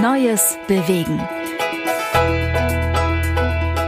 Neues 0.00 0.56
bewegen. 0.66 1.18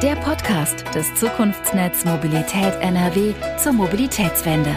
Der 0.03 0.15
Podcast 0.17 0.85
des 0.95 1.15
Zukunftsnetz 1.15 2.05
Mobilität 2.05 2.75
NRW 2.81 3.33
zur 3.57 3.73
Mobilitätswende. 3.73 4.77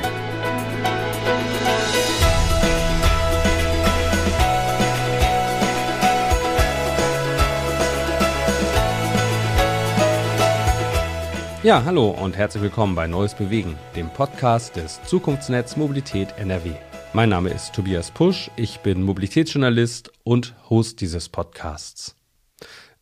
Ja, 11.64 11.84
hallo 11.84 12.12
und 12.12 12.38
herzlich 12.38 12.64
willkommen 12.64 12.96
bei 12.96 13.08
Neues 13.08 13.34
Bewegen, 13.34 13.78
dem 13.98 14.10
Podcast 14.10 14.78
des 14.78 15.04
Zukunftsnetz 15.04 15.76
Mobilität 15.76 16.34
NRW. 16.38 16.76
Mein 17.16 17.30
Name 17.30 17.50
ist 17.50 17.74
Tobias 17.74 18.12
Pusch, 18.12 18.52
ich 18.58 18.82
bin 18.82 19.02
Mobilitätsjournalist 19.02 20.12
und 20.26 20.54
Host 20.70 21.00
dieses 21.00 21.30
Podcasts. 21.30 22.18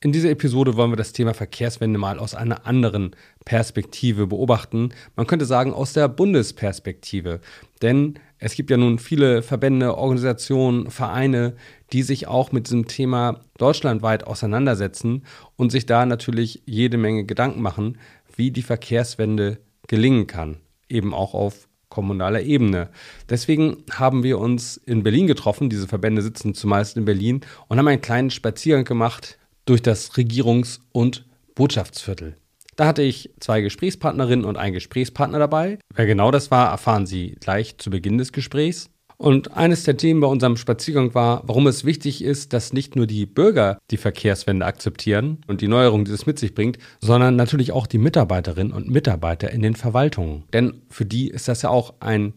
In 0.01 0.11
dieser 0.11 0.29
Episode 0.29 0.77
wollen 0.77 0.91
wir 0.91 0.97
das 0.97 1.13
Thema 1.13 1.33
Verkehrswende 1.33 1.97
mal 1.97 2.19
aus 2.19 2.35
einer 2.35 2.67
anderen 2.67 3.15
Perspektive 3.43 4.27
beobachten. 4.27 4.93
Man 5.15 5.25
könnte 5.25 5.47
sagen 5.47 5.73
aus 5.73 5.93
der 5.93 6.09
Bundesperspektive. 6.09 7.41
Denn 7.81 8.19
es 8.37 8.53
gibt 8.53 8.69
ja 8.69 8.77
nun 8.77 8.99
viele 8.99 9.41
Verbände, 9.41 9.97
Organisationen, 9.97 10.91
Vereine, 10.91 11.55
die 11.91 12.03
sich 12.03 12.27
auch 12.27 12.51
mit 12.51 12.67
diesem 12.67 12.87
Thema 12.87 13.39
deutschlandweit 13.57 14.27
auseinandersetzen 14.27 15.25
und 15.55 15.71
sich 15.71 15.87
da 15.87 16.05
natürlich 16.05 16.61
jede 16.67 16.97
Menge 16.97 17.25
Gedanken 17.25 17.63
machen, 17.63 17.97
wie 18.35 18.51
die 18.51 18.61
Verkehrswende 18.61 19.57
gelingen 19.87 20.27
kann, 20.27 20.57
eben 20.87 21.15
auch 21.15 21.33
auf 21.33 21.67
kommunaler 21.93 22.41
Ebene. 22.41 22.89
Deswegen 23.29 23.83
haben 23.91 24.23
wir 24.23 24.39
uns 24.39 24.77
in 24.77 25.03
Berlin 25.03 25.27
getroffen, 25.27 25.69
diese 25.69 25.87
Verbände 25.87 26.23
sitzen 26.23 26.55
zumeist 26.55 26.97
in 26.97 27.05
Berlin 27.05 27.41
und 27.67 27.77
haben 27.77 27.87
einen 27.87 28.01
kleinen 28.01 28.31
Spaziergang 28.31 28.83
gemacht 28.83 29.37
durch 29.65 29.81
das 29.81 30.13
Regierungs- 30.13 30.79
und 30.91 31.25
Botschaftsviertel. 31.53 32.35
Da 32.75 32.87
hatte 32.87 33.03
ich 33.03 33.29
zwei 33.39 33.61
Gesprächspartnerinnen 33.61 34.45
und 34.45 34.57
einen 34.57 34.73
Gesprächspartner 34.73 35.37
dabei. 35.37 35.77
Wer 35.93 36.07
genau 36.07 36.31
das 36.31 36.49
war, 36.49 36.71
erfahren 36.71 37.05
Sie 37.05 37.37
gleich 37.39 37.77
zu 37.77 37.91
Beginn 37.91 38.17
des 38.17 38.31
Gesprächs. 38.31 38.89
Und 39.17 39.55
eines 39.55 39.83
der 39.83 39.97
Themen 39.97 40.19
bei 40.19 40.27
unserem 40.27 40.57
Spaziergang 40.57 41.13
war, 41.13 41.43
warum 41.45 41.67
es 41.67 41.85
wichtig 41.85 42.23
ist, 42.23 42.53
dass 42.53 42.73
nicht 42.73 42.95
nur 42.95 43.07
die 43.07 43.25
Bürger 43.25 43.77
die 43.91 43.97
Verkehrswende 43.97 44.65
akzeptieren 44.65 45.41
und 45.47 45.61
die 45.61 45.67
Neuerung, 45.67 46.05
die 46.05 46.11
es 46.11 46.25
mit 46.25 46.39
sich 46.39 46.53
bringt, 46.53 46.77
sondern 46.99 47.35
natürlich 47.35 47.71
auch 47.71 47.87
die 47.87 47.97
Mitarbeiterinnen 47.99 48.73
und 48.73 48.89
Mitarbeiter 48.89 49.51
in 49.51 49.61
den 49.61 49.75
Verwaltungen. 49.75 50.43
Denn 50.51 50.81
für 50.89 51.05
die 51.05 51.29
ist 51.29 51.47
das 51.47 51.61
ja 51.61 51.69
auch 51.69 51.93
ein 51.99 52.33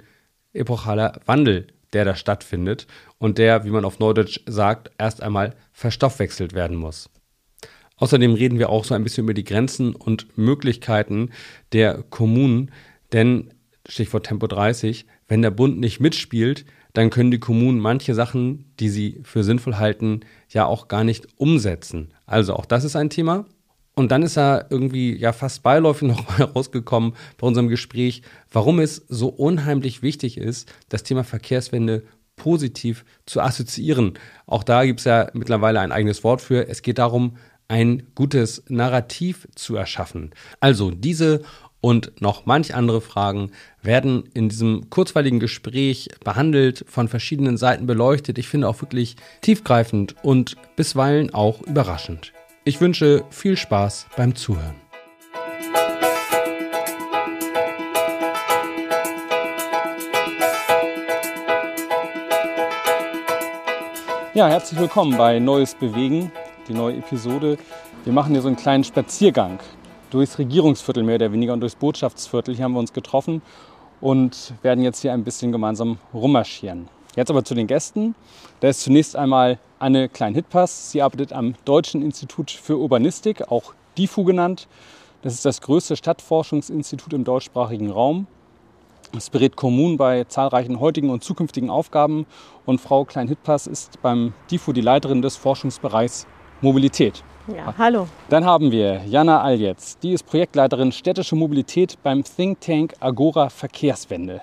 epochaler 0.53 1.21
Wandel, 1.27 1.67
der 1.93 2.05
da 2.05 2.15
stattfindet 2.15 2.87
und 3.19 3.39
der, 3.39 3.65
wie 3.65 3.71
man 3.71 3.85
auf 3.85 3.99
Neudeutsch 3.99 4.41
sagt, 4.47 4.91
erst 4.99 5.23
einmal 5.23 5.55
verstoffwechselt 5.73 6.53
werden 6.55 6.77
muss. 6.77 7.11
Außerdem 7.97 8.35
reden 8.35 8.59
wir 8.59 8.69
auch 8.69 8.85
so 8.85 8.95
ein 8.95 9.05
bisschen 9.05 9.25
über 9.25 9.35
die 9.35 9.45
Grenzen 9.45 9.95
und 9.95 10.37
Möglichkeiten 10.37 11.31
der 11.73 12.03
Kommunen, 12.11 12.71
denn 13.13 13.55
Stichwort 13.89 14.27
Tempo 14.27 14.47
30, 14.47 15.07
wenn 15.29 15.43
der 15.43 15.51
Bund 15.51 15.79
nicht 15.79 16.01
mitspielt, 16.01 16.65
dann 16.93 17.11
können 17.11 17.31
die 17.31 17.41
Kommunen 17.41 17.79
manche 17.79 18.15
Sachen, 18.15 18.73
die 18.81 18.89
sie 18.89 19.21
für 19.23 19.45
sinnvoll 19.45 19.77
halten, 19.77 20.21
ja 20.49 20.65
auch 20.67 20.89
gar 20.89 21.05
nicht 21.05 21.29
umsetzen. 21.37 22.13
Also 22.25 22.55
auch 22.55 22.65
das 22.65 22.85
ist 22.85 22.97
ein 22.97 23.11
Thema. 23.11 23.45
Und 23.95 24.13
dann 24.13 24.23
ist 24.23 24.37
er 24.37 24.67
irgendwie 24.71 25.17
ja 25.17 25.33
fast 25.33 25.63
beiläufig 25.63 26.09
nochmal 26.09 26.43
rausgekommen 26.43 27.15
bei 27.39 27.47
unserem 27.47 27.69
Gespräch, 27.69 28.23
warum 28.51 28.79
es 28.79 29.05
so 29.09 29.29
unheimlich 29.29 30.03
wichtig 30.03 30.39
ist, 30.39 30.73
das 30.89 31.03
Thema 31.03 31.25
Verkehrswende 31.25 32.03
positiv 32.37 33.05
zu 33.25 33.41
assoziieren. 33.41 34.15
Auch 34.47 34.63
da 34.63 34.85
gibt 34.85 35.01
es 35.01 35.07
ja 35.07 35.31
mittlerweile 35.33 35.81
ein 35.81 35.93
eigenes 35.93 36.23
Wort 36.23 36.43
für. 36.43 36.69
Es 36.69 36.83
geht 36.83 36.99
darum, 36.99 37.39
ein 37.69 38.05
gutes 38.15 38.63
Narrativ 38.69 39.49
zu 39.55 39.75
erschaffen. 39.77 40.31
Also 40.61 40.91
diese 40.91 41.43
und 41.81 42.21
noch 42.21 42.47
manch 42.47 42.75
andere 42.75 43.01
Fragen 43.01 43.53
werden 43.87 44.25
in 44.35 44.49
diesem 44.49 44.91
kurzweiligen 44.91 45.41
Gespräch 45.41 46.09
behandelt, 46.25 46.85
von 46.89 47.09
verschiedenen 47.09 47.57
Seiten 47.57 47.87
beleuchtet. 47.87 48.37
Ich 48.37 48.49
finde 48.49 48.69
auch 48.69 48.83
wirklich 48.83 49.17
tiefgreifend 49.41 50.17
und 50.23 50.57
bisweilen 50.77 51.33
auch 51.33 51.63
überraschend. 51.63 52.33
Ich 52.65 52.81
wünsche 52.81 53.25
viel 53.31 53.57
Spaß 53.57 54.09
beim 54.17 54.35
Zuhören. 54.35 54.75
Ja, 64.35 64.49
herzlich 64.49 64.79
willkommen 64.79 65.17
bei 65.17 65.39
Neues 65.39 65.75
Bewegen, 65.75 66.31
die 66.69 66.75
neue 66.75 66.99
Episode. 66.99 67.57
Wir 68.05 68.13
machen 68.13 68.33
hier 68.33 68.43
so 68.43 68.49
einen 68.49 68.57
kleinen 68.57 68.85
Spaziergang 68.85 69.61
durchs 70.11 70.39
Regierungsviertel 70.39 71.03
mehr 71.03 71.15
oder 71.15 71.33
weniger 71.33 71.55
und 71.55 71.61
durchs 71.61 71.77
Botschaftsviertel. 71.77 72.55
Hier 72.55 72.65
haben 72.65 72.75
wir 72.75 72.81
uns 72.81 72.93
getroffen 72.93 73.41
und 74.01 74.55
werden 74.63 74.83
jetzt 74.83 75.01
hier 75.01 75.13
ein 75.13 75.25
bisschen 75.25 75.53
gemeinsam 75.53 75.99
rummarschieren. 76.13 76.89
Jetzt 77.17 77.31
aber 77.31 77.45
zu 77.45 77.55
den 77.55 77.67
Gästen. 77.67 78.15
Da 78.61 78.69
ist 78.69 78.83
zunächst 78.83 79.17
einmal 79.17 79.59
Anne 79.79 80.09
Klein-Hitpass. 80.09 80.91
Sie 80.91 81.03
arbeitet 81.03 81.33
am 81.33 81.55
Deutschen 81.65 82.03
Institut 82.03 82.51
für 82.51 82.79
Urbanistik, 82.79 83.51
auch 83.51 83.75
DIFU 83.97 84.25
genannt. 84.25 84.69
Das 85.23 85.33
ist 85.33 85.45
das 85.45 85.61
größte 85.61 85.97
Stadtforschungsinstitut 85.97 87.13
im 87.13 87.25
deutschsprachigen 87.25 87.91
Raum. 87.91 88.27
Es 89.17 89.31
berät 89.31 89.57
Kommunen 89.57 89.97
bei 89.97 90.25
zahlreichen 90.25 90.79
heutigen 90.79 91.11
und 91.11 91.25
zukünftigen 91.25 91.71
Aufgaben. 91.71 92.27
Und 92.67 92.81
Frau 92.81 93.05
Klein-Hitpass 93.05 93.67
ist 93.67 94.03
beim 94.03 94.35
DIFU 94.51 94.73
die 94.73 94.83
Leiterin 94.83 95.23
des 95.23 95.37
Forschungsbereichs 95.37 96.27
Mobilität. 96.61 97.23
Ja, 97.55 97.75
hallo. 97.77 98.09
Dann 98.29 98.45
haben 98.45 98.73
wir 98.73 99.03
Jana 99.07 99.43
Aljetz. 99.43 99.99
Die 99.99 100.13
ist 100.13 100.25
Projektleiterin 100.25 100.91
städtische 100.91 101.37
Mobilität 101.37 101.97
beim 102.03 102.25
Think 102.25 102.61
Tank 102.61 102.95
Agora 102.99 103.51
Verkehrswende. 103.51 104.41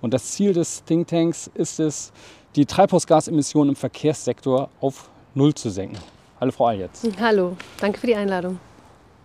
Und 0.00 0.12
das 0.12 0.32
Ziel 0.32 0.52
des 0.52 0.84
Think 0.84 1.06
Tanks 1.06 1.50
ist 1.54 1.78
es, 1.78 2.12
die 2.56 2.66
Treibhausgasemissionen 2.66 3.70
im 3.70 3.76
Verkehrssektor 3.76 4.68
auf 4.80 5.08
Null 5.34 5.54
zu 5.54 5.70
senken. 5.70 5.98
Hallo 6.40 6.50
Frau 6.50 6.66
Aljetz. 6.66 7.06
Hallo, 7.20 7.56
danke 7.80 8.00
für 8.00 8.08
die 8.08 8.16
Einladung. 8.16 8.58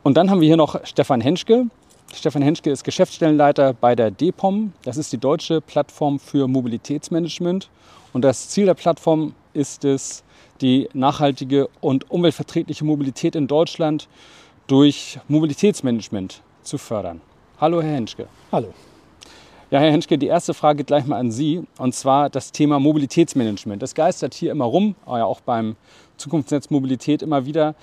Und 0.04 0.16
dann 0.16 0.30
haben 0.30 0.40
wir 0.40 0.48
hier 0.48 0.56
noch 0.56 0.80
Stefan 0.86 1.20
Henschke. 1.20 1.66
Stefan 2.14 2.44
Henschke 2.44 2.70
ist 2.70 2.84
Geschäftsstellenleiter 2.84 3.74
bei 3.74 3.96
der 3.96 4.12
DEPOM. 4.12 4.72
Das 4.84 4.96
ist 4.96 5.12
die 5.12 5.18
deutsche 5.18 5.60
Plattform 5.60 6.20
für 6.20 6.48
Mobilitätsmanagement. 6.48 7.70
Und 8.14 8.22
das 8.22 8.50
Ziel 8.50 8.68
der 8.68 8.76
Plattform 8.76 9.34
ist 9.54 9.84
es, 9.84 10.24
die 10.62 10.90
nachhaltige 10.94 11.68
und 11.82 12.10
umweltverträgliche 12.10 12.86
Mobilität 12.86 13.36
in 13.36 13.48
Deutschland 13.48 14.08
durch 14.68 15.20
Mobilitätsmanagement 15.28 16.42
zu 16.64 16.78
fördern. 16.78 17.22
Hallo, 17.60 17.82
Herr 17.82 17.96
Henschke. 17.96 18.28
Hallo. 18.52 18.74
Ja, 19.70 19.80
Herr 19.80 19.92
Henschke, 19.92 20.18
die 20.18 20.28
erste 20.28 20.54
Frage 20.54 20.84
gleich 20.84 21.06
mal 21.06 21.18
an 21.18 21.32
Sie, 21.32 21.64
und 21.78 21.94
zwar 21.94 22.30
das 22.30 22.52
Thema 22.54 22.80
Mobilitätsmanagement. 22.80 23.82
Das 23.82 23.96
geistert 23.96 24.34
hier 24.34 24.52
immer 24.52 24.66
rum, 24.66 24.96
auch 25.06 25.42
beim 25.42 25.76
Zukunftsnetz 26.16 26.70
Mobilität 26.70 27.22
immer 27.22 27.46
wieder. 27.46 27.76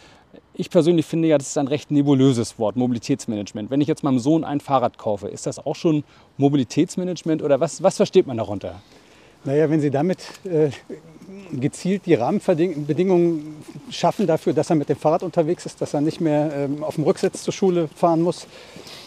Ich 0.55 0.71
persönlich 0.71 1.05
finde 1.05 1.29
ja, 1.29 1.37
das 1.37 1.49
ist 1.49 1.59
ein 1.59 1.69
recht 1.69 1.91
nebulöses 1.91 2.59
Wort, 2.59 2.77
Mobilitätsmanagement. 2.77 3.71
Wenn 3.71 3.81
ich 3.81 3.89
jetzt 3.89 4.03
meinem 4.03 4.19
Sohn 4.19 4.45
ein 4.45 4.61
Fahrrad 4.61 4.97
kaufe, 4.97 5.29
ist 5.29 5.47
das 5.47 5.59
auch 5.59 5.77
schon 5.77 6.05
Mobilitätsmanagement 6.39 7.43
oder 7.43 7.61
was, 7.61 7.83
was 7.83 7.97
versteht 7.97 8.27
man 8.27 8.39
darunter? 8.39 8.81
Naja, 9.45 9.69
wenn 9.69 9.81
Sie 9.81 9.91
damit 9.91 10.25
äh, 10.45 10.71
gezielt 11.61 12.07
die 12.07 12.15
Rahmenbedingungen 12.15 13.57
schaffen 13.91 14.27
dafür, 14.27 14.53
dass 14.53 14.71
er 14.71 14.77
mit 14.77 14.89
dem 14.89 14.97
Fahrrad 14.97 15.23
unterwegs 15.23 15.67
ist, 15.67 15.81
dass 15.81 15.95
er 15.95 16.01
nicht 16.01 16.21
mehr 16.21 16.53
ähm, 16.55 16.83
auf 16.85 16.97
dem 16.97 17.05
Rücksitz 17.05 17.43
zur 17.43 17.53
Schule 17.53 17.89
fahren 17.95 18.23
muss, 18.23 18.47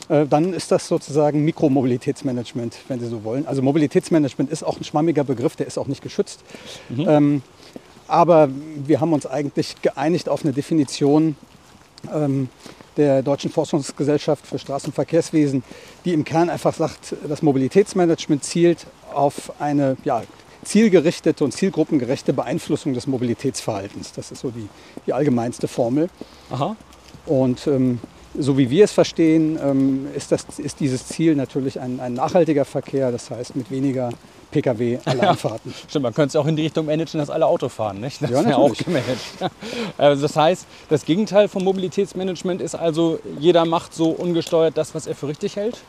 äh, 0.09 0.25
dann 0.25 0.53
ist 0.53 0.71
das 0.71 0.87
sozusagen 0.87 1.43
Mikromobilitätsmanagement, 1.43 2.77
wenn 2.87 2.99
Sie 2.99 3.07
so 3.07 3.23
wollen. 3.23 3.45
Also 3.45 3.61
Mobilitätsmanagement 3.61 4.51
ist 4.51 4.63
auch 4.63 4.77
ein 4.77 4.83
schwammiger 4.83 5.23
Begriff, 5.23 5.55
der 5.55 5.67
ist 5.67 5.77
auch 5.77 5.87
nicht 5.87 6.01
geschützt. 6.01 6.41
Mhm. 6.89 7.05
Ähm, 7.07 7.41
aber 8.07 8.49
wir 8.85 9.01
haben 9.01 9.11
uns 9.13 9.25
eigentlich 9.25 9.81
geeinigt 9.81 10.29
auf 10.29 10.43
eine 10.43 10.53
Definition 10.53 11.35
ähm, 12.13 12.49
der 12.95 13.21
Deutschen 13.21 13.51
Forschungsgesellschaft 13.51 14.47
für 14.47 14.57
Straßenverkehrswesen, 14.57 15.63
die 16.05 16.13
im 16.13 16.23
Kern 16.23 16.49
einfach 16.49 16.73
sagt, 16.73 17.15
das 17.27 17.41
Mobilitätsmanagement 17.41 18.43
zielt 18.43 18.87
auf 19.13 19.51
eine 19.59 19.97
ja, 20.03 20.23
zielgerichtete 20.67 21.43
und 21.43 21.51
zielgruppengerechte 21.51 22.33
Beeinflussung 22.33 22.93
des 22.93 23.07
Mobilitätsverhaltens. 23.07 24.11
Das 24.13 24.31
ist 24.31 24.41
so 24.41 24.49
die, 24.49 24.67
die 25.05 25.13
allgemeinste 25.13 25.67
Formel. 25.67 26.09
Aha. 26.51 26.75
Und 27.25 27.67
ähm, 27.67 27.99
so 28.37 28.57
wie 28.57 28.69
wir 28.69 28.83
es 28.83 28.91
verstehen, 28.91 29.57
ähm, 29.63 30.07
ist, 30.15 30.31
das, 30.31 30.45
ist 30.57 30.79
dieses 30.79 31.07
Ziel 31.07 31.35
natürlich 31.35 31.79
ein, 31.79 31.99
ein 31.99 32.13
nachhaltiger 32.13 32.65
Verkehr, 32.65 33.11
das 33.11 33.31
heißt 33.31 33.55
mit 33.55 33.71
weniger 33.71 34.09
Pkw-Alleinfahrten. 34.51 35.71
Ja, 35.73 35.89
stimmt, 35.89 36.03
man 36.03 36.13
könnte 36.13 36.29
es 36.29 36.35
auch 36.35 36.47
in 36.47 36.55
die 36.55 36.63
Richtung 36.63 36.85
managen, 36.85 37.19
dass 37.19 37.29
alle 37.29 37.45
Auto 37.45 37.69
fahren. 37.69 37.99
Nicht? 37.99 38.21
Das 38.21 38.29
ja, 38.29 38.41
ist 38.41 38.49
ja 38.49 38.57
auch 38.57 38.75
gemanagt. 38.75 39.17
Also 39.97 40.21
das 40.21 40.35
heißt, 40.35 40.65
das 40.89 41.05
Gegenteil 41.05 41.47
vom 41.47 41.63
Mobilitätsmanagement 41.63 42.61
ist 42.61 42.75
also, 42.75 43.19
jeder 43.39 43.65
macht 43.65 43.93
so 43.93 44.09
ungesteuert 44.09 44.77
das, 44.77 44.93
was 44.93 45.07
er 45.07 45.15
für 45.15 45.27
richtig 45.27 45.55
hält? 45.55 45.79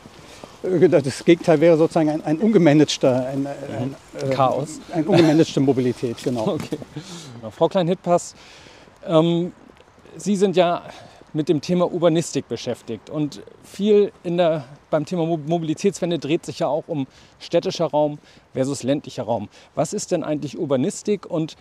Äh, 0.63 0.89
das 0.89 1.23
Gegenteil 1.23 1.59
wäre 1.61 1.77
sozusagen 1.77 2.09
ein, 2.09 2.23
ein 2.23 2.37
ungemanagter, 2.39 3.27
ein, 3.27 3.47
ein, 3.47 3.95
ein 4.21 4.29
Chaos. 4.31 4.79
Äh, 4.89 4.95
eine 4.95 5.07
ungemanagte 5.07 5.59
Mobilität, 5.59 6.17
genau. 6.23 6.47
Okay. 6.59 6.77
Frau 7.51 7.67
Klein-Hitpass, 7.67 8.35
Ähm, 9.07 9.51
Sie 10.17 10.35
sind 10.35 10.55
ja 10.55 10.83
mit 11.33 11.47
dem 11.47 11.61
Thema 11.61 11.91
Urbanistik 11.91 12.47
beschäftigt 12.47 13.09
und 13.09 13.41
viel 13.63 14.11
in 14.23 14.37
der, 14.37 14.65
beim 14.89 15.05
Thema 15.05 15.25
Mobilitätswende 15.25 16.17
dreht 16.17 16.45
sich 16.45 16.59
ja 16.59 16.67
auch 16.67 16.85
um 16.87 17.07
städtischer 17.39 17.85
Raum 17.85 18.17
versus 18.53 18.83
ländlicher 18.83 19.23
Raum. 19.23 19.47
Was 19.75 19.93
ist 19.93 20.11
denn 20.11 20.23
eigentlich 20.23 20.57
Urbanistik 20.57 21.25
und 21.27 21.55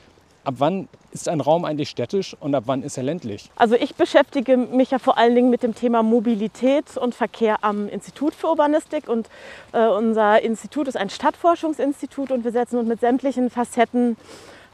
ab 0.48 0.54
wann 0.58 0.88
ist 1.10 1.28
ein 1.28 1.42
Raum 1.42 1.66
eigentlich 1.66 1.90
städtisch 1.90 2.34
und 2.40 2.54
ab 2.54 2.64
wann 2.66 2.82
ist 2.82 2.96
er 2.96 3.02
ländlich? 3.02 3.50
Also 3.56 3.74
ich 3.74 3.94
beschäftige 3.96 4.56
mich 4.56 4.90
ja 4.90 4.98
vor 4.98 5.18
allen 5.18 5.34
Dingen 5.34 5.50
mit 5.50 5.62
dem 5.62 5.74
Thema 5.74 6.02
Mobilität 6.02 6.96
und 6.96 7.14
Verkehr 7.14 7.62
am 7.62 7.86
Institut 7.86 8.34
für 8.34 8.48
Urbanistik 8.48 9.08
und 9.08 9.28
äh, 9.72 9.86
unser 9.86 10.40
Institut 10.40 10.88
ist 10.88 10.96
ein 10.96 11.10
Stadtforschungsinstitut 11.10 12.30
und 12.30 12.44
wir 12.44 12.52
setzen 12.52 12.78
uns 12.78 12.88
mit 12.88 13.00
sämtlichen 13.00 13.50
Facetten 13.50 14.16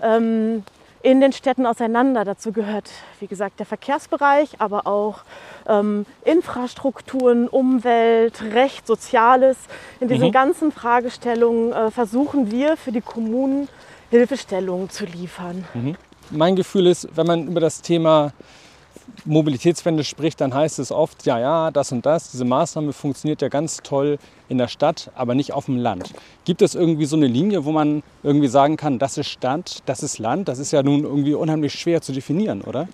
ähm, 0.01 0.63
in 1.03 1.21
den 1.21 1.33
Städten 1.33 1.67
auseinander. 1.67 2.25
Dazu 2.25 2.53
gehört, 2.53 2.91
wie 3.19 3.27
gesagt, 3.27 3.59
der 3.59 3.67
Verkehrsbereich, 3.67 4.61
aber 4.61 4.87
auch 4.87 5.23
ähm, 5.69 6.07
Infrastrukturen, 6.25 7.49
Umwelt, 7.49 8.41
Recht, 8.55 8.87
Soziales. 8.87 9.57
In 9.99 10.07
diesen 10.07 10.29
mhm. 10.29 10.33
ganzen 10.33 10.71
Fragestellungen 10.71 11.73
äh, 11.73 11.91
versuchen 11.91 12.53
wir 12.53 12.77
für 12.77 12.93
die 12.93 13.01
Kommunen 13.01 13.69
Hilfestellungen 14.11 14.91
zu 14.91 15.05
liefern. 15.05 15.65
Mhm. 15.75 15.97
Mein 16.31 16.57
Gefühl 16.57 16.87
ist, 16.87 17.09
wenn 17.15 17.27
man 17.27 17.49
über 17.49 17.61
das 17.61 17.83
Thema 17.83 18.33
Mobilitätswende 19.25 20.05
spricht, 20.05 20.41
dann 20.41 20.55
heißt 20.55 20.79
es 20.79 20.91
oft, 20.91 21.27
ja, 21.27 21.39
ja, 21.39 21.71
das 21.71 21.93
und 21.93 22.05
das, 22.07 22.31
diese 22.31 22.45
Maßnahme 22.45 22.93
funktioniert 22.93 23.43
ja 23.43 23.49
ganz 23.49 23.79
toll 23.83 24.19
in 24.49 24.59
der 24.59 24.69
Stadt, 24.69 25.11
aber 25.15 25.35
nicht 25.35 25.53
auf 25.53 25.67
dem 25.67 25.79
Land. 25.79 26.13
Gibt 26.45 26.63
es 26.63 26.75
irgendwie 26.75 27.07
so 27.07 27.17
eine 27.17 27.27
Linie, 27.27 27.65
wo 27.65 27.73
man 27.73 28.03
irgendwie 28.23 28.49
sagen 28.49 28.77
kann, 28.77 28.99
das 28.99 29.19
ist 29.19 29.29
Stadt, 29.29 29.83
das 29.87 30.03
ist 30.03 30.19
Land? 30.19 30.49
Das 30.49 30.59
ist 30.59 30.73
ja 30.73 30.83
nun 30.83 31.05
irgendwie 31.05 31.35
unheimlich 31.35 31.75
schwer 31.75 32.01
zu 32.01 32.13
definieren, 32.13 32.63
oder? 32.63 32.89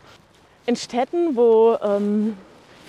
In 0.66 0.76
Städten, 0.76 1.36
wo 1.36 1.76
ähm, 1.82 2.36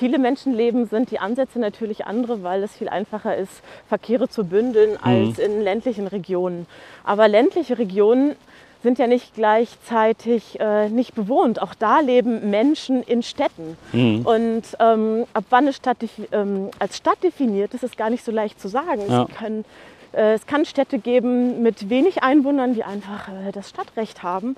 viele 0.01 0.17
Menschen 0.17 0.55
leben, 0.55 0.87
sind 0.87 1.11
die 1.11 1.19
Ansätze 1.19 1.59
natürlich 1.59 2.07
andere, 2.07 2.41
weil 2.41 2.63
es 2.63 2.75
viel 2.75 2.89
einfacher 2.89 3.37
ist, 3.37 3.61
Verkehre 3.87 4.29
zu 4.29 4.45
bündeln 4.45 4.97
als 4.99 5.37
mhm. 5.37 5.43
in 5.43 5.61
ländlichen 5.61 6.07
Regionen. 6.07 6.65
Aber 7.03 7.27
ländliche 7.27 7.77
Regionen 7.77 8.35
sind 8.81 8.97
ja 8.97 9.05
nicht 9.05 9.35
gleichzeitig 9.35 10.59
äh, 10.59 10.89
nicht 10.89 11.13
bewohnt. 11.13 11.61
Auch 11.61 11.75
da 11.75 11.99
leben 11.99 12.49
Menschen 12.49 13.03
in 13.03 13.21
Städten. 13.21 13.77
Mhm. 13.93 14.25
Und 14.25 14.63
ähm, 14.79 15.25
ab 15.33 15.43
wann 15.51 15.67
es 15.67 15.75
Stadt, 15.75 15.97
ähm, 16.31 16.71
als 16.79 16.97
Stadt 16.97 17.21
definiert 17.21 17.75
ist, 17.75 17.83
ist 17.83 17.95
gar 17.95 18.09
nicht 18.09 18.25
so 18.25 18.31
leicht 18.31 18.59
zu 18.59 18.69
sagen. 18.69 19.03
Ja. 19.07 19.27
Es, 19.29 19.37
können, 19.37 19.65
äh, 20.13 20.33
es 20.33 20.47
kann 20.47 20.65
Städte 20.65 20.97
geben 20.97 21.61
mit 21.61 21.91
wenig 21.91 22.23
Einwohnern, 22.23 22.73
die 22.73 22.83
einfach 22.83 23.27
äh, 23.27 23.51
das 23.51 23.69
Stadtrecht 23.69 24.23
haben. 24.23 24.55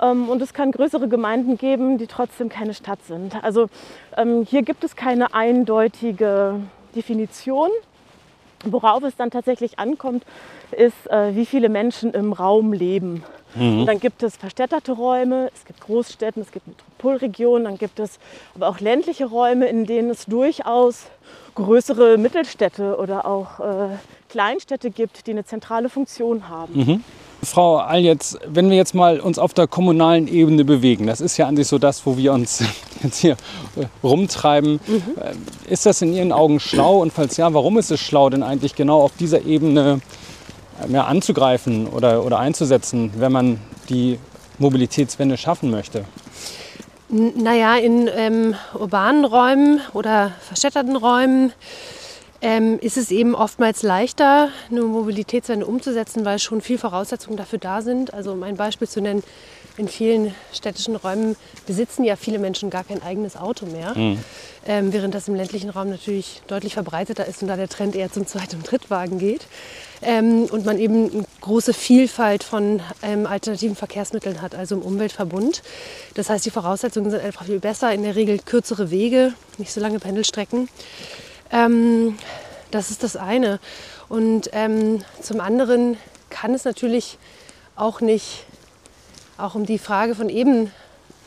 Ähm, 0.00 0.28
und 0.28 0.42
es 0.42 0.52
kann 0.52 0.72
größere 0.72 1.08
Gemeinden 1.08 1.58
geben, 1.58 1.98
die 1.98 2.06
trotzdem 2.06 2.48
keine 2.48 2.74
Stadt 2.74 3.04
sind. 3.06 3.42
Also 3.42 3.68
ähm, 4.16 4.46
hier 4.48 4.62
gibt 4.62 4.84
es 4.84 4.96
keine 4.96 5.34
eindeutige 5.34 6.60
Definition. 6.94 7.70
Worauf 8.64 9.02
es 9.02 9.14
dann 9.16 9.30
tatsächlich 9.30 9.78
ankommt, 9.78 10.24
ist, 10.72 11.10
äh, 11.10 11.36
wie 11.36 11.46
viele 11.46 11.68
Menschen 11.68 12.12
im 12.14 12.32
Raum 12.32 12.72
leben. 12.72 13.22
Mhm. 13.54 13.80
Und 13.80 13.86
dann 13.86 14.00
gibt 14.00 14.22
es 14.22 14.36
verstädterte 14.36 14.92
Räume, 14.92 15.50
es 15.54 15.64
gibt 15.64 15.80
Großstädten, 15.80 16.42
es 16.42 16.50
gibt 16.50 16.66
Metropolregionen, 16.66 17.64
dann 17.64 17.78
gibt 17.78 18.00
es 18.00 18.18
aber 18.54 18.68
auch 18.68 18.80
ländliche 18.80 19.26
Räume, 19.26 19.66
in 19.66 19.86
denen 19.86 20.10
es 20.10 20.26
durchaus 20.26 21.06
größere 21.54 22.18
Mittelstädte 22.18 22.96
oder 22.98 23.26
auch 23.26 23.60
äh, 23.60 23.88
Kleinstädte 24.28 24.90
gibt, 24.90 25.26
die 25.26 25.30
eine 25.30 25.44
zentrale 25.44 25.88
Funktion 25.88 26.48
haben. 26.48 26.74
Mhm. 26.74 27.04
Frau 27.42 27.76
Aljetz, 27.76 28.36
wenn 28.46 28.70
wir 28.70 28.76
jetzt 28.76 28.94
mal 28.94 29.20
uns 29.20 29.38
auf 29.38 29.54
der 29.54 29.66
kommunalen 29.66 30.26
Ebene 30.26 30.64
bewegen, 30.64 31.06
das 31.06 31.20
ist 31.20 31.36
ja 31.36 31.46
an 31.46 31.56
sich 31.56 31.68
so 31.68 31.78
das, 31.78 32.04
wo 32.06 32.16
wir 32.16 32.32
uns 32.32 32.62
jetzt 33.02 33.18
hier 33.18 33.36
äh, 33.76 33.86
rumtreiben. 34.02 34.80
Mhm. 34.86 35.02
Äh, 35.20 35.72
ist 35.72 35.86
das 35.86 36.02
in 36.02 36.12
Ihren 36.12 36.32
Augen 36.32 36.60
schlau? 36.60 36.98
Und 36.98 37.12
falls 37.12 37.36
ja, 37.36 37.52
warum 37.54 37.78
ist 37.78 37.90
es 37.90 38.00
schlau, 38.00 38.30
denn 38.30 38.42
eigentlich 38.42 38.74
genau 38.74 39.02
auf 39.02 39.12
dieser 39.18 39.44
Ebene 39.44 40.00
mehr 40.88 41.06
anzugreifen 41.06 41.86
oder, 41.86 42.24
oder 42.24 42.38
einzusetzen, 42.38 43.12
wenn 43.16 43.32
man 43.32 43.60
die 43.88 44.18
Mobilitätswende 44.58 45.36
schaffen 45.36 45.70
möchte? 45.70 46.04
Naja, 47.08 47.76
in 47.76 48.10
ähm, 48.14 48.54
urbanen 48.74 49.24
Räumen 49.24 49.80
oder 49.92 50.32
verstädterten 50.40 50.96
Räumen 50.96 51.52
ähm, 52.40 52.78
ist 52.80 52.96
es 52.96 53.10
eben 53.10 53.34
oftmals 53.34 53.82
leichter, 53.82 54.50
eine 54.70 54.82
Mobilitätswende 54.82 55.66
umzusetzen, 55.66 56.24
weil 56.24 56.38
schon 56.38 56.60
viele 56.60 56.78
Voraussetzungen 56.78 57.36
dafür 57.36 57.58
da 57.58 57.82
sind. 57.82 58.14
Also 58.14 58.32
um 58.32 58.42
ein 58.42 58.56
Beispiel 58.56 58.88
zu 58.88 59.00
nennen, 59.00 59.22
in 59.78 59.88
vielen 59.88 60.34
städtischen 60.52 60.96
Räumen 60.96 61.36
besitzen 61.66 62.04
ja 62.04 62.16
viele 62.16 62.38
Menschen 62.38 62.70
gar 62.70 62.84
kein 62.84 63.02
eigenes 63.02 63.36
Auto 63.36 63.66
mehr, 63.66 63.96
mhm. 63.96 64.18
ähm, 64.66 64.92
während 64.92 65.14
das 65.14 65.28
im 65.28 65.34
ländlichen 65.34 65.68
Raum 65.68 65.90
natürlich 65.90 66.40
deutlich 66.46 66.74
verbreiteter 66.74 67.26
ist 67.26 67.42
und 67.42 67.48
da 67.48 67.56
der 67.56 67.68
Trend 67.68 67.94
eher 67.94 68.10
zum 68.10 68.26
Zweit- 68.26 68.54
und 68.54 68.70
Drittwagen 68.70 69.18
geht. 69.18 69.46
Ähm, 70.02 70.44
und 70.44 70.64
man 70.64 70.78
eben 70.78 71.10
eine 71.10 71.24
große 71.40 71.74
Vielfalt 71.74 72.42
von 72.42 72.80
ähm, 73.02 73.26
alternativen 73.26 73.76
Verkehrsmitteln 73.76 74.40
hat, 74.42 74.54
also 74.54 74.76
im 74.76 74.82
Umweltverbund. 74.82 75.62
Das 76.14 76.30
heißt, 76.30 76.44
die 76.44 76.50
Voraussetzungen 76.50 77.10
sind 77.10 77.22
einfach 77.22 77.46
viel 77.46 77.60
besser, 77.60 77.92
in 77.92 78.02
der 78.02 78.16
Regel 78.16 78.38
kürzere 78.38 78.90
Wege, 78.90 79.32
nicht 79.58 79.72
so 79.72 79.80
lange 79.80 79.98
Pendelstrecken. 79.98 80.68
Ähm, 81.50 82.18
das 82.70 82.90
ist 82.90 83.02
das 83.02 83.16
eine. 83.16 83.60
Und 84.08 84.50
ähm, 84.52 85.02
zum 85.20 85.40
anderen 85.40 85.96
kann 86.30 86.54
es 86.54 86.64
natürlich 86.64 87.18
auch 87.76 88.00
nicht 88.00 88.44
auch 89.38 89.54
um 89.54 89.66
die 89.66 89.78
Frage 89.78 90.14
von 90.14 90.28
eben 90.28 90.70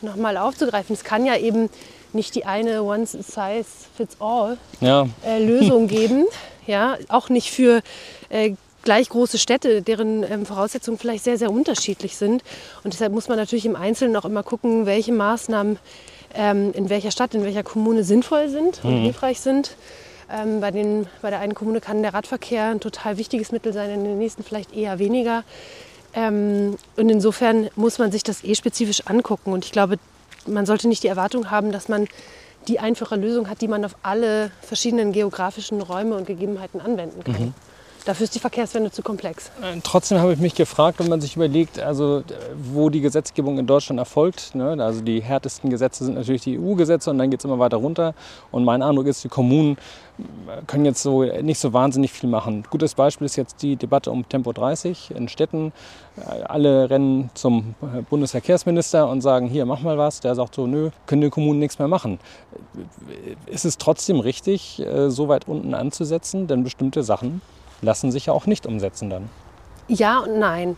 nochmal 0.02 0.36
aufzugreifen, 0.36 0.94
es 0.94 1.04
kann 1.04 1.24
ja 1.24 1.36
eben 1.36 1.70
nicht 2.12 2.34
die 2.34 2.44
eine 2.44 2.82
One-Size-Fits-All-Lösung 2.82 4.68
ja. 4.80 5.06
äh, 5.24 5.86
geben. 5.86 6.26
Ja, 6.66 6.98
auch 7.08 7.28
nicht 7.28 7.52
für 7.52 7.82
äh, 8.28 8.54
gleich 8.82 9.08
große 9.08 9.38
Städte, 9.38 9.82
deren 9.82 10.24
ähm, 10.24 10.44
Voraussetzungen 10.46 10.98
vielleicht 10.98 11.22
sehr, 11.24 11.38
sehr 11.38 11.50
unterschiedlich 11.50 12.16
sind. 12.16 12.42
Und 12.82 12.94
deshalb 12.94 13.12
muss 13.12 13.28
man 13.28 13.38
natürlich 13.38 13.66
im 13.66 13.76
Einzelnen 13.76 14.16
auch 14.16 14.24
immer 14.24 14.42
gucken, 14.42 14.86
welche 14.86 15.12
Maßnahmen 15.12 15.78
ähm, 16.34 16.72
in 16.74 16.88
welcher 16.90 17.10
Stadt, 17.10 17.34
in 17.34 17.44
welcher 17.44 17.62
Kommune 17.62 18.04
sinnvoll 18.04 18.48
sind 18.48 18.80
und 18.84 19.00
mhm. 19.00 19.02
hilfreich 19.02 19.40
sind. 19.40 19.76
Ähm, 20.32 20.60
bei, 20.60 20.70
den, 20.70 21.06
bei 21.22 21.30
der 21.30 21.40
einen 21.40 21.54
Kommune 21.54 21.80
kann 21.80 22.02
der 22.02 22.14
Radverkehr 22.14 22.66
ein 22.66 22.80
total 22.80 23.18
wichtiges 23.18 23.50
Mittel 23.52 23.72
sein, 23.72 23.90
in 23.90 24.04
der 24.04 24.14
nächsten 24.14 24.44
vielleicht 24.44 24.74
eher 24.74 24.98
weniger. 24.98 25.44
Ähm, 26.14 26.76
und 26.96 27.08
insofern 27.08 27.68
muss 27.76 27.98
man 27.98 28.12
sich 28.12 28.22
das 28.22 28.44
eh 28.44 28.54
spezifisch 28.54 29.06
angucken. 29.06 29.52
Und 29.52 29.64
ich 29.64 29.72
glaube, 29.72 29.98
man 30.46 30.66
sollte 30.66 30.88
nicht 30.88 31.02
die 31.02 31.08
Erwartung 31.08 31.50
haben, 31.50 31.72
dass 31.72 31.88
man 31.88 32.06
die 32.68 32.78
einfache 32.78 33.16
Lösung 33.16 33.48
hat, 33.48 33.60
die 33.60 33.68
man 33.68 33.84
auf 33.84 33.96
alle 34.02 34.50
verschiedenen 34.60 35.12
geografischen 35.12 35.80
Räume 35.80 36.16
und 36.16 36.26
Gegebenheiten 36.26 36.80
anwenden 36.80 37.24
kann. 37.24 37.46
Mhm. 37.46 37.54
Dafür 38.04 38.24
ist 38.24 38.34
die 38.34 38.38
Verkehrswende 38.38 38.90
zu 38.90 39.02
komplex. 39.02 39.50
Äh, 39.60 39.78
trotzdem 39.82 40.18
habe 40.18 40.32
ich 40.32 40.38
mich 40.38 40.54
gefragt, 40.54 40.98
wenn 41.00 41.08
man 41.08 41.20
sich 41.20 41.36
überlegt, 41.36 41.78
also 41.78 42.22
wo 42.72 42.88
die 42.88 43.00
Gesetzgebung 43.00 43.58
in 43.58 43.66
Deutschland 43.66 43.98
erfolgt. 43.98 44.54
Ne? 44.54 44.76
Also 44.82 45.02
die 45.02 45.20
härtesten 45.20 45.68
Gesetze 45.68 46.04
sind 46.04 46.14
natürlich 46.14 46.42
die 46.42 46.58
EU-Gesetze 46.58 47.10
und 47.10 47.18
dann 47.18 47.30
geht 47.30 47.40
es 47.40 47.44
immer 47.44 47.58
weiter 47.58 47.76
runter. 47.76 48.14
Und 48.52 48.64
mein 48.64 48.82
Eindruck 48.82 49.06
ist, 49.06 49.22
die 49.22 49.28
Kommunen 49.28 49.76
äh, 50.18 50.62
können 50.66 50.86
jetzt 50.86 51.02
so 51.02 51.24
nicht 51.24 51.58
so 51.58 51.74
wahnsinnig 51.74 52.10
viel 52.12 52.30
machen. 52.30 52.64
Gutes 52.70 52.94
Beispiel 52.94 53.26
ist 53.26 53.36
jetzt 53.36 53.62
die 53.62 53.76
Debatte 53.76 54.10
um 54.10 54.26
Tempo 54.26 54.52
30 54.52 55.10
in 55.14 55.28
Städten. 55.28 55.72
Äh, 56.16 56.42
alle 56.44 56.88
rennen 56.88 57.30
zum 57.34 57.74
Bundesverkehrsminister 58.08 59.08
und 59.08 59.20
sagen, 59.20 59.46
hier, 59.46 59.66
mach 59.66 59.82
mal 59.82 59.98
was. 59.98 60.20
Der 60.20 60.34
sagt 60.34 60.54
so, 60.54 60.66
nö, 60.66 60.90
können 61.04 61.20
die 61.20 61.30
Kommunen 61.30 61.58
nichts 61.58 61.78
mehr 61.78 61.88
machen. 61.88 62.18
Ist 63.46 63.64
es 63.64 63.76
trotzdem 63.76 64.20
richtig, 64.20 64.82
so 65.08 65.28
weit 65.28 65.46
unten 65.48 65.74
anzusetzen? 65.74 66.46
Denn 66.46 66.64
bestimmte 66.64 67.02
Sachen 67.02 67.40
lassen 67.82 68.12
sich 68.12 68.26
ja 68.26 68.32
auch 68.32 68.46
nicht 68.46 68.66
umsetzen 68.66 69.10
dann. 69.10 69.28
Ja 69.90 70.20
und 70.20 70.38
nein. 70.38 70.76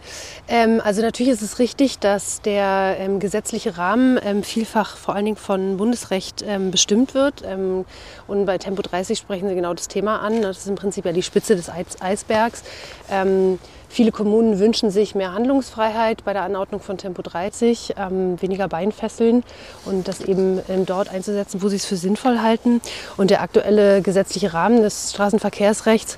Ähm, 0.49 0.81
also 0.83 1.03
natürlich 1.03 1.33
ist 1.33 1.43
es 1.43 1.59
richtig, 1.59 1.99
dass 1.99 2.41
der 2.41 2.97
ähm, 2.99 3.21
gesetzliche 3.21 3.77
Rahmen 3.77 4.19
ähm, 4.25 4.43
vielfach 4.43 4.97
vor 4.97 5.15
allen 5.15 5.27
Dingen 5.27 5.37
von 5.37 5.77
Bundesrecht 5.77 6.43
ähm, 6.49 6.71
bestimmt 6.71 7.13
wird. 7.13 7.43
Ähm, 7.47 7.85
und 8.27 8.47
bei 8.47 8.57
Tempo 8.57 8.81
30 8.81 9.19
sprechen 9.19 9.51
Sie 9.51 9.55
genau 9.55 9.75
das 9.75 9.89
Thema 9.89 10.21
an. 10.21 10.41
Das 10.41 10.61
ist 10.61 10.67
im 10.67 10.77
Prinzip 10.77 11.05
ja 11.05 11.13
die 11.13 11.23
Spitze 11.23 11.57
des 11.57 11.69
Eisbergs. 11.69 12.63
Ähm, 13.11 13.59
viele 13.91 14.13
Kommunen 14.13 14.59
wünschen 14.59 14.91
sich 14.91 15.15
mehr 15.15 15.35
Handlungsfreiheit 15.35 16.25
bei 16.25 16.33
der 16.33 16.45
Anordnung 16.45 16.81
von 16.81 16.97
Tempo 16.97 17.21
30, 17.21 17.95
weniger 18.41 18.67
Beinfesseln 18.67 19.45
und 19.85 20.09
das 20.09 20.23
eben 20.23 20.63
dort 20.87 21.11
einzusetzen, 21.11 21.61
wo 21.61 21.69
sie 21.69 21.77
es 21.77 21.85
für 21.85 21.97
sinnvoll 21.97 22.41
halten. 22.41 22.81
Und 23.19 23.29
der 23.29 23.43
aktuelle 23.43 24.01
gesetzliche 24.01 24.55
Rahmen 24.55 24.81
des 24.81 25.13
Straßenverkehrsrechts 25.13 26.17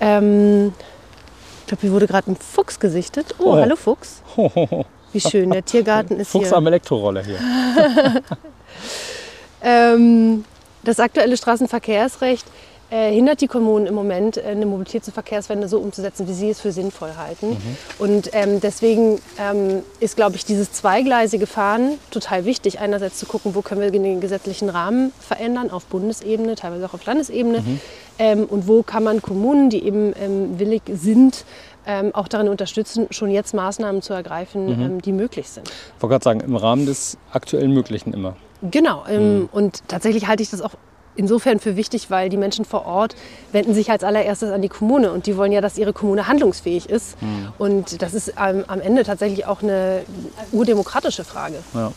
ähm, 0.00 0.72
ich 1.60 1.66
glaube, 1.66 1.80
hier 1.80 1.92
wurde 1.92 2.06
gerade 2.06 2.30
ein 2.30 2.36
Fuchs 2.36 2.78
gesichtet. 2.78 3.34
Oh, 3.38 3.50
oh. 3.50 3.56
hallo 3.56 3.76
Fuchs. 3.76 4.22
Wie 5.12 5.20
schön, 5.20 5.50
der 5.50 5.64
Tiergarten 5.64 6.20
ist 6.20 6.30
Fuchs 6.30 6.44
hier. 6.44 6.48
Fuchs 6.48 6.52
am 6.56 6.66
Elektroroller 6.66 7.24
hier. 7.24 7.38
ähm, 9.62 10.44
das 10.84 11.00
aktuelle 11.00 11.36
Straßenverkehrsrecht 11.36 12.46
äh, 12.88 13.12
hindert 13.12 13.40
die 13.40 13.48
Kommunen 13.48 13.86
im 13.86 13.94
Moment, 13.94 14.36
äh, 14.36 14.42
eine 14.42 14.64
Mobilitäts- 14.64 15.06
und 15.08 15.14
Verkehrswende 15.14 15.66
so 15.66 15.80
umzusetzen, 15.80 16.28
wie 16.28 16.32
sie 16.32 16.50
es 16.50 16.60
für 16.60 16.70
sinnvoll 16.70 17.16
halten. 17.16 17.50
Mhm. 17.50 17.76
Und 17.98 18.30
ähm, 18.32 18.60
deswegen 18.60 19.20
ähm, 19.40 19.82
ist, 19.98 20.14
glaube 20.14 20.36
ich, 20.36 20.44
dieses 20.44 20.70
zweigleisige 20.72 21.48
Fahren 21.48 21.98
total 22.12 22.44
wichtig. 22.44 22.78
Einerseits 22.78 23.18
zu 23.18 23.26
gucken, 23.26 23.56
wo 23.56 23.62
können 23.62 23.80
wir 23.80 23.90
den 23.90 24.20
gesetzlichen 24.20 24.68
Rahmen 24.68 25.12
verändern, 25.18 25.70
auf 25.70 25.86
Bundesebene, 25.86 26.54
teilweise 26.54 26.86
auch 26.86 26.94
auf 26.94 27.04
Landesebene. 27.04 27.60
Mhm. 27.60 27.80
Ähm, 28.18 28.44
und 28.44 28.66
wo 28.66 28.82
kann 28.82 29.04
man 29.04 29.22
Kommunen, 29.22 29.70
die 29.70 29.84
eben 29.84 30.12
ähm, 30.18 30.58
willig 30.58 30.82
sind, 30.92 31.44
ähm, 31.86 32.14
auch 32.14 32.28
darin 32.28 32.48
unterstützen, 32.48 33.06
schon 33.10 33.30
jetzt 33.30 33.54
Maßnahmen 33.54 34.02
zu 34.02 34.12
ergreifen, 34.12 34.66
mhm. 34.66 34.82
ähm, 34.82 35.02
die 35.02 35.12
möglich 35.12 35.48
sind. 35.48 35.68
Ich 35.68 36.02
wollte 36.02 36.14
gerade 36.14 36.24
sagen, 36.24 36.40
im 36.40 36.56
Rahmen 36.56 36.86
des 36.86 37.16
aktuell 37.32 37.68
Möglichen 37.68 38.12
immer. 38.12 38.36
Genau. 38.62 39.04
Ähm, 39.08 39.40
mhm. 39.40 39.48
Und 39.52 39.88
tatsächlich 39.88 40.26
halte 40.26 40.42
ich 40.42 40.50
das 40.50 40.60
auch 40.62 40.72
insofern 41.14 41.60
für 41.60 41.76
wichtig, 41.76 42.10
weil 42.10 42.28
die 42.28 42.36
Menschen 42.36 42.64
vor 42.64 42.86
Ort 42.86 43.16
wenden 43.52 43.74
sich 43.74 43.90
als 43.90 44.04
allererstes 44.04 44.50
an 44.50 44.62
die 44.62 44.68
Kommune 44.68 45.12
und 45.12 45.26
die 45.26 45.36
wollen 45.36 45.52
ja, 45.52 45.60
dass 45.60 45.78
ihre 45.78 45.92
Kommune 45.92 46.26
handlungsfähig 46.26 46.88
ist. 46.88 47.20
Mhm. 47.22 47.52
Und 47.58 48.02
das 48.02 48.14
ist 48.14 48.34
ähm, 48.38 48.64
am 48.66 48.80
Ende 48.80 49.04
tatsächlich 49.04 49.46
auch 49.46 49.62
eine 49.62 50.02
urdemokratische 50.52 51.24
Frage. 51.24 51.56
Ja. 51.74 51.92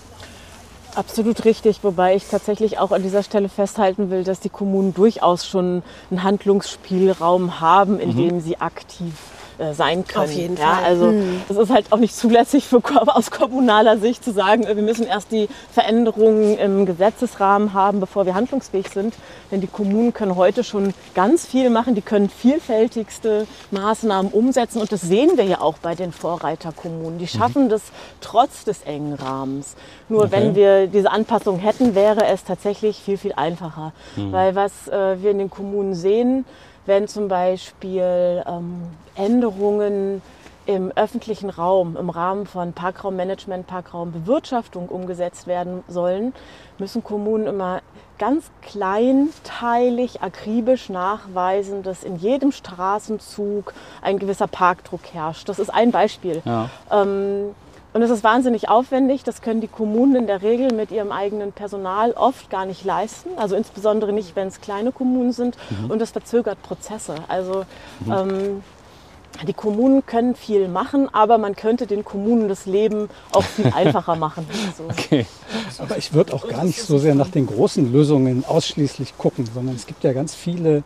Absolut 1.00 1.46
richtig, 1.46 1.82
wobei 1.86 2.18
ich 2.18 2.28
tatsächlich 2.28 2.78
auch 2.78 2.92
an 2.92 3.02
dieser 3.02 3.24
Stelle 3.24 3.48
festhalten 3.48 4.10
will, 4.10 4.26
dass 4.26 4.42
die 4.42 4.50
Kommunen 4.50 4.94
durchaus 4.94 5.48
schon 5.48 5.82
einen 6.12 6.24
Handlungsspielraum 6.24 7.62
haben, 7.62 8.02
in 8.02 8.10
mhm. 8.10 8.18
dem 8.18 8.42
sie 8.42 8.60
aktiv 8.60 9.14
äh, 9.60 9.74
sein 9.74 10.08
können. 10.08 10.26
Auf 10.26 10.32
jeden 10.32 10.56
ja, 10.56 10.76
Fall. 10.76 10.84
Also 10.86 11.08
hm. 11.08 11.42
es 11.50 11.58
ist 11.58 11.70
halt 11.70 11.92
auch 11.92 11.98
nicht 11.98 12.16
zulässig 12.16 12.66
für, 12.66 12.82
aus 13.08 13.30
kommunaler 13.30 13.98
Sicht 13.98 14.24
zu 14.24 14.32
sagen, 14.32 14.64
äh, 14.64 14.76
wir 14.76 14.84
müssen 14.84 15.06
erst 15.06 15.32
die 15.32 15.50
Veränderungen 15.72 16.58
im 16.58 16.86
Gesetzesrahmen 16.86 17.74
haben, 17.74 18.00
bevor 18.00 18.26
wir 18.26 18.36
handlungsfähig 18.36 18.90
sind. 18.90 19.14
Denn 19.52 19.60
die 19.60 19.68
Kommunen 19.68 20.14
können 20.14 20.38
heute 20.38 20.64
schon 20.64 20.94
ganz 21.14 21.46
viel 21.46 21.70
machen, 21.70 21.94
die 21.94 22.02
können 22.02 22.30
vielfältigste 22.30 23.48
Maßnahmen 23.72 24.32
umsetzen 24.32 24.80
und 24.80 24.92
das 24.92 25.02
sehen 25.02 25.32
wir 25.36 25.44
ja 25.44 25.60
auch 25.60 25.78
bei 25.78 25.94
den 25.94 26.14
Vorreiterkommunen. 26.14 27.20
Die 27.20 27.28
schaffen 27.28 27.66
mhm. 27.66 27.70
das 27.70 27.82
trotz 28.22 28.64
des 28.64 28.84
engen 28.84 29.14
Rahmens. 29.16 29.76
Nur 30.08 30.24
okay. 30.24 30.32
wenn 30.32 30.56
wir 30.56 30.88
diese 30.88 31.12
Anpassung 31.12 31.60
hätten, 31.60 31.96
wäre 31.96 32.26
es 32.28 32.46
tatsächlich 32.46 32.98
viel, 32.98 33.18
viel 33.18 33.34
einfacher. 33.34 33.92
Mhm. 34.16 34.32
Weil 34.32 34.56
was 34.56 34.88
äh, 34.88 35.22
wir 35.22 35.32
in 35.32 35.40
den 35.40 35.50
Kommunen 35.50 35.96
sehen, 35.96 36.46
wenn 36.90 37.08
zum 37.08 37.28
Beispiel 37.28 38.44
ähm, 38.46 38.82
Änderungen 39.16 40.22
im 40.66 40.92
öffentlichen 40.96 41.50
Raum 41.50 41.96
im 41.96 42.10
Rahmen 42.10 42.46
von 42.46 42.74
Parkraummanagement, 42.74 43.68
Parkraumbewirtschaftung 43.68 44.90
umgesetzt 44.90 45.48
werden 45.48 45.84
sollen, 45.88 46.34
müssen 46.80 47.04
Kommunen 47.04 47.48
immer 47.48 47.82
ganz 48.18 48.52
kleinteilig, 48.62 50.22
akribisch 50.22 50.90
nachweisen, 50.90 51.84
dass 51.84 52.04
in 52.04 52.18
jedem 52.18 52.52
Straßenzug 52.52 53.74
ein 54.02 54.20
gewisser 54.20 54.48
Parkdruck 54.48 55.02
herrscht. 55.14 55.48
Das 55.48 55.60
ist 55.60 55.70
ein 55.70 55.92
Beispiel. 55.92 56.42
Ja. 56.44 56.70
Ähm, 56.92 57.56
und 57.94 58.02
es 58.02 58.10
ist 58.12 58.24
wahnsinnig 58.24 58.70
aufwendig. 58.70 59.24
Das 59.24 59.42
können 59.42 59.62
die 59.62 59.68
Kommunen 59.68 60.16
in 60.16 60.28
der 60.28 60.42
Regel 60.42 60.74
mit 60.74 60.92
ihrem 60.92 61.12
eigenen 61.12 61.52
Personal 61.52 62.12
oft 62.12 62.50
gar 62.50 62.66
nicht 62.66 62.86
leisten. 62.86 63.30
Also 63.38 63.56
insbesondere 63.56 64.14
nicht, 64.14 64.36
wenn 64.36 64.48
es 64.48 64.62
kleine 64.62 64.92
Kommunen 64.92 65.32
sind. 65.32 65.58
Mhm. 65.70 65.92
Und 65.92 66.00
das 66.00 66.12
verzögert 66.12 66.62
Prozesse. 66.62 67.16
Also 67.28 67.66
mhm. 68.06 68.12
ähm, 68.12 68.64
die 69.48 69.54
Kommunen 69.54 70.06
können 70.06 70.36
viel 70.36 70.68
machen, 70.68 71.08
aber 71.14 71.38
man 71.38 71.56
könnte 71.56 71.88
den 71.88 72.04
Kommunen 72.04 72.48
das 72.48 72.66
Leben 72.66 73.10
auch 73.32 73.44
viel 73.44 73.68
einfacher 73.76 74.16
machen. 74.16 74.46
So. 74.78 74.84
Okay. 74.84 75.26
Aber 75.80 75.98
ich 75.98 76.14
würde 76.14 76.34
auch 76.34 76.48
gar 76.48 76.64
nicht 76.64 76.82
so 76.82 76.98
sehr 76.98 77.16
nach 77.16 77.30
den 77.30 77.48
großen 77.48 77.92
Lösungen 77.92 78.44
ausschließlich 78.46 79.18
gucken, 79.18 79.48
sondern 79.52 79.76
es 79.76 79.88
gibt 79.88 80.04
ja 80.04 80.14
ganz 80.14 80.36
viele 80.36 80.84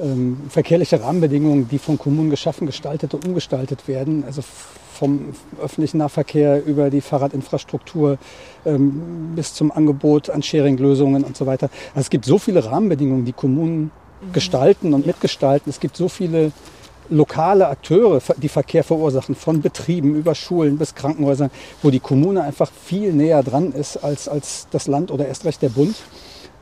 ähm, 0.00 0.40
verkehrliche 0.48 1.00
Rahmenbedingungen, 1.00 1.68
die 1.68 1.78
von 1.78 1.98
Kommunen 1.98 2.30
geschaffen, 2.30 2.66
gestaltet 2.66 3.14
und 3.14 3.26
umgestaltet 3.26 3.88
werden. 3.88 4.24
Also 4.24 4.42
vom 4.92 5.34
öffentlichen 5.60 5.98
Nahverkehr 5.98 6.64
über 6.64 6.90
die 6.90 7.00
Fahrradinfrastruktur 7.00 8.18
ähm, 8.64 9.32
bis 9.34 9.54
zum 9.54 9.72
Angebot 9.72 10.30
an 10.30 10.42
Sharing-Lösungen 10.42 11.24
und 11.24 11.36
so 11.36 11.46
weiter. 11.46 11.70
Also 11.90 12.00
es 12.00 12.10
gibt 12.10 12.24
so 12.24 12.38
viele 12.38 12.64
Rahmenbedingungen, 12.64 13.24
die 13.24 13.32
Kommunen 13.32 13.90
mhm. 14.20 14.32
gestalten 14.32 14.94
und 14.94 15.06
mitgestalten. 15.06 15.70
Es 15.70 15.80
gibt 15.80 15.96
so 15.96 16.08
viele 16.08 16.52
lokale 17.10 17.68
Akteure, 17.68 18.20
die 18.36 18.48
Verkehr 18.48 18.84
verursachen, 18.84 19.34
von 19.34 19.60
Betrieben 19.60 20.14
über 20.14 20.34
Schulen 20.34 20.78
bis 20.78 20.94
Krankenhäusern, 20.94 21.50
wo 21.82 21.90
die 21.90 22.00
Kommune 22.00 22.42
einfach 22.42 22.70
viel 22.70 23.12
näher 23.12 23.42
dran 23.42 23.72
ist 23.72 23.98
als, 23.98 24.28
als 24.28 24.68
das 24.70 24.86
Land 24.86 25.10
oder 25.10 25.26
erst 25.26 25.44
recht 25.44 25.62
der 25.62 25.68
Bund. 25.70 25.96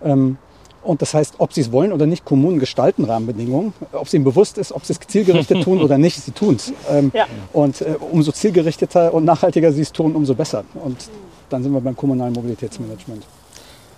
Ähm, 0.03 0.39
und 0.83 1.03
das 1.03 1.15
heißt, 1.15 1.35
ob 1.39 1.53
sie 1.53 1.61
es 1.61 1.73
wollen 1.73 1.93
oder 1.93 2.07
nicht, 2.07 2.25
Kommunen 2.25 2.59
gestalten 2.59 3.05
Rahmenbedingungen. 3.05 3.75
Ob 3.93 4.07
es 4.07 4.15
ihnen 4.15 4.25
bewusst 4.25 4.57
ist, 4.59 4.73
ob 4.73 4.85
sie 4.85 4.95
es 4.95 5.01
zielgerichtet 5.01 5.63
tun 5.63 5.81
oder 5.83 5.99
nicht, 5.99 6.21
sie 6.21 6.33
tun 6.33 6.57
es. 6.57 6.73
Ähm, 6.91 7.11
ja. 7.15 7.27
Und 7.53 7.83
äh, 7.83 7.97
umso 7.99 8.33
zielgerichteter 8.33 9.13
und 9.13 9.25
nachhaltiger 9.25 9.73
sie 9.73 9.83
es 9.83 9.93
tun, 9.93 10.15
umso 10.17 10.35
besser. 10.35 10.65
Und 10.75 11.11
dann 11.51 11.63
sind 11.63 11.73
wir 11.73 11.81
beim 11.81 11.97
kommunalen 11.97 12.33
Mobilitätsmanagement. 12.33 13.25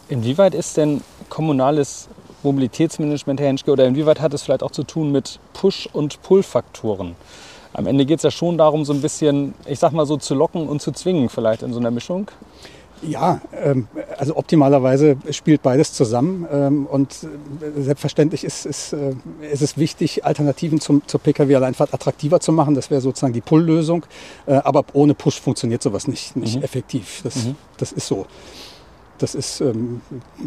Inwieweit 0.09 0.55
ist 0.55 0.77
denn 0.77 1.03
kommunales 1.29 2.09
Mobilitätsmanagement, 2.43 3.41
Herr 3.41 3.47
Henschke, 3.49 3.71
oder 3.71 3.87
inwieweit 3.87 4.21
hat 4.21 4.35
es 4.35 4.43
vielleicht 4.43 4.63
auch 4.63 4.73
zu 4.73 4.83
tun 4.83 5.13
mit 5.13 5.39
Push- 5.53 5.89
und 5.93 6.21
Pull-Faktoren? 6.23 7.15
Am 7.75 7.87
Ende 7.87 8.05
geht 8.05 8.19
es 8.19 8.23
ja 8.25 8.31
schon 8.31 8.59
darum, 8.59 8.85
so 8.85 8.93
ein 8.93 9.01
bisschen, 9.01 9.55
ich 9.65 9.79
sag 9.79 9.93
mal 9.93 10.05
so, 10.05 10.17
zu 10.17 10.35
locken 10.35 10.69
und 10.69 10.83
zu 10.83 10.93
zwingen, 10.93 11.29
vielleicht 11.29 11.63
in 11.63 11.73
so 11.73 11.79
einer 11.79 11.91
Mischung. 11.91 12.27
Ja, 13.03 13.41
ähm, 13.61 13.89
also 14.17 14.37
optimalerweise 14.37 15.17
spielt 15.31 15.63
beides 15.63 15.93
zusammen 15.93 16.47
ähm, 16.53 16.87
und 16.87 17.13
äh, 17.25 17.83
selbstverständlich 17.83 18.45
ist, 18.45 18.65
ist, 18.65 18.93
äh, 18.93 19.15
ist 19.51 19.61
es 19.61 19.77
wichtig, 19.77 20.25
Alternativen 20.25 20.81
zum, 20.81 21.03
zur 21.07 21.21
Pkw-Alleinfahrt 21.21 21.93
attraktiver 21.93 22.39
zu 22.39 22.53
machen. 22.53 22.75
Das 22.75 22.91
wäre 22.91 23.01
sozusagen 23.01 23.33
die 23.33 23.41
Pull-Lösung. 23.41 24.07
Äh, 24.47 24.55
aber 24.55 24.85
ohne 24.93 25.15
Push 25.15 25.41
funktioniert 25.41 25.83
sowas 25.83 26.07
nicht, 26.07 26.37
nicht 26.37 26.57
mhm. 26.57 26.63
effektiv. 26.63 27.23
Das, 27.25 27.37
mhm. 27.45 27.57
das 27.77 27.91
ist 27.91 28.07
so. 28.07 28.27
Das 29.23 29.37
ist, 29.37 29.61
ähm, 29.61 30.01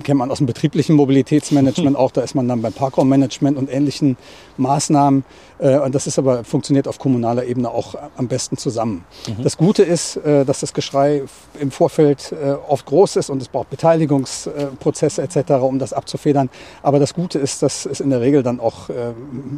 kennt 0.03 0.19
man 0.19 0.29
aus 0.31 0.39
dem 0.39 0.47
betrieblichen 0.47 0.95
Mobilitätsmanagement 0.95 1.95
auch. 1.97 2.11
Da 2.11 2.21
ist 2.21 2.35
man 2.35 2.47
dann 2.47 2.61
beim 2.61 2.73
Parkraummanagement 2.73 3.57
und 3.57 3.71
ähnlichen 3.71 4.17
Maßnahmen. 4.57 5.23
Äh, 5.59 5.79
und 5.79 5.95
das 5.95 6.07
ist 6.07 6.19
aber, 6.19 6.43
funktioniert 6.43 6.87
auf 6.87 6.99
kommunaler 6.99 7.45
Ebene 7.45 7.69
auch 7.69 7.95
am 8.17 8.27
besten 8.27 8.57
zusammen. 8.57 9.05
Mhm. 9.27 9.43
Das 9.43 9.55
Gute 9.55 9.83
ist, 9.83 10.17
äh, 10.17 10.43
dass 10.43 10.59
das 10.59 10.73
Geschrei 10.73 11.23
im 11.59 11.71
Vorfeld 11.71 12.33
äh, 12.33 12.55
oft 12.67 12.85
groß 12.85 13.15
ist 13.15 13.29
und 13.29 13.41
es 13.41 13.47
braucht 13.47 13.69
Beteiligungsprozesse 13.69 15.21
etc., 15.21 15.51
um 15.61 15.79
das 15.79 15.93
abzufedern. 15.93 16.49
Aber 16.83 16.99
das 16.99 17.13
Gute 17.13 17.39
ist, 17.39 17.63
dass 17.63 17.85
es 17.85 18.01
in 18.01 18.09
der 18.09 18.19
Regel 18.19 18.43
dann 18.43 18.59
auch 18.59 18.89
äh, 18.89 19.13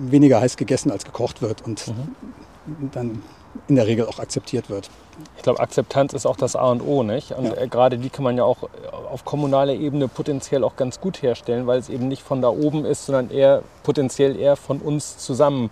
weniger 0.10 0.42
heiß 0.42 0.58
gegessen 0.58 0.92
als 0.92 1.06
gekocht 1.06 1.42
wird 1.42 1.66
und 1.66 1.88
mhm. 1.88 2.92
dann 2.92 3.24
in 3.68 3.76
der 3.76 3.88
Regel 3.88 4.06
auch 4.06 4.20
akzeptiert 4.20 4.70
wird. 4.70 4.90
Ich 5.38 5.44
glaube, 5.44 5.60
Akzeptanz 5.60 6.14
ist 6.14 6.26
auch 6.26 6.36
das 6.36 6.56
A 6.56 6.70
und 6.70 6.82
O, 6.82 7.04
nicht? 7.04 7.32
Und 7.32 7.46
ja. 7.46 7.54
Äh, 7.56 7.68
gerade 7.68 7.98
die 7.98 8.10
kann 8.10 8.24
man 8.24 8.38
ja 8.38 8.44
auch 8.44 8.64
äh, 8.64 8.68
auf 9.12 9.26
kommunaler 9.26 9.74
Ebene 9.74 10.08
potenziell 10.08 10.64
auch 10.64 10.76
ganz 10.76 11.00
gut 11.00 11.22
herstellen, 11.22 11.66
weil 11.66 11.80
es 11.80 11.90
eben 11.90 12.08
nicht 12.08 12.22
von 12.22 12.42
da 12.42 12.50
oben 12.50 12.86
ist, 12.86 13.06
sondern 13.06 13.32
eher 13.32 13.64
potenziell 13.84 14.40
eher 14.40 14.56
von 14.56 14.80
uns 14.80 15.18
zusammen 15.18 15.72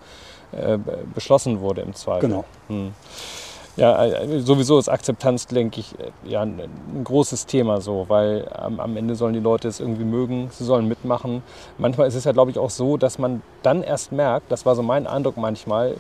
äh, 0.52 0.78
beschlossen 1.14 1.60
wurde 1.60 1.82
im 1.82 1.94
Zweifel. 1.94 2.30
Genau. 2.30 2.46
Hm. 2.68 2.94
Ja, 3.78 4.06
äh, 4.06 4.40
sowieso 4.40 4.80
ist 4.80 4.88
Akzeptanz, 4.88 5.48
denke 5.48 5.82
ich, 5.82 5.94
ja, 6.24 6.42
ein, 6.42 6.62
großes 7.04 7.46
Thema 7.46 7.82
so, 7.82 8.06
weil 8.08 8.48
am, 8.54 8.80
am, 8.80 8.96
Ende 8.96 9.16
sollen 9.16 9.34
die 9.34 9.42
Leute 9.42 9.68
es 9.68 9.82
irgendwie 9.82 10.06
mögen, 10.06 10.50
sie 10.52 10.64
sollen 10.64 10.88
mitmachen. 10.88 11.44
Manchmal 11.78 12.08
ist 12.08 12.16
es 12.16 12.24
ja, 12.24 12.32
glaube 12.32 12.52
ich, 12.52 12.58
auch 12.58 12.70
so, 12.70 12.96
dass 12.96 13.20
man 13.20 13.42
dann 13.64 13.84
erst 13.84 14.14
merkt, 14.14 14.50
das 14.50 14.66
war 14.66 14.76
so 14.76 14.82
mein 14.82 15.08
Eindruck 15.08 15.36
manchmal, 15.36 15.98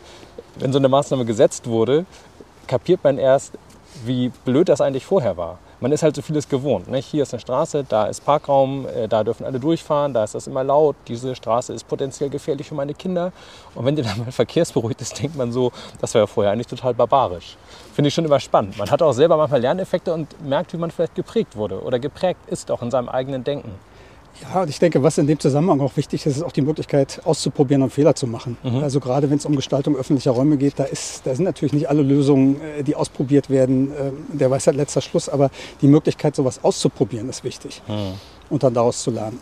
wenn 0.57 0.71
so 0.71 0.79
eine 0.79 0.89
Maßnahme 0.89 1.25
gesetzt 1.25 1.67
wurde, 1.67 2.05
kapiert 2.67 3.03
man 3.03 3.17
erst, 3.17 3.53
wie 4.03 4.29
blöd 4.43 4.69
das 4.69 4.81
eigentlich 4.81 5.05
vorher 5.05 5.37
war. 5.37 5.59
Man 5.81 5.91
ist 5.91 6.03
halt 6.03 6.15
so 6.15 6.21
vieles 6.21 6.47
gewohnt. 6.47 6.89
Ne? 6.89 6.97
Hier 6.97 7.23
ist 7.23 7.33
eine 7.33 7.39
Straße, 7.39 7.85
da 7.87 8.05
ist 8.05 8.25
Parkraum, 8.25 8.87
äh, 8.87 9.07
da 9.07 9.23
dürfen 9.23 9.45
alle 9.45 9.59
durchfahren, 9.59 10.13
da 10.13 10.23
ist 10.23 10.33
das 10.33 10.47
immer 10.47 10.63
laut, 10.63 10.95
diese 11.07 11.35
Straße 11.35 11.73
ist 11.73 11.87
potenziell 11.87 12.29
gefährlich 12.29 12.67
für 12.67 12.75
meine 12.75 12.93
Kinder. 12.93 13.31
Und 13.75 13.85
wenn 13.85 13.95
die 13.95 14.01
dann 14.01 14.17
mal 14.17 14.31
verkehrsberuhigt 14.31 15.01
ist, 15.01 15.21
denkt 15.21 15.35
man 15.35 15.51
so, 15.51 15.71
das 15.99 16.13
war 16.13 16.21
ja 16.21 16.27
vorher 16.27 16.53
eigentlich 16.53 16.67
total 16.67 16.93
barbarisch. 16.93 17.57
Finde 17.93 18.07
ich 18.07 18.13
schon 18.13 18.25
immer 18.25 18.39
spannend. 18.39 18.77
Man 18.77 18.89
hat 18.89 19.01
auch 19.01 19.13
selber 19.13 19.37
manchmal 19.37 19.61
Lerneffekte 19.61 20.13
und 20.13 20.47
merkt, 20.47 20.73
wie 20.73 20.77
man 20.77 20.91
vielleicht 20.91 21.15
geprägt 21.15 21.55
wurde 21.55 21.81
oder 21.81 21.99
geprägt 21.99 22.39
ist 22.47 22.71
auch 22.71 22.81
in 22.81 22.89
seinem 22.89 23.09
eigenen 23.09 23.43
Denken. 23.43 23.71
Ja, 24.41 24.61
und 24.61 24.69
ich 24.69 24.79
denke, 24.79 25.01
was 25.01 25.17
in 25.17 25.27
dem 25.27 25.39
Zusammenhang 25.39 25.79
auch 25.81 25.95
wichtig 25.97 26.25
ist, 26.25 26.37
ist 26.37 26.43
auch 26.43 26.51
die 26.51 26.61
Möglichkeit 26.61 27.21
auszuprobieren 27.23 27.81
und 27.83 27.91
Fehler 27.91 28.15
zu 28.15 28.27
machen. 28.27 28.57
Mhm. 28.63 28.77
Also 28.77 28.99
gerade 28.99 29.29
wenn 29.29 29.37
es 29.37 29.45
um 29.45 29.55
Gestaltung 29.55 29.95
öffentlicher 29.95 30.31
Räume 30.31 30.57
geht, 30.57 30.77
da, 30.77 30.83
ist, 30.83 31.25
da 31.25 31.33
sind 31.35 31.45
natürlich 31.45 31.73
nicht 31.73 31.89
alle 31.89 32.01
Lösungen, 32.01 32.59
äh, 32.61 32.83
die 32.83 32.95
ausprobiert 32.95 33.49
werden, 33.49 33.91
äh, 33.91 34.11
der 34.37 34.51
weiß 34.51 34.67
halt 34.67 34.77
letzter 34.77 35.01
Schluss, 35.01 35.29
aber 35.29 35.49
die 35.81 35.87
Möglichkeit, 35.87 36.35
sowas 36.35 36.63
auszuprobieren, 36.63 37.29
ist 37.29 37.43
wichtig 37.43 37.81
mhm. 37.87 38.13
und 38.49 38.63
dann 38.63 38.73
daraus 38.73 39.01
zu 39.01 39.11
lernen. 39.11 39.39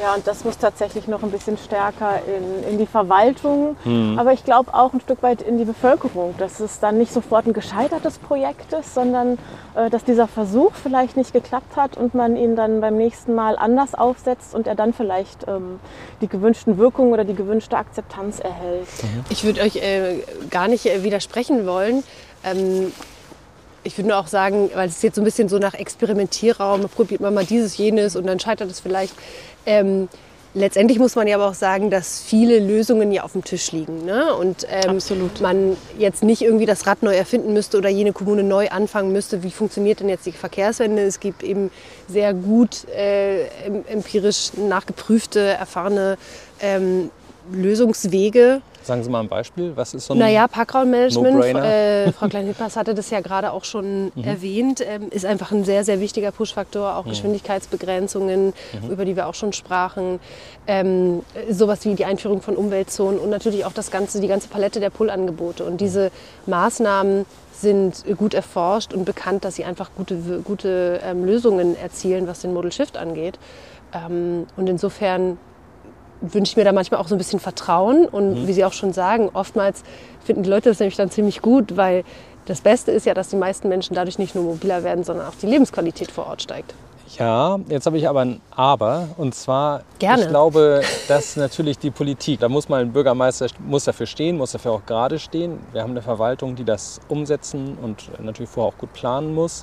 Ja, 0.00 0.14
und 0.14 0.26
das 0.26 0.44
muss 0.44 0.58
tatsächlich 0.58 1.06
noch 1.06 1.22
ein 1.22 1.30
bisschen 1.30 1.56
stärker 1.56 2.20
in, 2.26 2.72
in 2.72 2.78
die 2.78 2.86
Verwaltung, 2.86 3.76
mhm. 3.84 4.18
aber 4.18 4.32
ich 4.32 4.44
glaube 4.44 4.74
auch 4.74 4.92
ein 4.92 5.00
Stück 5.00 5.22
weit 5.22 5.40
in 5.40 5.56
die 5.56 5.64
Bevölkerung, 5.64 6.34
dass 6.38 6.58
es 6.58 6.80
dann 6.80 6.98
nicht 6.98 7.12
sofort 7.12 7.46
ein 7.46 7.52
gescheitertes 7.52 8.18
Projekt 8.18 8.72
ist, 8.72 8.92
sondern 8.94 9.38
äh, 9.76 9.90
dass 9.90 10.02
dieser 10.02 10.26
Versuch 10.26 10.72
vielleicht 10.74 11.16
nicht 11.16 11.32
geklappt 11.32 11.76
hat 11.76 11.96
und 11.96 12.14
man 12.14 12.36
ihn 12.36 12.56
dann 12.56 12.80
beim 12.80 12.96
nächsten 12.96 13.34
Mal 13.34 13.56
anders 13.56 13.94
aufsetzt 13.94 14.54
und 14.54 14.66
er 14.66 14.74
dann 14.74 14.92
vielleicht 14.92 15.46
ähm, 15.46 15.78
die 16.20 16.28
gewünschten 16.28 16.76
Wirkungen 16.76 17.12
oder 17.12 17.24
die 17.24 17.34
gewünschte 17.34 17.76
Akzeptanz 17.76 18.40
erhält. 18.40 18.88
Mhm. 19.02 19.24
Ich 19.30 19.44
würde 19.44 19.60
euch 19.60 19.76
äh, 19.76 20.24
gar 20.50 20.66
nicht 20.66 20.86
äh, 20.86 21.04
widersprechen 21.04 21.66
wollen. 21.66 22.02
Ähm, 22.42 22.92
ich 23.84 23.98
würde 23.98 24.08
nur 24.08 24.18
auch 24.18 24.26
sagen, 24.26 24.70
weil 24.74 24.88
es 24.88 25.02
jetzt 25.02 25.16
so 25.16 25.20
ein 25.20 25.24
bisschen 25.24 25.48
so 25.48 25.58
nach 25.58 25.74
Experimentierraum, 25.74 26.88
probiert 26.88 27.20
man 27.20 27.34
mal 27.34 27.44
dieses, 27.44 27.76
jenes 27.76 28.16
und 28.16 28.26
dann 28.26 28.40
scheitert 28.40 28.70
es 28.70 28.80
vielleicht. 28.80 29.14
Ähm, 29.66 30.08
letztendlich 30.54 30.98
muss 30.98 31.16
man 31.16 31.26
ja 31.26 31.36
aber 31.36 31.48
auch 31.48 31.54
sagen, 31.54 31.90
dass 31.90 32.20
viele 32.20 32.58
Lösungen 32.58 33.12
ja 33.12 33.22
auf 33.24 33.32
dem 33.32 33.44
Tisch 33.44 33.72
liegen. 33.72 34.04
Ne? 34.04 34.34
Und 34.34 34.66
ähm, 34.70 35.00
man 35.40 35.76
jetzt 35.98 36.22
nicht 36.22 36.42
irgendwie 36.42 36.66
das 36.66 36.86
Rad 36.86 37.02
neu 37.02 37.14
erfinden 37.14 37.52
müsste 37.52 37.76
oder 37.76 37.88
jene 37.88 38.12
Kommune 38.12 38.42
neu 38.42 38.68
anfangen 38.68 39.12
müsste. 39.12 39.42
Wie 39.42 39.50
funktioniert 39.50 40.00
denn 40.00 40.08
jetzt 40.08 40.26
die 40.26 40.32
Verkehrswende? 40.32 41.02
Es 41.02 41.20
gibt 41.20 41.42
eben 41.42 41.70
sehr 42.08 42.32
gut 42.34 42.88
äh, 42.88 43.46
empirisch 43.88 44.52
nachgeprüfte, 44.56 45.40
erfahrene 45.40 46.16
ähm, 46.60 47.10
Lösungswege 47.52 48.62
Sagen 48.84 49.02
Sie 49.02 49.10
mal 49.10 49.20
ein 49.20 49.28
Beispiel. 49.28 49.72
Was 49.76 49.94
ist 49.94 50.06
so 50.06 50.14
ein 50.14 50.18
Naja, 50.18 50.46
Parkraummanagement, 50.46 51.54
no 51.54 51.58
äh, 51.60 52.12
Frau 52.12 52.28
Klein-Hippers 52.28 52.76
hatte 52.76 52.94
das 52.94 53.08
ja 53.08 53.20
gerade 53.20 53.52
auch 53.52 53.64
schon 53.64 54.12
mhm. 54.14 54.24
erwähnt, 54.24 54.84
ähm, 54.86 55.08
ist 55.10 55.24
einfach 55.24 55.52
ein 55.52 55.64
sehr, 55.64 55.84
sehr 55.84 56.00
wichtiger 56.00 56.30
Push-Faktor. 56.32 56.96
Auch 56.96 57.06
mhm. 57.06 57.10
Geschwindigkeitsbegrenzungen, 57.10 58.46
mhm. 58.48 58.90
über 58.90 59.04
die 59.06 59.16
wir 59.16 59.26
auch 59.26 59.34
schon 59.34 59.54
sprachen. 59.54 60.20
Ähm, 60.66 61.22
sowas 61.50 61.84
wie 61.84 61.94
die 61.94 62.04
Einführung 62.04 62.42
von 62.42 62.56
Umweltzonen 62.56 63.18
und 63.18 63.30
natürlich 63.30 63.64
auch 63.64 63.72
das 63.72 63.90
ganze, 63.90 64.20
die 64.20 64.28
ganze 64.28 64.48
Palette 64.48 64.80
der 64.80 64.90
Pull-Angebote. 64.90 65.64
Und 65.64 65.80
diese 65.80 66.10
Maßnahmen 66.46 67.24
sind 67.52 68.04
gut 68.18 68.34
erforscht 68.34 68.92
und 68.92 69.04
bekannt, 69.04 69.44
dass 69.44 69.54
sie 69.54 69.64
einfach 69.64 69.90
gute, 69.96 70.16
gute 70.44 71.00
ähm, 71.04 71.24
Lösungen 71.24 71.76
erzielen, 71.76 72.26
was 72.26 72.40
den 72.40 72.52
Model 72.52 72.70
Shift 72.70 72.96
angeht. 72.98 73.38
Ähm, 73.94 74.46
und 74.56 74.68
insofern 74.68 75.38
wünsche 76.32 76.52
ich 76.52 76.56
mir 76.56 76.64
da 76.64 76.72
manchmal 76.72 77.00
auch 77.00 77.08
so 77.08 77.14
ein 77.14 77.18
bisschen 77.18 77.40
Vertrauen. 77.40 78.06
Und 78.06 78.42
mhm. 78.42 78.48
wie 78.48 78.52
Sie 78.52 78.64
auch 78.64 78.72
schon 78.72 78.92
sagen, 78.92 79.30
oftmals 79.32 79.82
finden 80.24 80.42
die 80.42 80.50
Leute 80.50 80.68
das 80.68 80.78
nämlich 80.78 80.96
dann 80.96 81.10
ziemlich 81.10 81.42
gut, 81.42 81.76
weil 81.76 82.04
das 82.46 82.60
Beste 82.60 82.90
ist 82.90 83.06
ja, 83.06 83.14
dass 83.14 83.28
die 83.28 83.36
meisten 83.36 83.68
Menschen 83.68 83.94
dadurch 83.94 84.18
nicht 84.18 84.34
nur 84.34 84.44
mobiler 84.44 84.84
werden, 84.84 85.04
sondern 85.04 85.26
auch 85.26 85.34
die 85.34 85.46
Lebensqualität 85.46 86.10
vor 86.10 86.26
Ort 86.26 86.42
steigt. 86.42 86.74
Ja, 87.18 87.60
jetzt 87.68 87.86
habe 87.86 87.96
ich 87.96 88.08
aber 88.08 88.22
ein 88.22 88.40
Aber. 88.50 89.08
Und 89.16 89.34
zwar, 89.34 89.82
Gerne. 89.98 90.22
ich 90.22 90.28
glaube, 90.28 90.82
dass 91.06 91.36
natürlich 91.36 91.78
die 91.78 91.90
Politik, 91.90 92.40
da 92.40 92.48
muss 92.48 92.68
mal 92.68 92.80
ein 92.80 92.92
Bürgermeister 92.92 93.46
muss 93.60 93.84
dafür 93.84 94.06
stehen, 94.06 94.36
muss 94.36 94.52
dafür 94.52 94.72
auch 94.72 94.86
gerade 94.86 95.18
stehen. 95.18 95.60
Wir 95.72 95.82
haben 95.82 95.92
eine 95.92 96.02
Verwaltung, 96.02 96.56
die 96.56 96.64
das 96.64 97.00
umsetzen 97.08 97.78
und 97.80 98.10
natürlich 98.20 98.50
vorher 98.50 98.72
auch 98.72 98.78
gut 98.78 98.92
planen 98.92 99.32
muss. 99.32 99.62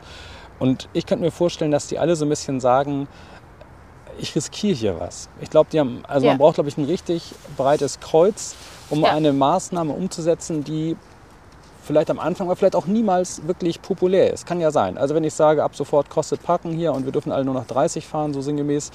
Und 0.60 0.88
ich 0.94 1.06
könnte 1.06 1.25
mir 1.25 1.32
vorstellen, 1.32 1.72
dass 1.72 1.88
die 1.88 2.00
alle 2.00 2.15
so 2.15 2.25
ein 2.25 2.30
bisschen 2.30 2.60
sagen, 2.60 3.08
ich 4.20 4.36
riskiere 4.36 4.75
hier 4.75 5.00
was. 5.00 5.30
Ich 5.41 5.50
glaube, 5.50 5.70
die 5.72 5.80
haben, 5.80 6.03
also 6.08 6.25
ja. 6.25 6.34
man 6.34 6.39
braucht, 6.39 6.56
glaube 6.56 6.70
ich, 6.70 6.77
ein 6.77 6.86
richtig 6.86 7.34
breites 7.58 8.00
Kreuz, 8.00 8.56
um 8.89 9.01
ja. 9.01 9.12
eine 9.12 9.34
Maßnahme 9.34 9.94
umzusetzen, 9.94 10.63
die 10.63 10.96
vielleicht 11.84 12.10
am 12.10 12.20
Anfang, 12.20 12.48
aber 12.48 12.56
vielleicht 12.56 12.75
auch 12.75 12.86
niemals 12.86 13.46
wirklich 13.48 13.82
populär 13.82 14.32
ist. 14.32 14.46
Kann 14.46 14.60
ja 14.60 14.72
sein. 14.72 14.98
Also 14.98 15.15
wenn 15.15 15.24
ich 15.24 15.34
sage, 15.34 15.63
ab 15.63 15.75
sofort 15.75 16.10
kostet 16.10 16.44
Parken 16.44 16.72
hier 16.72 16.94
und 16.94 17.06
wir 17.06 17.12
dürfen 17.12 17.32
alle 17.32 17.44
nur 17.44 17.53
noch 17.53 17.68
30 17.68 18.06
fahren, 18.06 18.34
so 18.34 18.41
sinngemäß. 18.41 18.91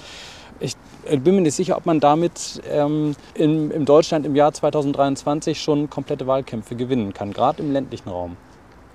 Ich 0.59 0.77
bin 1.05 1.37
mir 1.37 1.43
nicht 1.43 1.55
sicher, 1.55 1.77
ob 1.77 1.85
man 1.85 2.01
damit 2.01 2.63
ähm, 2.71 3.15
in, 3.35 3.71
in 3.71 3.85
Deutschland 3.85 4.25
im 4.25 4.35
Jahr 4.35 4.53
2023 4.53 5.61
schon 5.61 5.91
komplette 5.91 6.27
Wahlkämpfe 6.27 6.77
gewinnen 6.77 7.13
kann, 7.13 7.33
gerade 7.33 7.63
im 7.63 7.73
ländlichen 7.73 8.09
Raum. 8.09 8.37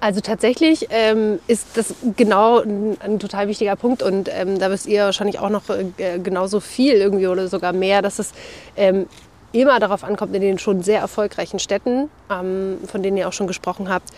Also 0.01 0.19
tatsächlich 0.19 0.87
ähm, 0.89 1.39
ist 1.45 1.77
das 1.77 1.93
genau 2.17 2.59
ein, 2.59 2.97
ein, 3.01 3.19
total 3.19 3.47
wichtiger 3.47 3.75
Punkt 3.75 4.01
und 4.01 4.29
ähm, 4.33 4.57
da 4.57 4.71
wisst 4.71 4.87
ihr 4.87 5.03
wahrscheinlich 5.03 5.37
auch 5.37 5.49
noch 5.49 5.61
äh, 5.69 6.17
genauso 6.17 6.59
viel 6.59 6.95
irgendwie 6.95 7.27
oder 7.27 7.47
sogar 7.47 7.71
mehr, 7.71 8.01
dass 8.01 8.17
es 8.17 8.33
ähm, 8.75 9.05
immer 9.51 9.79
darauf 9.79 10.03
ankommt, 10.03 10.35
in 10.35 10.41
den 10.41 10.57
schon 10.57 10.81
sehr 10.81 11.01
erfolgreichen 11.01 11.59
Städten, 11.59 12.09
ähm, 12.31 12.79
von 12.87 13.03
denen 13.03 13.15
ihr 13.15 13.27
auch 13.27 13.33
schon 13.33 13.45
gesprochen 13.45 13.89
habt, 13.89 14.09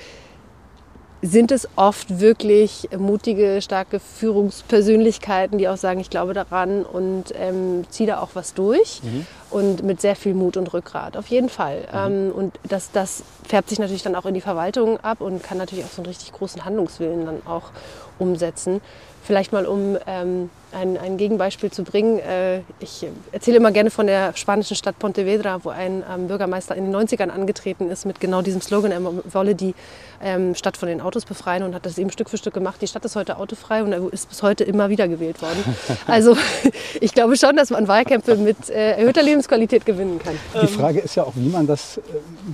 sind 1.24 1.53
es 1.53 1.70
oft 1.77 2.20
wirklich 2.20 2.89
mutige, 2.98 3.62
starke 3.62 4.01
Führungspersönlichkeiten, 4.01 5.58
die 5.58 5.70
auch 5.70 5.77
sagen, 5.77 6.01
ich 6.01 6.10
glaube 6.10 6.34
daran 6.34 6.84
und 6.84 7.33
ähm, 7.36 7.86
ziehe 7.90 8.07
da 8.07 8.20
auch 8.20 8.31
was 8.33 8.53
durch. 8.53 9.01
Mhm. 9.03 9.25
Und 9.50 9.83
mit 9.83 10.01
sehr 10.01 10.18
viel 10.18 10.33
Mut 10.33 10.57
und 10.57 10.74
Rückgrat, 10.74 11.16
auf 11.16 11.27
jeden 11.27 11.48
Fall. 11.48 11.88
Mhm. 11.92 12.14
Ähm, 12.14 12.31
und 12.36 12.59
das, 12.68 12.92
das 12.92 13.24
färbt 13.48 13.70
sich 13.70 13.79
natürlich 13.79 14.03
dann 14.03 14.16
auch 14.16 14.25
in 14.25 14.33
die 14.33 14.42
Verwaltung 14.42 15.00
ab 15.00 15.22
und 15.22 15.42
kann 15.42 15.57
natürlich 15.57 15.86
auch 15.86 15.92
so 15.92 16.01
einen 16.01 16.07
richtig 16.07 16.33
großen 16.33 16.66
Handlungswillen 16.66 17.25
dann 17.25 17.42
auch 17.46 17.72
umsetzen. 18.20 18.81
Vielleicht 19.25 19.53
mal, 19.53 19.66
um 19.66 19.98
ähm, 20.05 20.50
ein, 20.74 20.98
ein 20.98 21.18
Gegenbeispiel 21.18 21.72
zu 21.72 21.83
bringen. 21.83 22.20
Äh, 22.20 22.59
ich 22.79 23.05
erzähle 23.31 23.57
immer 23.57 23.72
gerne 23.72 23.90
von 23.90 24.07
der 24.07 24.36
spanischen 24.36 24.75
Stadt 24.75 25.00
Pontevedra, 25.00 25.64
wo 25.64 25.70
ein 25.70 26.03
ähm, 26.14 26.27
Bürgermeister 26.27 26.75
in 26.75 26.92
den 26.92 26.96
90ern 26.96 27.29
angetreten 27.29 27.90
ist 27.90 28.05
mit 28.05 28.20
genau 28.20 28.42
diesem 28.42 28.62
Slogan, 28.62 28.92
er 28.92 29.01
wolle 29.33 29.55
die 29.55 29.75
ähm, 30.22 30.55
Stadt 30.55 30.77
von 30.77 30.90
den 30.90 31.00
Autos 31.01 31.25
befreien 31.25 31.64
und 31.64 31.74
hat 31.74 31.86
das 31.86 31.98
eben 31.98 32.09
Stück 32.12 32.29
für 32.29 32.38
Stück 32.38 32.53
gemacht. 32.53 32.81
Die 32.81 32.88
Stadt 32.88 33.05
ist 33.05 33.16
heute 33.16 33.38
autofrei 33.38 33.83
und 33.83 33.94
er 33.94 34.12
ist 34.12 34.27
bis 34.27 34.44
heute 34.44 34.64
immer 34.64 34.90
wieder 34.90 35.07
gewählt 35.07 35.42
worden. 35.42 35.64
Also 36.07 36.36
ich 37.01 37.14
glaube 37.14 37.38
schon, 37.38 37.55
dass 37.55 37.70
man 37.70 37.88
Wahlkämpfe 37.88 38.36
mit 38.36 38.70
äh, 38.70 38.98
erhöhter 38.98 39.24
Lebensqualität 39.24 39.86
gewinnen 39.86 40.20
kann. 40.20 40.36
Die 40.62 40.68
Frage 40.68 41.00
ist 41.00 41.16
ja 41.16 41.24
auch, 41.24 41.33
wie 41.36 41.50
man 41.50 41.66
das, 41.66 41.98
äh, 41.98 42.01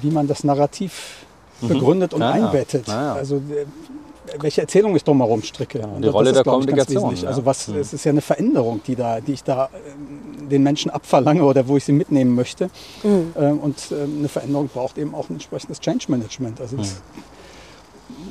wie 0.02 0.12
man 0.12 0.28
das 0.28 0.44
Narrativ 0.44 1.26
mhm. 1.62 1.68
begründet 1.68 2.14
und 2.14 2.22
ja, 2.22 2.32
einbettet. 2.32 2.88
Ja. 2.88 3.14
Also 3.14 3.38
äh, 3.38 3.66
welche 4.40 4.62
Erzählung 4.62 4.96
ich 4.96 5.04
drumherum 5.04 5.42
stricke. 5.42 5.80
Ja, 5.80 5.88
die 5.88 6.08
Rolle 6.08 6.30
ist, 6.30 6.36
der 6.36 6.44
Kommunikation. 6.44 7.16
Ja. 7.16 7.30
Also 7.30 7.46
was, 7.46 7.68
mhm. 7.68 7.78
es 7.78 7.94
ist 7.94 8.04
ja 8.04 8.12
eine 8.12 8.22
Veränderung, 8.22 8.82
die, 8.86 8.96
da, 8.96 9.20
die 9.20 9.34
ich 9.34 9.44
da 9.44 9.66
äh, 9.66 10.48
den 10.50 10.64
Menschen 10.64 10.92
abverlange 10.92 11.44
oder 11.44 11.68
wo 11.68 11.78
ich 11.78 11.86
sie 11.86 11.92
mitnehmen 11.92 12.36
möchte. 12.36 12.70
Mhm. 13.04 13.34
Ähm, 13.38 13.60
und 13.60 13.76
ähm, 13.92 14.18
eine 14.20 14.30
Veränderung 14.30 14.68
braucht 14.68 14.98
eben 14.98 15.16
auch 15.16 15.30
ein 15.30 15.34
entsprechendes 15.34 15.80
Change 15.80 16.06
Management. 16.10 16.62
Also 16.62 16.78
es 16.78 17.02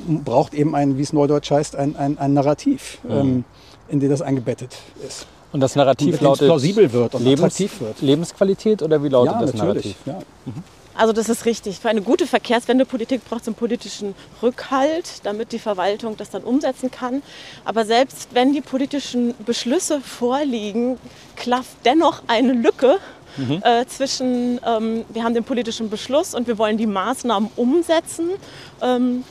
mhm. 0.07 0.23
braucht 0.23 0.53
eben 0.53 0.75
ein, 0.75 0.97
wie 0.97 1.01
es 1.01 1.13
neudeutsch 1.13 1.51
heißt, 1.51 1.75
ein, 1.75 1.95
ein, 1.95 2.17
ein 2.17 2.33
Narrativ, 2.33 2.99
mhm. 3.03 3.11
ähm, 3.11 3.43
in 3.89 3.99
dem 3.99 4.09
das 4.09 4.21
eingebettet 4.21 4.77
ist. 5.07 5.27
Und 5.51 5.61
das 5.61 5.75
Narrativ 5.75 6.15
und 6.15 6.21
lautet 6.21 6.47
plausibel 6.47 6.93
wird 6.93 7.15
und 7.15 7.23
Lebens 7.23 7.39
attraktiv 7.39 7.81
wird. 7.81 8.01
Lebensqualität 8.01 8.83
oder 8.83 9.03
wie 9.03 9.09
lautet 9.09 9.33
ja, 9.33 9.41
das 9.41 9.53
natürlich, 9.53 9.95
Narrativ? 10.05 10.25
Ja. 10.45 10.51
Mhm. 10.51 10.78
Also 10.99 11.13
das 11.13 11.29
ist 11.29 11.45
richtig. 11.45 11.79
Für 11.79 11.87
eine 11.87 12.01
gute 12.01 12.27
Verkehrswendepolitik 12.27 13.23
braucht 13.23 13.43
es 13.43 13.47
einen 13.47 13.55
politischen 13.55 14.15
Rückhalt, 14.43 15.21
damit 15.23 15.53
die 15.53 15.59
Verwaltung 15.59 16.17
das 16.17 16.29
dann 16.29 16.43
umsetzen 16.43 16.91
kann. 16.91 17.23
Aber 17.63 17.85
selbst 17.85 18.27
wenn 18.33 18.51
die 18.51 18.59
politischen 18.59 19.33
Beschlüsse 19.45 20.01
vorliegen, 20.01 20.99
klafft 21.37 21.77
dennoch 21.85 22.23
eine 22.27 22.51
Lücke 22.51 22.97
mhm. 23.37 23.61
äh, 23.63 23.85
zwischen, 23.85 24.59
ähm, 24.67 25.05
wir 25.07 25.23
haben 25.23 25.33
den 25.33 25.45
politischen 25.45 25.89
Beschluss 25.89 26.35
und 26.35 26.47
wir 26.47 26.57
wollen 26.57 26.77
die 26.77 26.87
Maßnahmen 26.87 27.49
umsetzen. 27.55 28.31
Ähm, 28.81 29.23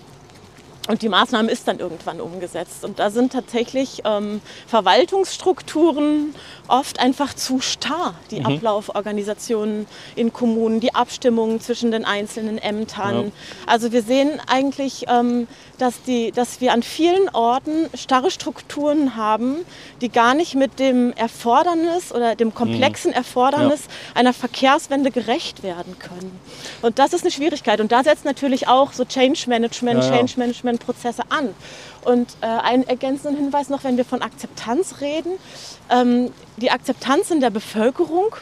und 0.88 1.02
die 1.02 1.10
Maßnahme 1.10 1.50
ist 1.50 1.68
dann 1.68 1.78
irgendwann 1.78 2.20
umgesetzt. 2.20 2.82
Und 2.82 2.98
da 2.98 3.10
sind 3.10 3.32
tatsächlich 3.32 4.02
ähm, 4.04 4.40
Verwaltungsstrukturen 4.66 6.34
oft 6.66 6.98
einfach 6.98 7.34
zu 7.34 7.60
starr, 7.60 8.14
die 8.30 8.40
mhm. 8.40 8.46
Ablauforganisationen 8.46 9.86
in 10.16 10.32
Kommunen, 10.32 10.80
die 10.80 10.94
Abstimmungen 10.94 11.60
zwischen 11.60 11.90
den 11.90 12.06
einzelnen 12.06 12.56
Ämtern. 12.56 13.26
Ja. 13.26 13.32
Also 13.66 13.92
wir 13.92 14.02
sehen 14.02 14.40
eigentlich, 14.46 15.04
ähm, 15.08 15.46
dass, 15.76 16.02
die, 16.02 16.32
dass 16.32 16.62
wir 16.62 16.72
an 16.72 16.82
vielen 16.82 17.28
Orten 17.34 17.90
starre 17.94 18.30
Strukturen 18.30 19.14
haben, 19.14 19.56
die 20.00 20.08
gar 20.08 20.34
nicht 20.34 20.54
mit 20.54 20.78
dem 20.78 21.12
Erfordernis 21.12 22.12
oder 22.12 22.34
dem 22.34 22.54
komplexen 22.54 23.10
mhm. 23.10 23.16
Erfordernis 23.18 23.82
ja. 23.84 24.20
einer 24.20 24.32
Verkehrswende 24.32 25.10
gerecht 25.10 25.62
werden 25.62 25.98
können. 25.98 26.38
Und 26.80 26.98
das 26.98 27.12
ist 27.12 27.22
eine 27.22 27.30
Schwierigkeit. 27.30 27.80
Und 27.80 27.92
da 27.92 28.02
setzt 28.02 28.24
natürlich 28.24 28.68
auch 28.68 28.92
so 28.92 29.04
Change 29.04 29.44
Management, 29.48 30.02
ja, 30.02 30.10
Change 30.10 30.32
Management 30.36 30.77
Prozesse 30.78 31.22
an. 31.28 31.54
Und 32.04 32.28
äh, 32.40 32.46
einen 32.46 32.84
ergänzenden 32.84 33.36
Hinweis 33.36 33.68
noch, 33.68 33.84
wenn 33.84 33.96
wir 33.96 34.04
von 34.04 34.22
Akzeptanz 34.22 35.00
reden. 35.00 35.32
Ähm, 35.90 36.30
die 36.56 36.70
Akzeptanz 36.70 37.30
in 37.30 37.40
der 37.40 37.50
Bevölkerung 37.50 38.34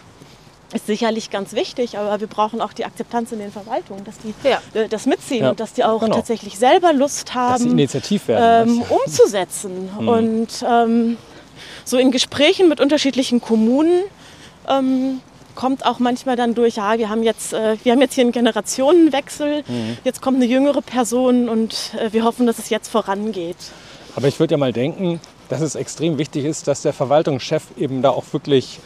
ist 0.75 0.87
sicherlich 0.87 1.31
ganz 1.31 1.53
wichtig, 1.53 1.97
aber 1.97 2.21
wir 2.21 2.27
brauchen 2.27 2.61
auch 2.61 2.73
die 2.73 2.85
Akzeptanz 2.85 3.33
in 3.33 3.39
den 3.39 3.53
Verwaltungen, 3.53 4.05
dass 4.05 4.17
die 4.19 4.35
ja. 4.49 4.61
äh, 4.75 4.89
das 4.89 5.07
mitziehen 5.07 5.45
ja. 5.45 5.51
und 5.51 5.61
dass 5.61 5.73
die 5.73 5.85
auch 5.85 6.01
genau. 6.01 6.17
tatsächlich 6.17 6.59
selber 6.59 6.93
Lust 6.93 7.35
haben, 7.35 7.71
Initiativ 7.71 8.29
werden, 8.29 8.81
ähm, 8.81 8.83
umzusetzen. 8.83 9.91
Mhm. 9.99 10.09
Und 10.09 10.65
ähm, 10.69 11.17
so 11.85 11.99
in 11.99 12.11
Gesprächen 12.11 12.69
mit 12.69 12.81
unterschiedlichen 12.81 13.41
Kommunen 13.41 14.03
ähm, 14.69 15.21
kommt 15.57 15.85
auch 15.85 15.99
manchmal 15.99 16.37
dann 16.37 16.55
durch, 16.55 16.77
ja, 16.77 16.99
wir 16.99 17.09
haben 17.09 17.25
jetzt, 17.25 17.53
äh, 17.53 17.77
wir 17.83 17.93
haben 17.93 18.01
jetzt 18.01 18.15
hier 18.15 18.23
einen 18.23 18.33
Generationenwechsel, 18.33 19.65
mhm. 19.67 19.99
jetzt 20.05 20.23
kommt 20.23 20.37
eine 20.37 20.47
jüngere 20.47 20.83
Person 20.83 21.49
und 21.49 21.93
äh, 21.99 22.13
wir 22.13 22.23
hoffen, 22.23 22.47
dass 22.47 22.59
es 22.59 22.71
jetzt 22.71 22.89
vorangeht. 22.89 23.57
Aber 24.15 24.29
ich 24.29 24.39
würde 24.39 24.53
ja 24.53 24.59
mal 24.59 24.73
denken, 24.73 25.21
dass 25.49 25.61
es 25.61 25.75
extrem 25.75 26.19
wichtig 26.19 26.45
ist, 26.45 26.69
dass 26.69 26.83
der 26.83 26.93
Verwaltungschef 26.93 27.65
eben 27.77 28.03
da 28.03 28.11
auch 28.11 28.25
wirklich 28.33 28.79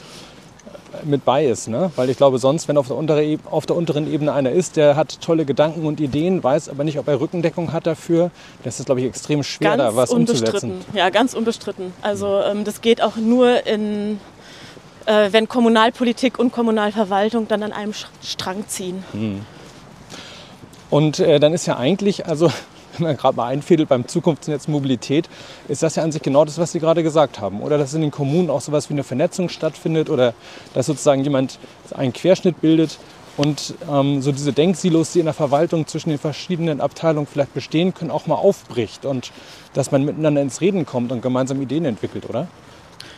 mit 1.04 1.24
bei 1.24 1.46
ist. 1.46 1.68
Ne? 1.68 1.90
Weil 1.96 2.10
ich 2.10 2.16
glaube, 2.16 2.38
sonst, 2.38 2.68
wenn 2.68 2.76
auf 2.76 2.86
der, 2.88 2.96
untere, 2.96 3.38
auf 3.50 3.66
der 3.66 3.76
unteren 3.76 4.12
Ebene 4.12 4.32
einer 4.32 4.50
ist, 4.50 4.76
der 4.76 4.96
hat 4.96 5.20
tolle 5.20 5.44
Gedanken 5.44 5.86
und 5.86 6.00
Ideen, 6.00 6.42
weiß 6.42 6.68
aber 6.68 6.84
nicht, 6.84 6.98
ob 6.98 7.08
er 7.08 7.20
Rückendeckung 7.20 7.72
hat 7.72 7.86
dafür, 7.86 8.30
das 8.64 8.80
ist, 8.80 8.86
glaube 8.86 9.00
ich, 9.00 9.06
extrem 9.06 9.42
schwer, 9.42 9.76
ganz 9.76 9.82
da 9.82 9.96
was 9.96 10.10
unbestritten. 10.10 10.70
umzusetzen. 10.70 10.96
Ja, 10.96 11.10
ganz 11.10 11.34
unbestritten. 11.34 11.92
Also 12.02 12.40
ähm, 12.40 12.64
das 12.64 12.80
geht 12.80 13.02
auch 13.02 13.16
nur 13.16 13.66
in, 13.66 14.20
äh, 15.06 15.32
wenn 15.32 15.48
Kommunalpolitik 15.48 16.38
und 16.38 16.52
Kommunalverwaltung 16.52 17.48
dann 17.48 17.62
an 17.62 17.72
einem 17.72 17.92
Strang 18.22 18.66
ziehen. 18.68 19.04
Und 20.90 21.20
äh, 21.20 21.38
dann 21.38 21.52
ist 21.52 21.66
ja 21.66 21.76
eigentlich, 21.76 22.26
also 22.26 22.50
wenn 22.98 23.06
man 23.06 23.16
gerade 23.16 23.36
mal 23.36 23.46
einfädelt 23.46 23.88
beim 23.88 24.08
Zukunftsnetz 24.08 24.68
Mobilität, 24.68 25.28
ist 25.68 25.82
das 25.82 25.96
ja 25.96 26.02
an 26.02 26.12
sich 26.12 26.22
genau 26.22 26.44
das, 26.44 26.58
was 26.58 26.72
Sie 26.72 26.80
gerade 26.80 27.02
gesagt 27.02 27.40
haben. 27.40 27.62
Oder 27.62 27.78
dass 27.78 27.94
in 27.94 28.00
den 28.00 28.10
Kommunen 28.10 28.50
auch 28.50 28.60
sowas 28.60 28.90
wie 28.90 28.94
eine 28.94 29.04
Vernetzung 29.04 29.48
stattfindet 29.48 30.10
oder 30.10 30.34
dass 30.74 30.86
sozusagen 30.86 31.22
jemand 31.22 31.58
einen 31.94 32.12
Querschnitt 32.12 32.60
bildet 32.60 32.98
und 33.36 33.74
ähm, 33.90 34.20
so 34.20 34.32
diese 34.32 34.52
Denksilos, 34.52 35.12
die 35.12 35.20
in 35.20 35.24
der 35.24 35.34
Verwaltung 35.34 35.86
zwischen 35.86 36.10
den 36.10 36.18
verschiedenen 36.18 36.80
Abteilungen 36.80 37.26
vielleicht 37.26 37.54
bestehen 37.54 37.94
können, 37.94 38.10
auch 38.10 38.26
mal 38.26 38.34
aufbricht 38.34 39.06
und 39.06 39.32
dass 39.72 39.92
man 39.92 40.04
miteinander 40.04 40.42
ins 40.42 40.60
Reden 40.60 40.84
kommt 40.84 41.12
und 41.12 41.22
gemeinsam 41.22 41.62
Ideen 41.62 41.84
entwickelt, 41.84 42.28
oder? 42.28 42.48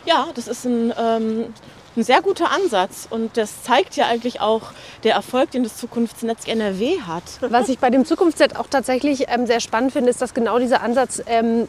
Ja, 0.05 0.27
das 0.35 0.47
ist 0.47 0.65
ein, 0.65 0.93
ähm, 0.99 1.53
ein 1.95 2.03
sehr 2.03 2.21
guter 2.21 2.51
Ansatz 2.51 3.07
und 3.09 3.37
das 3.37 3.63
zeigt 3.63 3.95
ja 3.95 4.07
eigentlich 4.07 4.41
auch 4.41 4.71
der 5.03 5.13
Erfolg, 5.13 5.51
den 5.51 5.63
das 5.63 5.77
Zukunftsnetz 5.77 6.47
NRW 6.47 7.01
hat. 7.01 7.23
Was 7.41 7.69
ich 7.69 7.79
bei 7.79 7.89
dem 7.89 8.05
Zukunftsset 8.05 8.55
auch 8.57 8.67
tatsächlich 8.67 9.25
ähm, 9.29 9.45
sehr 9.45 9.59
spannend 9.59 9.93
finde, 9.93 10.09
ist, 10.09 10.21
dass 10.21 10.33
genau 10.33 10.59
dieser 10.59 10.81
Ansatz 10.81 11.21
ähm, 11.27 11.67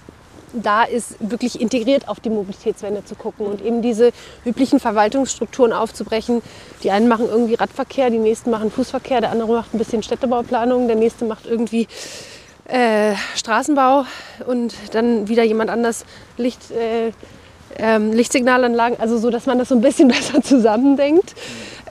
da 0.54 0.84
ist, 0.84 1.16
wirklich 1.18 1.60
integriert 1.60 2.08
auf 2.08 2.20
die 2.20 2.30
Mobilitätswende 2.30 3.04
zu 3.04 3.14
gucken 3.14 3.46
und 3.46 3.60
eben 3.60 3.82
diese 3.82 4.12
üblichen 4.44 4.80
Verwaltungsstrukturen 4.80 5.72
aufzubrechen. 5.72 6.42
Die 6.82 6.90
einen 6.90 7.08
machen 7.08 7.26
irgendwie 7.28 7.54
Radverkehr, 7.54 8.10
die 8.10 8.18
nächsten 8.18 8.50
machen 8.50 8.70
Fußverkehr, 8.70 9.20
der 9.20 9.30
andere 9.30 9.52
macht 9.52 9.74
ein 9.74 9.78
bisschen 9.78 10.02
Städtebauplanung, 10.02 10.86
der 10.86 10.96
nächste 10.96 11.24
macht 11.24 11.46
irgendwie 11.46 11.88
äh, 12.66 13.14
Straßenbau 13.34 14.06
und 14.46 14.74
dann 14.92 15.28
wieder 15.28 15.42
jemand 15.42 15.70
anders 15.70 16.04
Licht, 16.36 16.70
äh, 16.70 17.12
ähm, 17.78 18.12
Lichtsignalanlagen, 18.12 18.98
also 19.00 19.18
so, 19.18 19.30
dass 19.30 19.46
man 19.46 19.58
das 19.58 19.68
so 19.68 19.74
ein 19.74 19.80
bisschen 19.80 20.08
besser 20.14 20.42
zusammendenkt. 20.42 21.34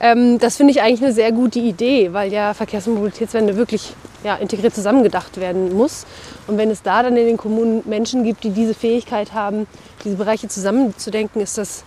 Ähm, 0.00 0.38
das 0.38 0.56
finde 0.56 0.72
ich 0.72 0.82
eigentlich 0.82 1.02
eine 1.02 1.12
sehr 1.12 1.32
gute 1.32 1.58
Idee, 1.58 2.12
weil 2.12 2.32
ja 2.32 2.54
Verkehrs- 2.54 2.86
und 2.86 2.94
Mobilitätswende 2.94 3.56
wirklich 3.56 3.94
ja, 4.24 4.36
integriert 4.36 4.74
zusammengedacht 4.74 5.36
werden 5.38 5.74
muss. 5.76 6.06
Und 6.46 6.58
wenn 6.58 6.70
es 6.70 6.82
da 6.82 7.02
dann 7.02 7.16
in 7.16 7.26
den 7.26 7.36
Kommunen 7.36 7.82
Menschen 7.86 8.24
gibt, 8.24 8.44
die 8.44 8.50
diese 8.50 8.74
Fähigkeit 8.74 9.32
haben, 9.32 9.66
diese 10.04 10.16
Bereiche 10.16 10.48
zusammenzudenken, 10.48 11.40
ist 11.40 11.58
das 11.58 11.84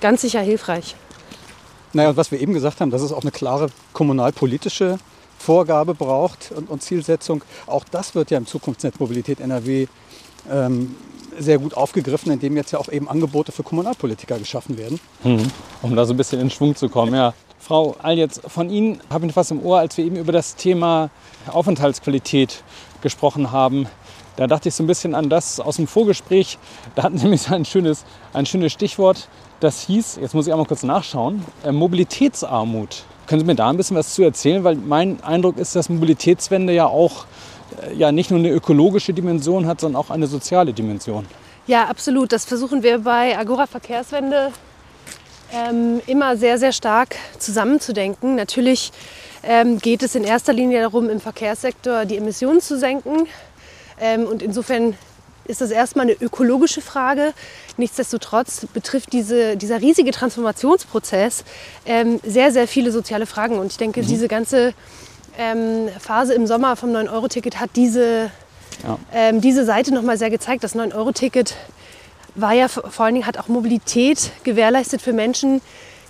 ganz 0.00 0.20
sicher 0.20 0.40
hilfreich. 0.40 0.96
Naja, 1.92 2.10
und 2.10 2.16
was 2.16 2.30
wir 2.30 2.40
eben 2.40 2.52
gesagt 2.52 2.80
haben, 2.80 2.90
dass 2.90 3.02
es 3.02 3.12
auch 3.12 3.22
eine 3.22 3.30
klare 3.30 3.68
kommunalpolitische 3.92 4.98
Vorgabe 5.38 5.94
braucht 5.94 6.52
und, 6.54 6.68
und 6.68 6.82
Zielsetzung. 6.82 7.42
Auch 7.66 7.84
das 7.84 8.14
wird 8.14 8.30
ja 8.30 8.38
im 8.38 8.46
Zukunftsnetz 8.46 8.98
Mobilität 8.98 9.40
NRW 9.40 9.86
ähm, 10.50 10.96
sehr 11.38 11.58
gut 11.58 11.74
aufgegriffen, 11.74 12.32
indem 12.32 12.56
jetzt 12.56 12.72
ja 12.72 12.78
auch 12.78 12.88
eben 12.88 13.08
Angebote 13.08 13.52
für 13.52 13.62
Kommunalpolitiker 13.62 14.38
geschaffen 14.38 14.78
werden. 14.78 15.00
um 15.82 15.96
da 15.96 16.04
so 16.04 16.14
ein 16.14 16.16
bisschen 16.16 16.40
in 16.40 16.50
Schwung 16.50 16.74
zu 16.74 16.88
kommen. 16.88 17.14
Ja. 17.14 17.34
Frau 17.58 17.96
Aljetz, 18.00 18.40
von 18.46 18.70
Ihnen 18.70 19.00
habe 19.10 19.26
ich 19.26 19.34
was 19.34 19.50
im 19.50 19.64
Ohr, 19.64 19.78
als 19.78 19.96
wir 19.96 20.04
eben 20.04 20.16
über 20.16 20.32
das 20.32 20.54
Thema 20.54 21.10
Aufenthaltsqualität 21.48 22.62
gesprochen 23.00 23.50
haben. 23.50 23.88
Da 24.36 24.46
dachte 24.46 24.68
ich 24.68 24.74
so 24.74 24.84
ein 24.84 24.86
bisschen 24.86 25.14
an 25.14 25.30
das 25.30 25.60
aus 25.60 25.76
dem 25.76 25.86
Vorgespräch. 25.86 26.58
Da 26.94 27.04
hatten 27.04 27.18
Sie 27.18 27.24
nämlich 27.24 27.48
ein 27.50 27.64
schönes, 27.64 28.04
ein 28.32 28.46
schönes 28.46 28.72
Stichwort. 28.72 29.28
Das 29.60 29.80
hieß, 29.82 30.18
jetzt 30.20 30.34
muss 30.34 30.46
ich 30.46 30.52
einmal 30.52 30.66
kurz 30.66 30.82
nachschauen, 30.82 31.44
äh, 31.64 31.72
Mobilitätsarmut. 31.72 33.04
Können 33.26 33.40
Sie 33.40 33.46
mir 33.46 33.54
da 33.54 33.70
ein 33.70 33.76
bisschen 33.76 33.96
was 33.96 34.14
zu 34.14 34.22
erzählen? 34.22 34.62
Weil 34.62 34.76
mein 34.76 35.22
Eindruck 35.24 35.56
ist, 35.56 35.74
dass 35.74 35.88
Mobilitätswende 35.88 36.72
ja 36.72 36.86
auch 36.86 37.24
ja, 37.96 38.12
nicht 38.12 38.30
nur 38.30 38.38
eine 38.38 38.50
ökologische 38.50 39.12
Dimension 39.12 39.66
hat, 39.66 39.80
sondern 39.80 40.00
auch 40.00 40.10
eine 40.10 40.26
soziale 40.26 40.72
Dimension. 40.72 41.26
Ja, 41.66 41.84
absolut. 41.84 42.32
Das 42.32 42.44
versuchen 42.44 42.82
wir 42.82 43.00
bei 43.00 43.36
Agora 43.36 43.66
Verkehrswende 43.66 44.52
ähm, 45.52 46.00
immer 46.06 46.36
sehr, 46.36 46.58
sehr 46.58 46.72
stark 46.72 47.16
zusammenzudenken. 47.38 48.36
Natürlich 48.36 48.92
ähm, 49.42 49.78
geht 49.78 50.02
es 50.02 50.14
in 50.14 50.24
erster 50.24 50.52
Linie 50.52 50.80
darum, 50.82 51.08
im 51.08 51.20
Verkehrssektor 51.20 52.04
die 52.04 52.16
Emissionen 52.16 52.60
zu 52.60 52.78
senken. 52.78 53.26
Ähm, 54.00 54.26
und 54.26 54.42
insofern 54.42 54.94
ist 55.44 55.60
das 55.60 55.70
erstmal 55.70 56.06
eine 56.06 56.14
ökologische 56.20 56.80
Frage. 56.80 57.32
Nichtsdestotrotz 57.76 58.66
betrifft 58.72 59.12
diese, 59.12 59.56
dieser 59.56 59.80
riesige 59.80 60.10
Transformationsprozess 60.10 61.44
ähm, 61.84 62.20
sehr, 62.24 62.52
sehr 62.52 62.66
viele 62.66 62.90
soziale 62.90 63.26
Fragen. 63.26 63.58
Und 63.58 63.72
ich 63.72 63.78
denke, 63.78 64.02
diese 64.02 64.28
ganze 64.28 64.74
ähm, 65.38 65.88
Phase 65.98 66.34
im 66.34 66.46
Sommer 66.46 66.76
vom 66.76 66.90
9-Euro-Ticket 66.90 67.60
hat 67.60 67.70
diese, 67.76 68.30
Ja. 68.86 68.98
ähm, 69.12 69.40
diese 69.40 69.64
Seite 69.64 69.92
nochmal 69.94 70.18
sehr 70.18 70.30
gezeigt. 70.30 70.64
Das 70.64 70.74
9-Euro-Ticket 70.74 71.54
war 72.34 72.52
ja 72.52 72.68
vor 72.68 73.04
allen 73.06 73.14
Dingen, 73.14 73.26
hat 73.26 73.38
auch 73.38 73.48
Mobilität 73.48 74.30
gewährleistet 74.44 75.00
für 75.02 75.12
Menschen, 75.12 75.60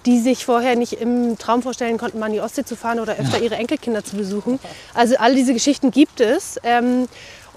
die 0.06 0.20
sich 0.20 0.44
vorher 0.44 0.76
nicht 0.76 0.94
im 0.94 1.36
Traum 1.38 1.62
vorstellen 1.62 1.98
konnten, 1.98 2.18
mal 2.18 2.26
an 2.26 2.32
die 2.32 2.40
Ostsee 2.40 2.64
zu 2.64 2.76
fahren 2.76 3.00
oder 3.00 3.16
öfter 3.16 3.40
ihre 3.40 3.56
Enkelkinder 3.56 4.04
zu 4.04 4.16
besuchen. 4.16 4.58
Also 4.94 5.16
all 5.18 5.34
diese 5.34 5.52
Geschichten 5.52 5.90
gibt 5.90 6.20
es. 6.20 6.58
Ähm, 6.62 7.08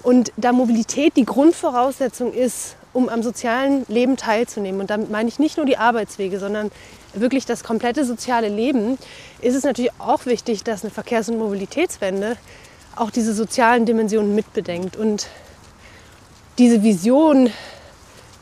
und 0.02 0.32
da 0.36 0.52
Mobilität 0.52 1.16
die 1.16 1.24
Grundvoraussetzung 1.26 2.32
ist, 2.32 2.74
um 2.92 3.08
am 3.08 3.22
sozialen 3.22 3.84
Leben 3.88 4.16
teilzunehmen, 4.16 4.80
und 4.80 4.90
damit 4.90 5.10
meine 5.10 5.28
ich 5.28 5.38
nicht 5.38 5.56
nur 5.56 5.66
die 5.66 5.76
Arbeitswege, 5.76 6.38
sondern 6.38 6.70
wirklich 7.14 7.46
das 7.46 7.64
komplette 7.64 8.04
soziale 8.04 8.48
Leben, 8.48 8.98
ist 9.40 9.54
es 9.54 9.64
natürlich 9.64 9.92
auch 9.98 10.26
wichtig, 10.26 10.64
dass 10.64 10.82
eine 10.82 10.90
Verkehrs- 10.90 11.28
und 11.28 11.38
Mobilitätswende 11.38 12.36
auch 12.96 13.10
diese 13.10 13.32
sozialen 13.34 13.86
Dimensionen 13.86 14.34
mitbedenkt. 14.34 14.96
Und 14.96 15.28
diese 16.58 16.82
Vision, 16.82 17.50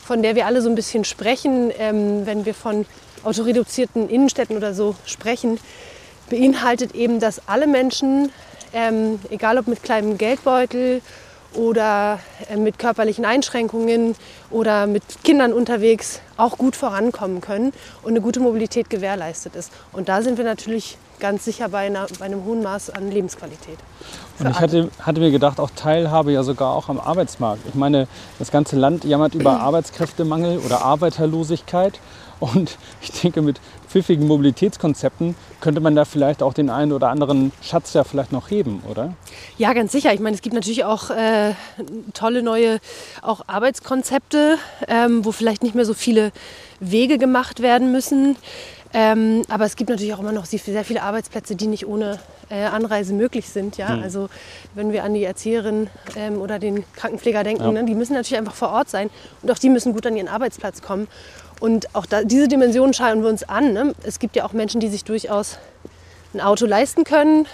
von 0.00 0.22
der 0.22 0.34
wir 0.34 0.46
alle 0.46 0.62
so 0.62 0.68
ein 0.68 0.74
bisschen 0.74 1.04
sprechen, 1.04 1.70
ähm, 1.78 2.26
wenn 2.26 2.44
wir 2.46 2.54
von 2.54 2.86
autoreduzierten 3.24 4.08
Innenstädten 4.08 4.56
oder 4.56 4.74
so 4.74 4.94
sprechen, 5.04 5.58
beinhaltet 6.30 6.94
eben, 6.94 7.20
dass 7.20 7.48
alle 7.48 7.66
Menschen, 7.66 8.30
ähm, 8.72 9.18
egal 9.30 9.58
ob 9.58 9.66
mit 9.66 9.82
kleinem 9.82 10.18
Geldbeutel 10.18 11.00
oder 11.54 12.20
äh, 12.48 12.56
mit 12.56 12.78
körperlichen 12.78 13.24
Einschränkungen 13.24 14.14
oder 14.50 14.86
mit 14.86 15.02
Kindern 15.24 15.52
unterwegs, 15.52 16.20
auch 16.36 16.58
gut 16.58 16.76
vorankommen 16.76 17.40
können 17.40 17.72
und 18.02 18.10
eine 18.10 18.20
gute 18.20 18.40
Mobilität 18.40 18.90
gewährleistet 18.90 19.56
ist. 19.56 19.72
Und 19.92 20.08
da 20.08 20.22
sind 20.22 20.38
wir 20.38 20.44
natürlich 20.44 20.98
ganz 21.18 21.44
sicher 21.44 21.68
bei, 21.68 21.86
einer, 21.86 22.06
bei 22.18 22.26
einem 22.26 22.44
hohen 22.44 22.62
Maß 22.62 22.90
an 22.90 23.10
Lebensqualität. 23.10 23.78
Und 24.38 24.50
ich 24.50 24.60
hatte, 24.60 24.88
hatte 25.00 25.20
mir 25.20 25.30
gedacht, 25.30 25.58
auch 25.58 25.70
Teilhabe 25.74 26.32
ja 26.32 26.42
sogar 26.42 26.74
auch 26.74 26.88
am 26.88 27.00
Arbeitsmarkt. 27.00 27.62
Ich 27.68 27.74
meine, 27.74 28.06
das 28.38 28.50
ganze 28.50 28.76
Land 28.76 29.04
jammert 29.04 29.34
über 29.34 29.60
Arbeitskräftemangel 29.60 30.58
oder 30.58 30.82
Arbeiterlosigkeit. 30.82 31.98
Und 32.40 32.78
ich 33.00 33.10
denke, 33.10 33.42
mit 33.42 33.60
pfiffigen 33.88 34.26
Mobilitätskonzepten 34.26 35.34
könnte 35.60 35.80
man 35.80 35.96
da 35.96 36.04
vielleicht 36.04 36.42
auch 36.42 36.54
den 36.54 36.70
einen 36.70 36.92
oder 36.92 37.08
anderen 37.08 37.52
Schatz 37.62 37.94
ja 37.94 38.04
vielleicht 38.04 38.32
noch 38.32 38.50
heben, 38.50 38.82
oder? 38.88 39.14
Ja, 39.56 39.72
ganz 39.72 39.92
sicher. 39.92 40.12
Ich 40.12 40.20
meine, 40.20 40.36
es 40.36 40.42
gibt 40.42 40.54
natürlich 40.54 40.84
auch 40.84 41.10
äh, 41.10 41.54
tolle 42.14 42.42
neue 42.42 42.78
auch 43.22 43.42
Arbeitskonzepte, 43.46 44.58
ähm, 44.86 45.24
wo 45.24 45.32
vielleicht 45.32 45.62
nicht 45.62 45.74
mehr 45.74 45.84
so 45.84 45.94
viele 45.94 46.32
Wege 46.80 47.18
gemacht 47.18 47.60
werden 47.60 47.90
müssen. 47.92 48.36
Ähm, 48.94 49.42
aber 49.50 49.64
es 49.66 49.76
gibt 49.76 49.90
natürlich 49.90 50.14
auch 50.14 50.20
immer 50.20 50.32
noch 50.32 50.46
sehr 50.46 50.58
viele 50.60 51.02
Arbeitsplätze, 51.02 51.56
die 51.56 51.66
nicht 51.66 51.86
ohne 51.86 52.18
äh, 52.48 52.64
Anreise 52.64 53.12
möglich 53.12 53.48
sind. 53.48 53.76
Ja? 53.76 53.88
Also 54.02 54.30
wenn 54.74 54.92
wir 54.92 55.04
an 55.04 55.12
die 55.12 55.24
Erzieherin 55.24 55.88
ähm, 56.16 56.40
oder 56.40 56.58
den 56.58 56.84
Krankenpfleger 56.94 57.44
denken, 57.44 57.64
Ja. 57.64 57.72
ne, 57.72 57.84
die 57.84 57.94
müssen 57.94 58.14
natürlich 58.14 58.38
einfach 58.38 58.54
vor 58.54 58.70
Ort 58.70 58.88
sein 58.88 59.10
und 59.42 59.50
auch 59.50 59.58
die 59.58 59.68
müssen 59.68 59.92
gut 59.92 60.06
an 60.06 60.16
ihren 60.16 60.28
Arbeitsplatz 60.28 60.80
kommen. 60.80 61.06
Und 61.60 61.94
auch 61.94 62.06
da, 62.06 62.22
diese 62.22 62.48
Dimension 62.48 62.92
schauen 62.94 63.22
wir 63.22 63.28
uns 63.28 63.42
an. 63.42 63.72
Ne? 63.72 63.94
Es 64.04 64.18
gibt 64.18 64.36
ja 64.36 64.44
auch 64.44 64.52
Menschen, 64.52 64.80
die 64.80 64.88
sich 64.88 65.04
durchaus 65.04 65.58
ein 66.34 66.40
Auto 66.40 66.66
leisten 66.66 67.04
können, 67.04 67.46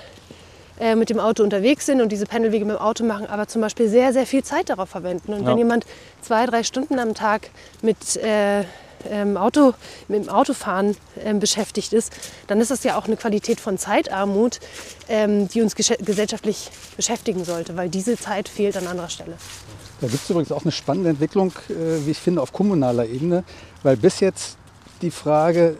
äh, 0.79 0.95
mit 0.95 1.09
dem 1.11 1.21
Auto 1.21 1.43
unterwegs 1.43 1.87
sind 1.87 2.01
und 2.03 2.11
diese 2.11 2.27
Pendelwege 2.27 2.65
mit 2.65 2.77
dem 2.77 2.81
Auto 2.83 3.05
machen, 3.05 3.27
aber 3.27 3.47
zum 3.47 3.61
Beispiel 3.63 3.89
sehr, 3.89 4.13
sehr 4.13 4.27
viel 4.27 4.43
Zeit 4.43 4.69
darauf 4.69 4.89
verwenden. 4.91 5.33
Und 5.33 5.43
Ja. 5.43 5.51
wenn 5.51 5.59
jemand 5.59 5.87
zwei, 6.21 6.45
drei 6.47 6.65
Stunden 6.65 6.99
am 6.99 7.15
Tag 7.15 7.51
mit, 7.83 8.17
äh, 8.17 8.65
ähm, 9.11 9.37
Auto, 9.37 9.75
mit 10.09 10.25
dem 10.25 10.29
Autofahren 10.31 10.97
ähm, 11.23 11.39
beschäftigt 11.39 11.93
ist, 11.93 12.13
dann 12.47 12.61
ist 12.61 12.71
das 12.71 12.85
ja 12.85 12.97
auch 12.97 13.05
eine 13.05 13.17
Qualität 13.17 13.61
von 13.61 13.79
Zeitarmut, 13.79 14.61
ähm, 15.09 15.47
die 15.49 15.63
uns 15.63 15.75
gesellschaftlich 15.77 16.71
beschäftigen 16.97 17.45
sollte, 17.45 17.77
weil 17.77 17.89
diese 17.89 18.17
Zeit 18.19 18.49
fehlt 18.49 18.77
an 18.77 18.87
anderer 18.87 19.11
Stelle. 19.11 19.35
Da 20.05 20.11
gibt 20.11 20.23
es 20.23 20.29
übrigens 20.29 20.53
auch 20.53 20.65
eine 20.65 20.73
spannende 20.73 21.09
Entwicklung, 21.09 21.51
äh, 21.71 22.05
wie 22.05 22.11
ich 22.11 22.19
finde, 22.19 22.43
auf 22.43 22.53
kommunaler 22.53 23.07
Ebene, 23.07 23.43
weil 23.83 23.97
bis 23.97 24.21
jetzt 24.21 24.59
die 25.01 25.11
Frage, 25.11 25.79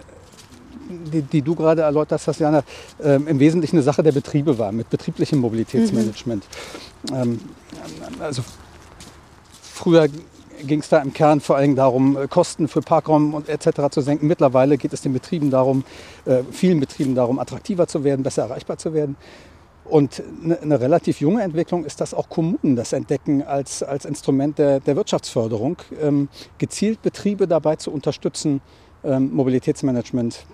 die, 1.13 1.21
die 1.21 1.43
du 1.43 1.55
gerade 1.55 1.83
erläutert 1.83 2.23
hast, 2.27 2.41
Jana, 2.41 2.65
ähm, 3.03 3.29
im 3.29 3.39
Wesentlichen 3.39 3.77
eine 3.77 3.83
Sache 3.83 4.03
der 4.03 4.13
Betriebe 4.13 4.57
war, 4.57 4.73
mit 4.73 4.89
betrieblichem 4.89 5.39
Mobilitätsmanagement. 5.41 6.43
Ähm, 7.13 7.39
also 8.19 8.43
früher 9.61 10.09
ging 10.67 10.81
es 10.81 10.89
da 10.89 11.03
im 11.03 11.13
Kern 11.13 11.41
vor 11.43 11.57
allem 11.57 11.77
darum, 11.77 12.17
äh, 12.17 12.27
Kosten 12.27 12.67
für 12.67 12.81
Parkraum 12.81 13.35
und 13.35 13.51
etc. 13.51 13.91
zu 13.91 14.01
senken. 14.01 14.27
Mittlerweile 14.27 14.79
geht 14.79 14.95
es 14.95 15.03
den 15.03 15.13
Betrieben 15.13 15.51
darum, 15.51 15.85
äh, 16.25 16.45
vielen 16.51 16.81
Betrieben 16.81 17.15
darum, 17.15 17.39
attraktiver 17.39 17.87
zu 17.87 18.05
werden, 18.05 18.23
besser 18.23 18.45
erreichbar 18.45 18.79
zu 18.79 18.95
werden. 18.95 19.17
Und 19.85 20.23
eine, 20.43 20.61
eine 20.61 20.81
relativ 20.81 21.21
junge 21.21 21.43
Entwicklung 21.43 21.85
ist, 21.85 22.01
dass 22.01 22.15
auch 22.15 22.29
Kommunen 22.29 22.75
das 22.75 22.93
entdecken 22.93 23.43
als, 23.43 23.83
als 23.83 24.05
Instrument 24.07 24.59
der, 24.59 24.81
der 24.81 24.97
Wirtschaftsförderung, 24.97 25.77
ähm, 26.01 26.29
gezielt 26.59 27.03
Betriebe 27.03 27.47
dabei 27.47 27.77
zu 27.77 27.91
unterstützen, 27.91 28.63
ähm, 29.05 29.35
Mobilitätsmanagement 29.35 30.47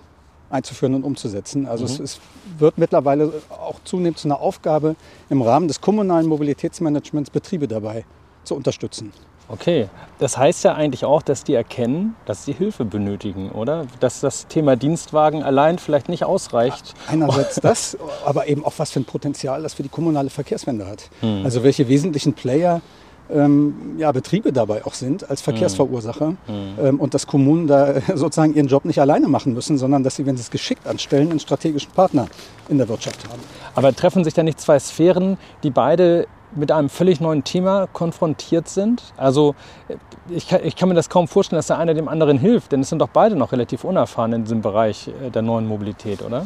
einzuführen 0.49 0.95
und 0.95 1.03
umzusetzen. 1.03 1.65
Also 1.65 1.85
mhm. 1.85 1.89
es, 1.91 1.99
es, 1.99 2.19
wird 2.57 2.77
mittlerweile 2.77 3.31
auch 3.49 3.79
zunehmend 3.85 4.17
zu 4.17 4.27
einer 4.27 4.39
Aufgabe 4.39 4.95
im 5.29 5.41
Rahmen 5.41 5.67
des 5.69 5.79
kommunalen 5.79 6.27
Mobilitätsmanagements 6.27 7.29
Betriebe 7.29 7.67
dabei 7.67 8.05
zu 8.43 8.55
unterstützen. 8.55 9.13
Okay, 9.47 9.89
das 10.19 10.37
heißt 10.37 10.63
ja 10.63 10.75
eigentlich 10.75 11.03
auch, 11.03 11.21
dass 11.21 11.43
die 11.43 11.53
erkennen, 11.53 12.15
dass 12.25 12.45
sie 12.45 12.53
Hilfe 12.53 12.85
benötigen, 12.85 13.51
oder? 13.51 13.85
Dass 13.99 14.21
das 14.21 14.47
Thema 14.47 14.75
Dienstwagen 14.75 15.43
allein 15.43 15.77
vielleicht 15.77 16.07
nicht 16.07 16.23
ausreicht. 16.23 16.93
Einerseits 17.07 17.55
das, 17.55 17.97
aber 18.25 18.47
eben 18.47 18.63
auch 18.63 18.73
was 18.77 18.91
für 18.91 19.01
ein 19.01 19.05
Potenzial 19.05 19.63
das 19.63 19.73
für 19.73 19.83
die 19.83 19.89
kommunale 19.89 20.29
Verkehrswende 20.29 20.87
hat. 20.87 21.09
Hm. 21.19 21.41
Also 21.43 21.63
welche 21.63 21.87
wesentlichen 21.89 22.33
Player 22.33 22.81
ähm, 23.33 23.95
ja, 23.97 24.11
Betriebe 24.11 24.51
dabei 24.51 24.85
auch 24.85 24.93
sind 24.93 25.29
als 25.29 25.41
Verkehrsverursacher 25.41 26.31
mhm. 26.31 26.37
ähm, 26.81 26.99
und 26.99 27.13
dass 27.13 27.27
Kommunen 27.27 27.67
da 27.67 28.01
sozusagen 28.15 28.53
ihren 28.53 28.67
Job 28.67 28.85
nicht 28.85 28.99
alleine 28.99 29.27
machen 29.27 29.53
müssen, 29.53 29.77
sondern 29.77 30.03
dass 30.03 30.15
sie, 30.15 30.25
wenn 30.25 30.37
sie 30.37 30.41
es 30.41 30.51
geschickt 30.51 30.87
anstellen, 30.87 31.29
einen 31.29 31.39
strategischen 31.39 31.91
Partner 31.91 32.27
in 32.69 32.77
der 32.77 32.89
Wirtschaft 32.89 33.27
haben. 33.29 33.41
Aber 33.75 33.95
treffen 33.95 34.23
sich 34.23 34.33
da 34.33 34.43
nicht 34.43 34.59
zwei 34.59 34.79
Sphären, 34.79 35.37
die 35.63 35.69
beide 35.69 36.27
mit 36.55 36.71
einem 36.71 36.89
völlig 36.89 37.21
neuen 37.21 37.43
Thema 37.43 37.87
konfrontiert 37.87 38.67
sind. 38.67 39.13
Also 39.17 39.55
ich 40.29 40.47
kann, 40.47 40.61
ich 40.63 40.75
kann, 40.75 40.89
mir 40.89 40.95
das 40.95 41.09
kaum 41.09 41.27
vorstellen, 41.27 41.57
dass 41.57 41.67
der 41.67 41.77
eine 41.77 41.93
dem 41.93 42.07
anderen 42.07 42.37
hilft, 42.37 42.71
denn 42.71 42.81
es 42.81 42.89
sind 42.89 42.99
doch 42.99 43.09
beide 43.09 43.35
noch 43.35 43.51
relativ 43.51 43.83
unerfahren 43.83 44.33
in 44.33 44.43
diesem 44.43 44.61
Bereich 44.61 45.07
äh, 45.07 45.29
der 45.29 45.41
neuen 45.41 45.67
Mobilität, 45.67 46.21
oder? 46.21 46.45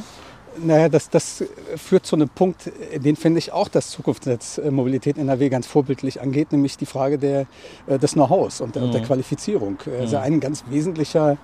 Naja, 0.58 0.88
das, 0.88 1.10
das 1.10 1.44
führt 1.76 2.06
zu 2.06 2.16
einem 2.16 2.30
Punkt, 2.30 2.72
den 2.96 3.16
finde 3.18 3.40
ich 3.40 3.52
auch 3.52 3.68
das 3.68 3.90
Zukunftsnetz 3.90 4.58
äh, 4.58 4.72
Mobilität 4.72 5.18
NRW 5.18 5.50
ganz 5.50 5.68
vorbildlich 5.68 6.22
angeht, 6.22 6.52
nämlich 6.52 6.78
die 6.78 6.86
Frage 6.86 7.18
der, 7.18 7.46
äh, 7.88 8.00
des 8.00 8.14
Know-hows 8.14 8.62
und, 8.62 8.76
mhm. 8.76 8.92
der 8.92 9.02
Qualifizierung. 9.02 9.78
Also 10.00 10.18
ein 10.18 10.40
ganz 10.40 10.64
wesentlicher 10.70 11.38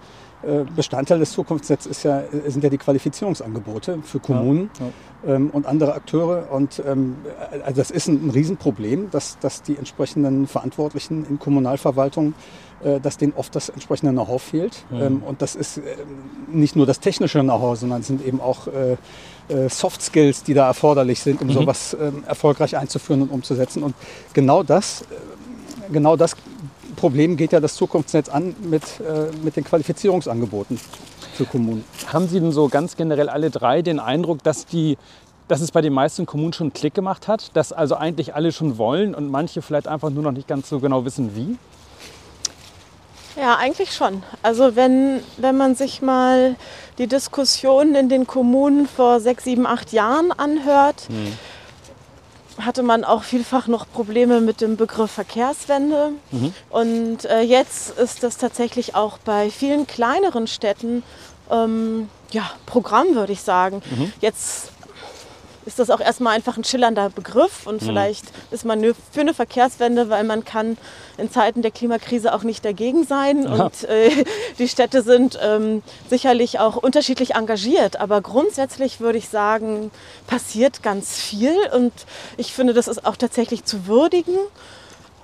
Bestandteil 0.75 1.19
des 1.19 1.31
Zukunftsnetzes 1.33 2.03
ja, 2.03 2.23
sind 2.47 2.63
ja 2.63 2.69
die 2.69 2.77
Qualifizierungsangebote 2.77 3.99
für 4.03 4.19
Kommunen 4.19 4.71
ja, 4.79 4.85
ja. 4.85 5.35
Ähm, 5.35 5.49
und 5.51 5.67
andere 5.67 5.93
Akteure. 5.93 6.51
Und 6.51 6.81
ähm, 6.85 7.17
also 7.63 7.81
das 7.81 7.91
ist 7.91 8.07
ein, 8.07 8.29
Riesenproblem, 8.31 9.11
dass, 9.11 9.37
dass 9.39 9.61
die 9.61 9.77
entsprechenden 9.77 10.47
Verantwortlichen 10.47 11.25
in 11.29 11.37
Kommunalverwaltungen, 11.37 12.33
äh, 12.83 12.99
dass 12.99 13.17
denen 13.17 13.33
oft 13.35 13.55
das 13.55 13.69
entsprechende 13.69 14.11
Know-how 14.13 14.41
fehlt. 14.41 14.83
Mhm. 14.89 15.21
Und 15.23 15.41
das 15.43 15.55
ist 15.55 15.77
äh, 15.77 15.81
nicht 16.51 16.75
nur 16.75 16.87
das 16.87 16.99
technische 16.99 17.41
Know-how, 17.41 17.77
sondern 17.77 18.01
es 18.01 18.07
sind 18.07 18.25
eben 18.25 18.41
auch 18.41 18.67
äh, 18.67 18.97
äh, 19.47 19.69
Soft 19.69 20.01
Skills, 20.01 20.43
die 20.43 20.53
da 20.53 20.67
erforderlich 20.67 21.19
sind, 21.19 21.41
um 21.41 21.47
mhm. 21.47 21.53
sowas 21.53 21.95
ähm, 21.99 22.23
erfolgreich 22.25 22.77
einzuführen 22.77 23.21
und 23.21 23.29
umzusetzen. 23.29 23.83
Und 23.83 23.95
genau 24.33 24.63
das, 24.63 25.03
äh, 25.03 25.91
genau 25.91 26.15
das 26.15 26.35
Problem 26.95 27.37
geht 27.37 27.51
ja 27.51 27.59
das 27.59 27.75
Zukunftsnetz 27.75 28.29
an 28.29 28.55
mit, 28.61 28.83
äh, 28.99 29.35
mit 29.43 29.55
den 29.55 29.63
Qualifizierungsangeboten 29.63 30.79
für 31.33 31.45
Kommunen. 31.45 31.83
Haben 32.11 32.27
Sie 32.27 32.39
denn 32.39 32.51
so 32.51 32.67
ganz 32.67 32.95
generell 32.95 33.29
alle 33.29 33.49
drei 33.49 33.81
den 33.81 33.99
Eindruck, 33.99 34.43
dass, 34.43 34.65
die, 34.65 34.97
dass 35.47 35.61
es 35.61 35.71
bei 35.71 35.81
den 35.81 35.93
meisten 35.93 36.25
Kommunen 36.25 36.53
schon 36.53 36.65
einen 36.65 36.73
Klick 36.73 36.93
gemacht 36.93 37.27
hat? 37.27 37.55
Dass 37.55 37.73
also 37.73 37.95
eigentlich 37.95 38.35
alle 38.35 38.51
schon 38.51 38.77
wollen 38.77 39.15
und 39.15 39.29
manche 39.29 39.61
vielleicht 39.61 39.87
einfach 39.87 40.09
nur 40.09 40.23
noch 40.23 40.31
nicht 40.31 40.47
ganz 40.47 40.69
so 40.69 40.79
genau 40.79 41.05
wissen, 41.05 41.35
wie? 41.35 41.57
Ja, 43.39 43.55
eigentlich 43.55 43.93
schon. 43.93 44.23
Also 44.43 44.75
wenn, 44.75 45.21
wenn 45.37 45.55
man 45.55 45.75
sich 45.75 46.01
mal 46.01 46.55
die 46.97 47.07
Diskussionen 47.07 47.95
in 47.95 48.09
den 48.09 48.27
Kommunen 48.27 48.87
vor 48.87 49.21
sechs, 49.21 49.45
sieben, 49.45 49.65
acht 49.65 49.93
Jahren 49.93 50.31
anhört, 50.31 51.07
hm 51.07 51.31
hatte 52.59 52.83
man 52.83 53.03
auch 53.03 53.23
vielfach 53.23 53.67
noch 53.67 53.85
Probleme 53.91 54.41
mit 54.41 54.61
dem 54.61 54.77
Begriff 54.77 55.11
Verkehrswende. 55.11 56.11
Mhm. 56.31 56.53
Und 56.69 57.25
äh, 57.25 57.41
jetzt 57.41 57.97
ist 57.97 58.23
das 58.23 58.37
tatsächlich 58.37 58.95
auch 58.95 59.17
bei 59.19 59.49
vielen 59.49 59.87
kleineren 59.87 60.47
Städten 60.47 61.03
ähm, 61.49 62.09
ja, 62.31 62.49
Programm, 62.65 63.15
würde 63.15 63.33
ich 63.33 63.41
sagen. 63.41 63.81
Mhm. 63.89 64.13
Jetzt 64.21 64.71
ist 65.65 65.79
das 65.79 65.89
auch 65.89 65.99
erstmal 65.99 66.35
einfach 66.35 66.57
ein 66.57 66.63
schillernder 66.63 67.09
Begriff 67.09 67.67
und 67.67 67.81
mhm. 67.81 67.85
vielleicht 67.85 68.25
ist 68.51 68.65
man 68.65 68.81
für 69.11 69.21
eine 69.21 69.33
Verkehrswende, 69.33 70.09
weil 70.09 70.23
man 70.23 70.43
kann 70.45 70.77
in 71.17 71.31
Zeiten 71.31 71.61
der 71.61 71.71
Klimakrise 71.71 72.33
auch 72.33 72.43
nicht 72.43 72.65
dagegen 72.65 73.05
sein 73.05 73.43
ja. 73.43 73.65
und 73.65 73.83
äh, 73.85 74.25
die 74.59 74.67
Städte 74.67 75.01
sind 75.01 75.39
ähm, 75.41 75.83
sicherlich 76.09 76.59
auch 76.59 76.77
unterschiedlich 76.77 77.35
engagiert, 77.35 77.99
aber 77.99 78.21
grundsätzlich 78.21 78.99
würde 78.99 79.17
ich 79.17 79.29
sagen, 79.29 79.91
passiert 80.27 80.83
ganz 80.83 81.19
viel 81.19 81.55
und 81.75 81.93
ich 82.37 82.53
finde, 82.53 82.73
das 82.73 82.87
ist 82.87 83.05
auch 83.05 83.15
tatsächlich 83.15 83.65
zu 83.65 83.87
würdigen 83.87 84.37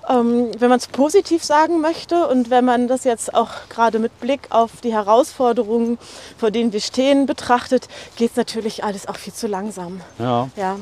ähm, 0.10 0.52
wenn 0.60 0.70
man 0.70 0.78
es 0.78 0.88
positiv 0.88 1.43
sagen 1.43 1.82
möchte 1.82 2.28
und 2.28 2.50
wenn 2.50 2.65
man 2.65 2.88
das 2.88 3.04
jetzt 3.04 3.34
auch 3.34 3.50
gerade 3.70 4.00
mit 4.00 4.20
Blick 4.20 4.48
auf 4.50 4.82
die 4.82 4.93
Herausforderungen, 4.93 5.98
vor 6.38 6.52
denen 6.52 6.74
wir 6.74 6.82
stehen, 6.82 7.26
betrachtet, 7.26 7.88
geht 8.15 8.32
es 8.32 8.38
natürlich 8.38 8.84
alles 8.84 9.08
auch 9.08 9.17
viel 9.17 9.34
zu 9.34 9.48
langsam. 9.48 10.02
Ja. 10.20 10.50
ja. 10.56 10.78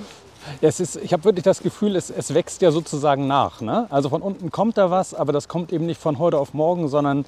Es 0.61 0.79
ist, 0.79 0.97
ich 0.97 1.11
habe 1.11 1.23
wirklich 1.23 1.43
das 1.43 1.63
Gefühl, 1.63 1.95
es, 1.95 2.11
es 2.11 2.33
wächst 2.33 2.61
ja 2.61 2.71
sozusagen 2.71 3.25
nach. 3.25 3.61
Ne? 3.61 3.87
Also 3.89 4.09
von 4.09 4.21
unten 4.21 4.51
kommt 4.51 4.77
da 4.77 4.91
was, 4.91 5.15
aber 5.15 5.33
das 5.33 5.47
kommt 5.47 5.73
eben 5.73 5.87
nicht 5.87 5.99
von 5.99 6.19
heute 6.19 6.37
auf 6.37 6.53
morgen, 6.53 6.87
sondern 6.87 7.25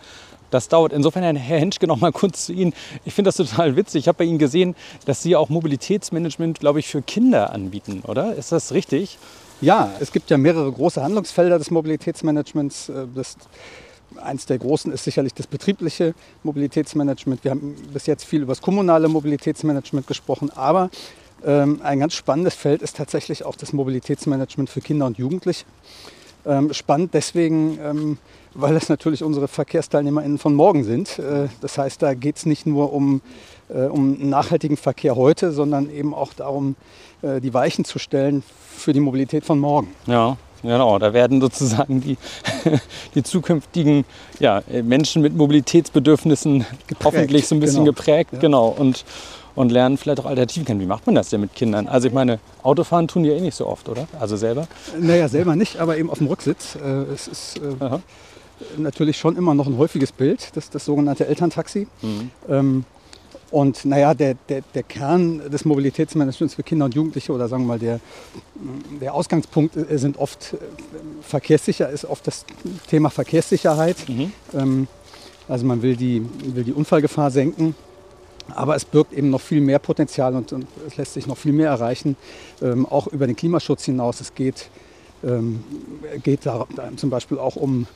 das 0.52 0.70
dauert. 0.70 0.94
Insofern, 0.94 1.24
Herr 1.36 1.60
Henschke, 1.60 1.88
noch 1.88 1.98
mal 1.98 2.12
kurz 2.12 2.46
zu 2.46 2.54
Ihnen. 2.54 2.74
Ich 3.06 3.14
finde 3.14 3.30
das 3.30 3.38
total 3.38 3.76
witzig. 3.76 4.02
Ich 4.02 4.08
habe 4.08 4.20
bei 4.20 4.24
Ihnen 4.24 4.38
gesehen, 4.38 4.76
dass 5.06 5.24
Sie 5.24 5.36
auch 5.36 5.50
Mobilitätsmanagement, 5.50 6.60
glaube 6.60 6.80
ich, 6.80 6.88
für 6.88 7.02
Kinder 7.02 7.52
anbieten, 7.54 8.04
oder? 8.06 8.36
Ist 8.36 8.52
das 8.52 8.72
richtig? 8.72 9.18
Ja, 9.60 9.92
es 10.00 10.12
gibt 10.12 10.30
ja 10.30 10.38
mehrere 10.38 10.72
große 10.72 11.02
Handlungsfelder 11.02 11.58
des 11.58 11.72
Mobilitätsmanagements. 11.72 12.90
Äh, 12.90 13.08
das, 13.16 13.38
eins 14.22 14.46
der 14.46 14.60
großen 14.60 14.92
ist 14.92 15.04
sicherlich 15.04 15.34
das 15.34 15.48
betriebliche 15.48 16.14
Mobilitätsmanagement. 16.44 17.44
Wir 17.44 17.52
haben 17.52 17.76
bis 17.92 18.06
jetzt 18.06 18.24
viel 18.24 18.44
über 18.44 18.52
das 18.52 18.62
kommunale 18.62 19.08
Mobilitätsmanagement 19.08 20.06
gesprochen, 20.06 20.52
aber 20.56 20.90
ähm, 21.44 21.82
ein 21.84 22.00
ganz 22.00 22.14
spannendes 22.14 22.54
Feld 22.54 22.82
ist 22.84 22.98
tatsächlich 22.98 23.46
auch 23.46 23.56
das 23.56 23.74
Mobilitätsmanagement 23.74 24.70
für 24.70 24.82
Kinder 24.82 25.08
und 25.08 25.18
Jugendliche. 25.18 25.66
Ähm, 26.46 26.72
spannend 26.74 27.14
deswegen, 27.14 27.80
ähm, 27.84 28.18
weil 28.54 28.76
es 28.76 28.90
natürlich 28.90 29.24
unsere 29.24 29.48
VerkehrsteilnehmerInnen 29.48 30.38
von 30.38 30.54
morgen 30.54 30.84
sind. 30.84 31.20
Äh, 31.20 31.48
das 31.62 31.78
heißt, 31.78 32.02
da 32.02 32.14
geht 32.14 32.38
es 32.38 32.46
nicht 32.46 32.66
nur 32.66 32.94
um, 32.94 33.18
äh, 33.18 33.20
um 33.74 34.30
nachhaltigen 34.30 34.78
Verkehr 34.78 35.16
heute, 35.16 35.52
sondern 35.52 35.90
eben 35.90 36.14
auch 36.14 36.34
darum, 36.34 36.76
äh, 37.22 37.42
die 37.42 37.54
Weichen 37.54 37.86
zu 37.86 38.00
stellen 38.00 38.44
für 38.76 38.94
die 38.94 39.00
Mobilität 39.00 39.46
von 39.46 39.60
morgen. 39.60 39.90
Ja, 40.06 40.38
Genau, 40.64 40.98
da 40.98 41.14
werden 41.14 41.40
sozusagen 41.40 42.02
die, 42.02 42.18
die 43.16 43.22
zukünftigen 43.22 44.06
ja, 44.40 44.64
Menschen 44.84 45.22
mit 45.22 45.36
Mobilitätsbedürfnissen 45.36 46.66
geprägt, 46.88 47.06
hoffentlich 47.06 47.48
so 47.48 47.56
ein 47.56 47.60
bisschen 47.60 47.86
genau. 47.86 47.94
geprägt. 47.94 48.34
Ja. 48.34 48.40
Genau. 48.40 48.68
Und, 48.70 49.06
und 49.56 49.72
lernen 49.72 49.98
vielleicht 49.98 50.20
auch 50.20 50.26
Alternativen 50.26 50.66
kennen. 50.66 50.80
Wie 50.80 50.86
macht 50.86 51.06
man 51.06 51.16
das 51.16 51.30
denn 51.30 51.42
mit 51.42 51.54
Kindern? 51.54 51.88
Also 51.88 52.08
ich 52.08 52.14
meine, 52.14 52.40
Autofahren 52.64 53.08
tun 53.08 53.24
die 53.24 53.30
ja 53.30 53.36
eh 53.36 53.42
nicht 53.42 53.56
so 53.56 53.68
oft, 53.68 53.88
oder? 53.88 54.08
Also 54.20 54.36
selber? 54.36 54.68
Naja, 55.00 55.28
selber 55.28 55.56
nicht, 55.56 55.78
aber 55.78 55.98
eben 55.98 56.10
auf 56.10 56.18
dem 56.18 56.28
Rücksitz. 56.28 56.76
Äh, 56.76 57.14
es 57.14 57.28
ist 57.28 57.58
äh, 57.58 58.00
natürlich 58.78 59.18
schon 59.18 59.36
immer 59.38 59.54
noch 59.54 59.68
ein 59.68 59.78
häufiges 59.78 60.12
Bild, 60.12 60.56
das, 60.56 60.70
das 60.70 60.86
sogenannte 60.86 61.28
Elterntaxi. 61.28 61.88
Mhm. 62.02 62.32
Ähm, 62.50 62.86
und 63.50 63.86
naja, 63.86 64.14
der, 64.14 64.36
der, 64.50 64.62
der 64.74 64.84
Kern 64.84 65.50
des 65.50 65.64
Mobilitätsmanagements 65.64 66.56
für 66.56 66.64
Kinder 66.64 66.86
und 66.86 66.96
Jugendliche 66.96 67.32
oder 67.32 67.48
sagen 67.48 67.64
wir 67.64 67.68
mal 67.68 67.80
der, 67.80 68.00
der 69.00 69.14
Ausgangspunkt 69.14 69.76
äh, 69.76 69.98
sind 69.98 70.18
oft 70.18 70.54
äh, 70.54 70.58
verkehrssicher, 71.22 71.90
ist 71.90 72.06
oft 72.06 72.28
das 72.28 72.46
Thema 72.90 73.10
Verkehrssicherheit. 73.10 73.98
Mhm. 74.10 74.32
Ähm, 74.54 74.88
also 75.48 75.66
man 75.66 75.82
will 75.82 75.96
die, 75.96 76.26
will 76.44 76.64
die 76.64 76.74
Unfallgefahr 76.74 77.32
senken. 77.32 77.76
Aber 78.56 78.76
es 78.76 78.86
birgt 78.86 79.14
eben 79.14 79.30
noch 79.30 79.42
viel 79.42 79.60
mehr 79.60 79.80
Potenzial 79.80 80.34
und, 80.36 80.54
und 80.54 80.68
es 80.88 80.96
lässt 80.96 81.14
sich 81.14 81.28
noch 81.28 81.38
viel 81.38 81.52
mehr 81.52 81.70
erreichen, 81.70 82.16
ähm, 82.62 82.86
auch 82.86 83.08
über 83.08 83.28
den 83.28 83.36
Klimaschutz 83.36 83.84
hinaus. 83.84 84.22
Es 84.22 84.36
geht, 84.36 84.70
ähm, 85.24 85.64
geht 86.24 86.46
da, 86.46 86.66
da 86.76 86.90
zum 86.96 87.10
Beispiel 87.10 87.40
auch 87.40 87.58
um 87.58 87.88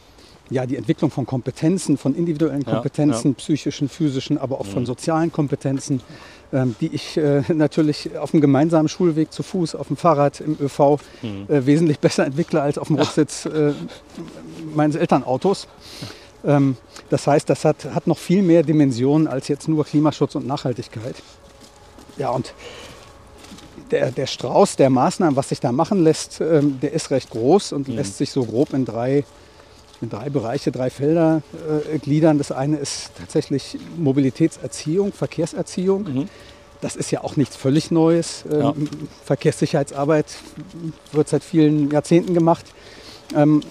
ja, 0.51 0.65
die 0.65 0.75
Entwicklung 0.75 1.09
von 1.09 1.25
Kompetenzen, 1.25 1.97
von 1.97 2.13
individuellen 2.13 2.65
Kompetenzen, 2.65 3.29
ja, 3.29 3.31
ja. 3.31 3.37
psychischen, 3.37 3.89
physischen, 3.89 4.37
aber 4.37 4.59
auch 4.59 4.65
von 4.65 4.83
mhm. 4.83 4.85
sozialen 4.85 5.31
Kompetenzen, 5.31 6.01
ähm, 6.51 6.75
die 6.81 6.93
ich 6.93 7.17
äh, 7.17 7.41
natürlich 7.53 8.17
auf 8.17 8.31
dem 8.31 8.41
gemeinsamen 8.41 8.89
Schulweg 8.89 9.31
zu 9.31 9.43
Fuß, 9.43 9.75
auf 9.75 9.87
dem 9.87 9.97
Fahrrad, 9.97 10.41
im 10.41 10.57
ÖV 10.59 10.99
mhm. 11.21 11.45
äh, 11.47 11.65
wesentlich 11.65 11.99
besser 11.99 12.25
entwickle 12.25 12.61
als 12.61 12.77
auf 12.77 12.87
dem 12.87 12.97
Rücksitz 12.97 13.45
äh, 13.45 13.71
meines 14.75 14.97
Elternautos. 14.97 15.67
Ähm, 16.43 16.75
das 17.09 17.25
heißt, 17.27 17.49
das 17.49 17.63
hat, 17.63 17.85
hat 17.85 18.07
noch 18.07 18.17
viel 18.17 18.41
mehr 18.41 18.63
Dimensionen 18.63 19.27
als 19.27 19.47
jetzt 19.47 19.69
nur 19.69 19.85
Klimaschutz 19.85 20.35
und 20.35 20.45
Nachhaltigkeit. 20.45 21.15
Ja, 22.17 22.31
und 22.31 22.53
der, 23.91 24.11
der 24.11 24.27
Strauß 24.27 24.75
der 24.75 24.89
Maßnahmen, 24.89 25.35
was 25.37 25.49
sich 25.49 25.61
da 25.61 25.71
machen 25.71 26.03
lässt, 26.03 26.41
ähm, 26.41 26.79
der 26.81 26.91
ist 26.91 27.09
recht 27.11 27.29
groß 27.29 27.71
und 27.71 27.87
mhm. 27.87 27.95
lässt 27.95 28.17
sich 28.17 28.31
so 28.31 28.43
grob 28.43 28.73
in 28.73 28.83
drei 28.83 29.23
in 30.01 30.09
drei 30.09 30.29
Bereiche, 30.29 30.71
drei 30.71 30.89
Felder 30.89 31.41
äh, 31.93 31.99
gliedern. 31.99 32.37
Das 32.37 32.51
eine 32.51 32.77
ist 32.77 33.11
tatsächlich 33.17 33.77
Mobilitätserziehung, 33.97 35.13
Verkehrserziehung. 35.13 36.03
Mhm. 36.03 36.29
Das 36.81 36.95
ist 36.95 37.11
ja 37.11 37.23
auch 37.23 37.35
nichts 37.35 37.55
völlig 37.55 37.91
Neues. 37.91 38.43
Ähm, 38.51 38.59
ja. 38.59 38.73
Verkehrssicherheitsarbeit 39.25 40.25
wird 41.11 41.29
seit 41.29 41.43
vielen 41.43 41.91
Jahrzehnten 41.91 42.33
gemacht. 42.33 42.65
Ähm, 43.35 43.61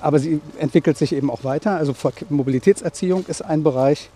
aber 0.00 0.18
sie 0.18 0.40
entwickelt 0.58 0.96
sich 0.96 1.12
eben 1.12 1.30
auch 1.30 1.44
weiter. 1.44 1.76
Also 1.76 1.94
Mobilitätserziehung 2.30 3.26
ist 3.28 3.42
ein 3.42 3.62
Bereich. 3.62 4.10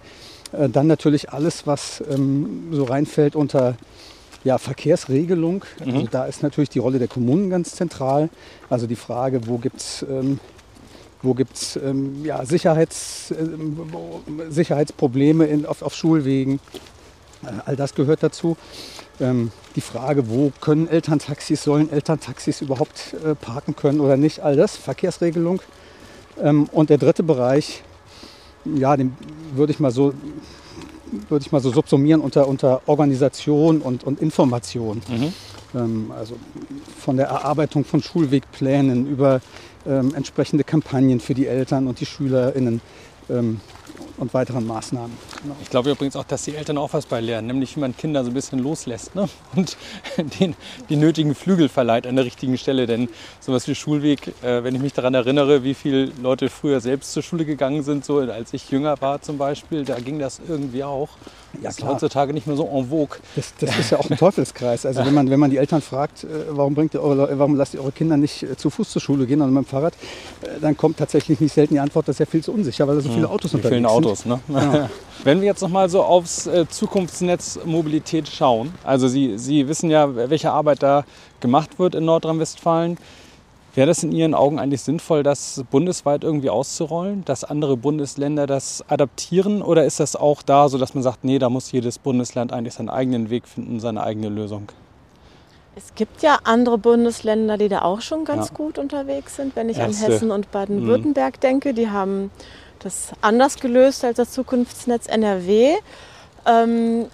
Äh, 0.52 0.68
dann 0.68 0.86
natürlich 0.86 1.30
alles, 1.30 1.66
was 1.66 2.02
ähm, 2.10 2.68
so 2.72 2.84
reinfällt 2.84 3.36
unter 3.36 3.76
ja, 4.44 4.56
Verkehrsregelung. 4.56 5.64
Mhm. 5.84 5.94
Also 5.94 6.06
da 6.10 6.24
ist 6.24 6.42
natürlich 6.42 6.70
die 6.70 6.78
Rolle 6.78 6.98
der 6.98 7.08
Kommunen 7.08 7.50
ganz 7.50 7.74
zentral. 7.74 8.30
Also 8.70 8.86
die 8.86 8.96
Frage, 8.96 9.46
wo 9.46 9.58
gibt 9.58 9.80
es 9.80 10.02
ähm, 10.08 10.40
wo 11.22 11.34
gibt's, 11.34 11.76
ähm, 11.76 12.24
ja, 12.24 12.44
Sicherheits, 12.44 13.30
äh, 13.30 13.46
Sicherheitsprobleme 14.48 15.46
in, 15.46 15.66
auf, 15.66 15.82
auf 15.82 15.94
Schulwegen. 15.94 16.60
Äh, 17.42 17.48
all 17.66 17.76
das 17.76 17.94
gehört 17.94 18.22
dazu. 18.22 18.56
Ähm, 19.20 19.52
die 19.76 19.80
Frage, 19.80 20.28
wo 20.30 20.52
können 20.60 20.88
Elterntaxis, 20.88 21.62
sollen 21.62 21.92
Elterntaxis 21.92 22.60
überhaupt 22.62 23.14
äh, 23.24 23.34
parken 23.34 23.76
können 23.76 24.00
oder 24.00 24.16
nicht, 24.16 24.40
all 24.40 24.56
das, 24.56 24.76
Verkehrsregelung. 24.76 25.60
Ähm, 26.42 26.68
und 26.72 26.90
der 26.90 26.98
dritte 26.98 27.22
Bereich, 27.22 27.82
ja, 28.64 28.96
den 28.96 29.16
würde 29.54 29.72
ich 29.72 29.80
mal 29.80 29.90
so 29.90 30.14
würde 31.28 31.44
ich 31.44 31.52
mal 31.52 31.60
so 31.60 31.72
subsumieren 31.72 32.20
unter, 32.20 32.46
unter 32.46 32.82
Organisation 32.86 33.80
und, 33.80 34.04
und 34.04 34.20
Information. 34.20 35.02
Mhm. 35.08 35.32
Ähm, 35.74 36.12
also 36.16 36.36
von 36.98 37.16
der 37.16 37.26
Erarbeitung 37.26 37.84
von 37.84 38.02
Schulwegplänen 38.02 39.06
über 39.06 39.40
ähm, 39.86 40.14
entsprechende 40.14 40.64
Kampagnen 40.64 41.20
für 41.20 41.34
die 41.34 41.46
Eltern 41.46 41.86
und 41.86 42.00
die 42.00 42.06
SchülerInnen. 42.06 42.80
Ähm, 43.28 43.60
und 44.20 44.34
weiteren 44.34 44.66
Maßnahmen. 44.66 45.16
Genau. 45.42 45.56
Ich 45.62 45.70
glaube 45.70 45.90
übrigens 45.90 46.14
auch, 46.14 46.24
dass 46.24 46.44
die 46.44 46.54
Eltern 46.54 46.78
auch 46.78 46.92
was 46.92 47.06
bei 47.06 47.20
lernen, 47.20 47.48
nämlich 47.48 47.74
wie 47.76 47.80
man 47.80 47.96
Kinder 47.96 48.22
so 48.22 48.30
ein 48.30 48.34
bisschen 48.34 48.58
loslässt 48.58 49.14
ne? 49.14 49.28
und 49.56 49.76
den, 50.38 50.54
die 50.88 50.96
nötigen 50.96 51.34
Flügel 51.34 51.68
verleiht 51.68 52.06
an 52.06 52.16
der 52.16 52.24
richtigen 52.24 52.58
Stelle. 52.58 52.86
Denn 52.86 53.08
sowas 53.40 53.66
wie 53.66 53.74
Schulweg, 53.74 54.34
äh, 54.42 54.62
wenn 54.62 54.74
ich 54.74 54.82
mich 54.82 54.92
daran 54.92 55.14
erinnere, 55.14 55.64
wie 55.64 55.74
viele 55.74 56.12
Leute 56.22 56.50
früher 56.50 56.80
selbst 56.80 57.12
zur 57.12 57.22
Schule 57.22 57.44
gegangen 57.44 57.82
sind, 57.82 58.04
so 58.04 58.18
als 58.18 58.52
ich 58.52 58.70
jünger 58.70 59.00
war 59.00 59.22
zum 59.22 59.38
Beispiel, 59.38 59.84
da 59.84 59.98
ging 59.98 60.18
das 60.18 60.40
irgendwie 60.46 60.84
auch. 60.84 61.08
Ja, 61.54 61.60
das 61.64 61.78
ist 61.78 61.84
heutzutage 61.84 62.32
nicht 62.32 62.46
mehr 62.46 62.56
so 62.56 62.64
en 62.66 62.88
vogue. 62.88 63.18
Das, 63.34 63.52
das 63.58 63.78
ist 63.78 63.90
ja 63.90 63.98
auch 63.98 64.08
ein 64.08 64.16
Teufelskreis. 64.16 64.86
Also 64.86 65.04
wenn 65.04 65.14
man, 65.14 65.30
wenn 65.30 65.40
man 65.40 65.50
die 65.50 65.56
Eltern 65.56 65.82
fragt, 65.82 66.24
äh, 66.24 66.28
warum, 66.50 66.74
bringt 66.74 66.94
ihr 66.94 67.02
eure, 67.02 67.38
warum 67.38 67.56
lasst 67.56 67.74
ihr 67.74 67.80
eure 67.80 67.92
Kinder 67.92 68.16
nicht 68.16 68.42
äh, 68.42 68.56
zu 68.56 68.70
Fuß 68.70 68.90
zur 68.90 69.02
Schule 69.02 69.26
gehen 69.26 69.40
oder 69.40 69.50
mit 69.50 69.64
dem 69.64 69.66
Fahrrad, 69.66 69.94
äh, 70.42 70.60
dann 70.60 70.76
kommt 70.76 70.98
tatsächlich 70.98 71.40
nicht 71.40 71.52
selten 71.52 71.74
die 71.74 71.80
Antwort, 71.80 72.06
das 72.08 72.16
ist 72.16 72.20
ja 72.20 72.26
viel 72.26 72.42
zu 72.42 72.52
unsicher, 72.52 72.86
weil 72.86 72.96
da 72.96 73.00
so 73.00 73.08
viele 73.08 73.26
hm, 73.26 73.32
Autos 73.32 73.54
unterwegs 73.54 73.76
sind. 73.76 73.86
Autos, 73.86 74.26
ne? 74.26 74.40
Ja. 74.48 74.90
Wenn 75.24 75.40
wir 75.40 75.48
jetzt 75.48 75.60
noch 75.60 75.68
mal 75.68 75.90
so 75.90 76.02
aufs 76.02 76.48
Zukunftsnetz 76.70 77.58
Mobilität 77.66 78.26
schauen, 78.26 78.72
also 78.84 79.06
Sie, 79.06 79.36
Sie 79.36 79.68
wissen 79.68 79.90
ja, 79.90 80.14
welche 80.14 80.50
Arbeit 80.50 80.82
da 80.82 81.04
gemacht 81.40 81.78
wird 81.78 81.94
in 81.94 82.06
Nordrhein-Westfalen. 82.06 82.96
Wäre 83.74 83.86
das 83.86 84.02
in 84.02 84.10
Ihren 84.10 84.34
Augen 84.34 84.58
eigentlich 84.58 84.82
sinnvoll, 84.82 85.22
das 85.22 85.62
bundesweit 85.70 86.24
irgendwie 86.24 86.50
auszurollen, 86.50 87.24
dass 87.24 87.44
andere 87.44 87.76
Bundesländer 87.76 88.48
das 88.48 88.84
adaptieren? 88.88 89.62
Oder 89.62 89.84
ist 89.84 90.00
das 90.00 90.16
auch 90.16 90.42
da 90.42 90.68
so, 90.68 90.76
dass 90.76 90.94
man 90.94 91.04
sagt, 91.04 91.22
nee, 91.22 91.38
da 91.38 91.48
muss 91.48 91.70
jedes 91.70 91.98
Bundesland 91.98 92.52
eigentlich 92.52 92.74
seinen 92.74 92.88
eigenen 92.88 93.30
Weg 93.30 93.46
finden, 93.46 93.78
seine 93.78 94.02
eigene 94.02 94.28
Lösung? 94.28 94.72
Es 95.76 95.94
gibt 95.94 96.22
ja 96.22 96.38
andere 96.42 96.78
Bundesländer, 96.78 97.56
die 97.56 97.68
da 97.68 97.82
auch 97.82 98.00
schon 98.00 98.24
ganz 98.24 98.48
ja. 98.48 98.54
gut 98.54 98.76
unterwegs 98.76 99.36
sind. 99.36 99.54
Wenn 99.54 99.68
ich 99.68 99.78
Erste. 99.78 100.04
an 100.04 100.10
Hessen 100.12 100.30
und 100.32 100.50
Baden-Württemberg 100.50 101.36
mhm. 101.36 101.40
denke, 101.40 101.72
die 101.72 101.88
haben 101.88 102.32
das 102.80 103.12
anders 103.20 103.56
gelöst 103.56 104.04
als 104.04 104.16
das 104.16 104.32
Zukunftsnetz 104.32 105.06
NRW. 105.06 105.76
Ähm, 106.44 107.06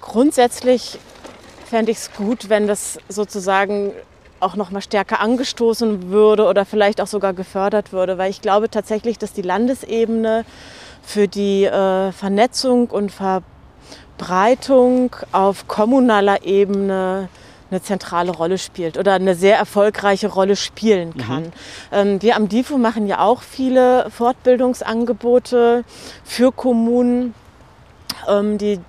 grundsätzlich 0.00 0.98
fände 1.66 1.92
ich 1.92 1.98
es 1.98 2.12
gut, 2.12 2.48
wenn 2.48 2.66
das 2.66 2.98
sozusagen 3.08 3.92
auch 4.40 4.56
noch 4.56 4.70
mal 4.70 4.80
stärker 4.80 5.20
angestoßen 5.20 6.10
würde 6.10 6.46
oder 6.46 6.64
vielleicht 6.64 7.00
auch 7.00 7.06
sogar 7.06 7.32
gefördert 7.32 7.92
würde, 7.92 8.18
weil 8.18 8.30
ich 8.30 8.40
glaube 8.40 8.70
tatsächlich, 8.70 9.18
dass 9.18 9.32
die 9.32 9.42
Landesebene 9.42 10.44
für 11.02 11.28
die 11.28 11.64
äh, 11.64 12.12
Vernetzung 12.12 12.88
und 12.88 13.12
Verbreitung 14.18 15.16
auf 15.32 15.68
kommunaler 15.68 16.44
Ebene 16.44 17.28
eine 17.70 17.82
zentrale 17.82 18.32
Rolle 18.32 18.58
spielt 18.58 18.98
oder 18.98 19.14
eine 19.14 19.34
sehr 19.34 19.56
erfolgreiche 19.56 20.28
Rolle 20.28 20.56
spielen 20.56 21.12
mhm. 21.14 21.20
kann. 21.20 21.42
Mhm. 21.42 21.52
Ähm, 21.92 22.22
wir 22.22 22.36
am 22.36 22.48
DIFO 22.48 22.78
machen 22.78 23.06
ja 23.06 23.20
auch 23.20 23.42
viele 23.42 24.10
Fortbildungsangebote 24.10 25.84
für 26.24 26.52
Kommunen, 26.52 27.34
ähm, 28.28 28.58
die, 28.58 28.80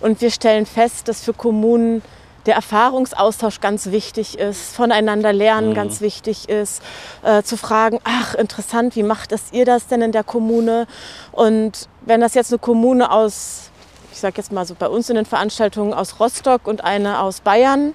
und 0.00 0.20
wir 0.20 0.30
stellen 0.30 0.66
fest, 0.66 1.08
dass 1.08 1.24
für 1.24 1.32
Kommunen 1.32 2.02
der 2.50 2.56
Erfahrungsaustausch 2.56 3.60
ganz 3.60 3.92
wichtig 3.92 4.36
ist, 4.36 4.74
voneinander 4.74 5.32
lernen 5.32 5.70
mhm. 5.70 5.74
ganz 5.74 6.00
wichtig 6.00 6.48
ist, 6.48 6.82
äh, 7.22 7.44
zu 7.44 7.56
fragen, 7.56 8.00
ach 8.02 8.34
interessant, 8.34 8.96
wie 8.96 9.04
macht 9.04 9.30
es 9.30 9.52
ihr 9.52 9.64
das 9.64 9.86
denn 9.86 10.02
in 10.02 10.10
der 10.10 10.24
Kommune? 10.24 10.88
Und 11.30 11.88
wenn 12.00 12.20
das 12.20 12.34
jetzt 12.34 12.50
eine 12.50 12.58
Kommune 12.58 13.12
aus, 13.12 13.70
ich 14.10 14.18
sage 14.18 14.34
jetzt 14.38 14.50
mal 14.50 14.66
so 14.66 14.74
bei 14.74 14.88
uns 14.88 15.08
in 15.08 15.14
den 15.14 15.26
Veranstaltungen 15.26 15.94
aus 15.94 16.18
Rostock 16.18 16.66
und 16.66 16.82
eine 16.82 17.20
aus 17.20 17.40
Bayern 17.40 17.94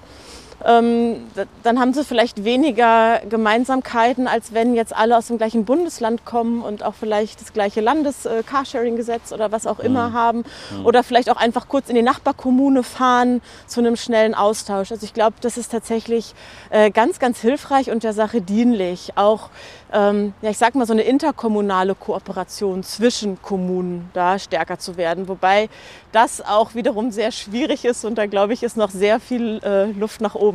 ähm, 0.63 1.17
dann 1.63 1.79
haben 1.79 1.93
sie 1.93 2.03
vielleicht 2.03 2.43
weniger 2.43 3.19
Gemeinsamkeiten, 3.29 4.27
als 4.27 4.53
wenn 4.53 4.73
jetzt 4.73 4.95
alle 4.95 5.17
aus 5.17 5.27
dem 5.27 5.37
gleichen 5.37 5.65
Bundesland 5.65 6.25
kommen 6.25 6.61
und 6.61 6.83
auch 6.83 6.93
vielleicht 6.93 7.41
das 7.41 7.53
gleiche 7.53 7.81
Landes-Carsharing-Gesetz 7.81 9.31
oder 9.31 9.51
was 9.51 9.67
auch 9.67 9.79
immer 9.79 10.09
mhm. 10.09 10.13
haben. 10.13 10.43
Mhm. 10.77 10.85
Oder 10.85 11.03
vielleicht 11.03 11.29
auch 11.29 11.37
einfach 11.37 11.67
kurz 11.67 11.89
in 11.89 11.95
die 11.95 12.01
Nachbarkommune 12.01 12.83
fahren 12.83 13.41
zu 13.67 13.81
einem 13.81 13.95
schnellen 13.95 14.33
Austausch. 14.33 14.91
Also 14.91 15.05
ich 15.05 15.13
glaube, 15.13 15.35
das 15.41 15.57
ist 15.57 15.71
tatsächlich 15.71 16.33
äh, 16.69 16.89
ganz, 16.91 17.19
ganz 17.19 17.39
hilfreich 17.41 17.91
und 17.91 18.03
der 18.03 18.13
Sache 18.13 18.41
dienlich. 18.41 19.13
Auch 19.15 19.49
ähm, 19.95 20.33
ja, 20.41 20.49
ich 20.49 20.57
sag 20.57 20.75
mal, 20.75 20.85
so 20.85 20.93
eine 20.93 21.03
interkommunale 21.03 21.95
Kooperation 21.95 22.83
zwischen 22.83 23.41
Kommunen 23.41 24.09
da 24.13 24.37
stärker 24.39 24.77
zu 24.77 24.97
werden. 24.97 25.27
Wobei 25.27 25.69
das 26.11 26.41
auch 26.41 26.75
wiederum 26.75 27.11
sehr 27.11 27.31
schwierig 27.31 27.85
ist 27.85 28.03
und 28.03 28.17
da 28.17 28.25
glaube 28.25 28.53
ich, 28.53 28.63
ist 28.63 28.77
noch 28.77 28.89
sehr 28.89 29.19
viel 29.19 29.61
äh, 29.63 29.85
Luft 29.91 30.21
nach 30.21 30.35
oben. 30.35 30.54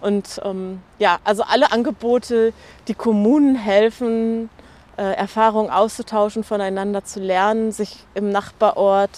Und 0.00 0.40
ähm, 0.44 0.82
ja, 0.98 1.18
also 1.24 1.42
alle 1.42 1.72
Angebote, 1.72 2.52
die 2.88 2.94
Kommunen 2.94 3.56
helfen, 3.56 4.50
äh, 4.96 5.02
Erfahrungen 5.02 5.70
auszutauschen, 5.70 6.44
voneinander 6.44 7.04
zu 7.04 7.20
lernen, 7.20 7.72
sich 7.72 8.04
im 8.14 8.30
Nachbarort 8.30 9.10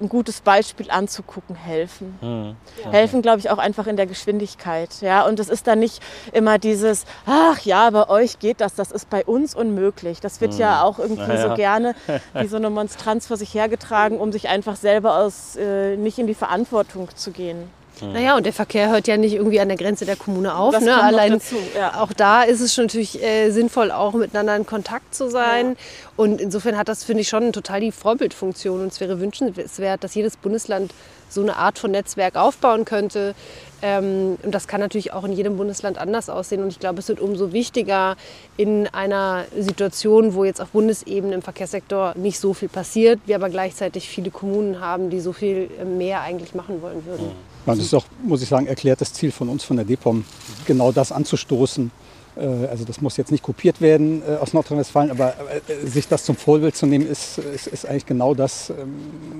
ein 0.00 0.08
gutes 0.08 0.40
Beispiel 0.40 0.90
anzugucken, 0.90 1.54
helfen. 1.54 2.18
Mhm. 2.20 2.56
Ja. 2.82 2.90
Helfen, 2.90 3.22
glaube 3.22 3.40
ich, 3.40 3.50
auch 3.50 3.58
einfach 3.58 3.86
in 3.86 3.96
der 3.96 4.06
Geschwindigkeit. 4.06 5.00
Ja? 5.00 5.26
Und 5.26 5.38
es 5.38 5.48
ist 5.48 5.66
dann 5.66 5.78
nicht 5.78 6.02
immer 6.32 6.58
dieses, 6.58 7.04
ach 7.26 7.60
ja, 7.60 7.90
bei 7.90 8.08
euch 8.08 8.38
geht 8.38 8.60
das, 8.60 8.74
das 8.74 8.90
ist 8.90 9.10
bei 9.10 9.24
uns 9.24 9.54
unmöglich. 9.54 10.20
Das 10.20 10.40
wird 10.40 10.54
mhm. 10.54 10.60
ja 10.60 10.82
auch 10.82 10.98
irgendwie 10.98 11.32
ja. 11.32 11.48
so 11.48 11.54
gerne 11.54 11.94
wie 12.34 12.46
so 12.46 12.56
eine 12.56 12.70
Monstranz 12.70 13.26
vor 13.26 13.36
sich 13.36 13.52
hergetragen, 13.54 14.18
um 14.18 14.32
sich 14.32 14.48
einfach 14.48 14.76
selber 14.76 15.16
aus, 15.18 15.56
äh, 15.56 15.96
nicht 15.96 16.18
in 16.18 16.26
die 16.26 16.34
Verantwortung 16.34 17.08
zu 17.14 17.30
gehen. 17.30 17.68
Mhm. 18.02 18.12
Naja, 18.12 18.36
und 18.36 18.46
der 18.46 18.52
Verkehr 18.52 18.90
hört 18.90 19.06
ja 19.06 19.16
nicht 19.16 19.34
irgendwie 19.34 19.60
an 19.60 19.68
der 19.68 19.76
Grenze 19.76 20.04
der 20.04 20.16
Kommune 20.16 20.54
auf. 20.54 20.72
Das 20.72 20.84
ne? 20.84 21.00
Allein 21.02 21.32
dazu, 21.32 21.56
ja. 21.76 22.00
auch 22.00 22.12
da 22.12 22.42
ist 22.42 22.60
es 22.60 22.74
schon 22.74 22.84
natürlich 22.84 23.22
äh, 23.22 23.50
sinnvoll, 23.50 23.90
auch 23.90 24.14
miteinander 24.14 24.56
in 24.56 24.66
Kontakt 24.66 25.14
zu 25.14 25.30
sein. 25.30 25.70
Ja. 25.70 25.74
Und 26.16 26.40
insofern 26.40 26.76
hat 26.76 26.88
das, 26.88 27.04
finde 27.04 27.22
ich, 27.22 27.28
schon 27.28 27.52
total 27.52 27.80
die 27.80 27.92
Vorbildfunktion. 27.92 28.82
Und 28.82 28.92
es 28.92 29.00
wäre 29.00 29.20
wünschenswert, 29.20 30.04
dass 30.04 30.14
jedes 30.14 30.36
Bundesland 30.36 30.92
so 31.30 31.40
eine 31.40 31.56
Art 31.56 31.78
von 31.78 31.92
Netzwerk 31.92 32.36
aufbauen 32.36 32.84
könnte. 32.84 33.34
Ähm, 33.82 34.36
und 34.42 34.54
das 34.54 34.68
kann 34.68 34.80
natürlich 34.80 35.12
auch 35.12 35.24
in 35.24 35.32
jedem 35.32 35.56
Bundesland 35.56 35.96
anders 35.96 36.28
aussehen. 36.28 36.62
Und 36.62 36.68
ich 36.68 36.78
glaube, 36.78 36.98
es 36.98 37.08
wird 37.08 37.20
umso 37.20 37.52
wichtiger 37.52 38.16
in 38.56 38.86
einer 38.88 39.44
Situation, 39.56 40.34
wo 40.34 40.44
jetzt 40.44 40.60
auf 40.60 40.70
Bundesebene 40.70 41.34
im 41.34 41.42
Verkehrssektor 41.42 42.12
nicht 42.16 42.38
so 42.38 42.52
viel 42.52 42.68
passiert, 42.68 43.20
wir 43.26 43.36
aber 43.36 43.48
gleichzeitig 43.48 44.08
viele 44.08 44.30
Kommunen 44.30 44.80
haben, 44.80 45.10
die 45.10 45.20
so 45.20 45.32
viel 45.32 45.70
mehr 45.84 46.20
eigentlich 46.20 46.54
machen 46.54 46.82
wollen 46.82 47.06
würden. 47.06 47.26
Mhm. 47.26 47.50
Ja, 47.70 47.76
das 47.76 47.86
ist 47.86 47.94
auch, 47.94 48.04
muss 48.22 48.42
ich 48.42 48.48
sagen, 48.48 48.66
erklärtes 48.66 49.12
Ziel 49.12 49.32
von 49.32 49.48
uns, 49.48 49.64
von 49.64 49.76
der 49.76 49.84
DEPOM, 49.84 50.24
genau 50.66 50.92
das 50.92 51.12
anzustoßen. 51.12 51.90
Äh, 52.36 52.66
also 52.66 52.84
das 52.84 53.00
muss 53.00 53.16
jetzt 53.16 53.30
nicht 53.30 53.42
kopiert 53.42 53.80
werden 53.80 54.22
äh, 54.26 54.36
aus 54.36 54.52
Nordrhein-Westfalen, 54.52 55.10
aber 55.10 55.34
äh, 55.68 55.86
sich 55.86 56.08
das 56.08 56.24
zum 56.24 56.36
Vorbild 56.36 56.76
zu 56.76 56.86
nehmen, 56.86 57.06
ist, 57.06 57.38
ist, 57.38 57.66
ist 57.66 57.86
eigentlich 57.86 58.06
genau 58.06 58.34
das, 58.34 58.70
ähm, 58.70 58.94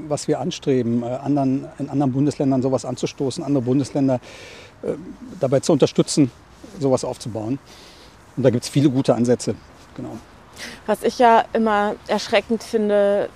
was 0.09 0.29
wir 0.29 0.41
anstreben, 0.41 1.05
anderen, 1.05 1.67
in 1.79 1.89
anderen 1.89 2.13
Bundesländern 2.13 2.63
sowas 2.63 2.85
anzustoßen, 2.85 3.45
andere 3.45 3.63
Bundesländer 3.63 4.21
dabei 5.41 5.61
zu 5.61 5.73
unterstützen, 5.73 6.33
sowas 6.81 7.05
aufzubauen. 7.05 7.59
Und 8.37 8.43
da 8.43 8.49
gibt 8.49 8.65
es 8.65 8.71
viele 8.71 8.89
gute 8.89 9.15
Ansätze. 9.15 9.55
Genau. 9.95 10.17
Was 10.87 11.03
ich 11.03 11.19
ja 11.19 11.45
immer 11.53 11.97
erschreckend 12.09 12.63
finde, 12.63 13.29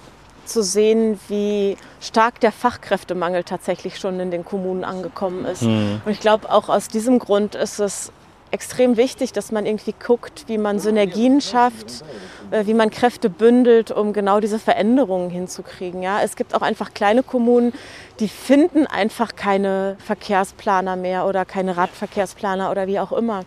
zu 0.45 0.63
sehen, 0.63 1.19
wie 1.29 1.77
stark 2.01 2.41
der 2.41 2.53
Fachkräftemangel 2.53 3.45
tatsächlich 3.45 3.99
schon 3.99 4.21
in 4.21 4.31
den 4.31 4.45
Kommunen 4.45 4.85
angekommen 4.85 5.45
ist. 5.45 5.63
Mhm. 5.63 6.01
Und 6.05 6.13
ich 6.13 6.21
glaube, 6.21 6.51
auch 6.51 6.69
aus 6.69 6.89
diesem 6.89 7.19
Grund 7.19 7.55
ist 7.55 7.79
es 7.79 8.13
extrem 8.51 8.97
wichtig, 8.97 9.33
dass 9.33 9.51
man 9.51 9.67
irgendwie 9.67 9.95
guckt, 9.99 10.45
wie 10.47 10.59
man 10.59 10.79
Synergien 10.79 11.41
schafft 11.41 12.05
äh, 12.51 12.67
wie 12.67 12.75
man 12.75 12.91
Kräfte 12.91 13.31
bündelt, 13.31 13.91
um 13.91 14.13
genau 14.13 14.41
diese 14.41 14.59
Veränderungen 14.59 15.31
hinzukriegen. 15.31 16.03
Ja? 16.03 16.23
Es 16.23 16.37
gibt 16.37 16.55
auch 16.55 16.63
einfach 16.63 16.95
kleine 16.95 17.23
Kommunen, 17.23 17.73
die 18.21 18.29
finden 18.29 18.87
einfach 18.87 19.35
keine 19.35 19.97
Verkehrsplaner 19.99 20.97
mehr 20.97 21.27
oder 21.27 21.45
keine 21.45 21.77
Radverkehrsplaner 21.77 22.71
oder 22.71 22.87
wie 22.87 23.01
auch 23.01 23.13
immer. 23.13 23.45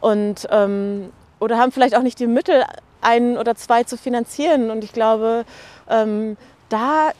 Und, 0.00 0.46
ähm, 0.50 1.10
oder 1.40 1.58
haben 1.58 1.72
vielleicht 1.72 1.96
auch 1.96 2.02
nicht 2.02 2.20
die 2.20 2.26
Mittel, 2.26 2.64
einen 3.04 3.36
oder 3.36 3.54
zwei 3.54 3.84
zu 3.84 3.96
finanzieren. 3.96 4.70
Und 4.70 4.84
ich 4.84 4.92
glaube, 4.92 5.44
ähm, 5.88 6.36
da 6.68 7.12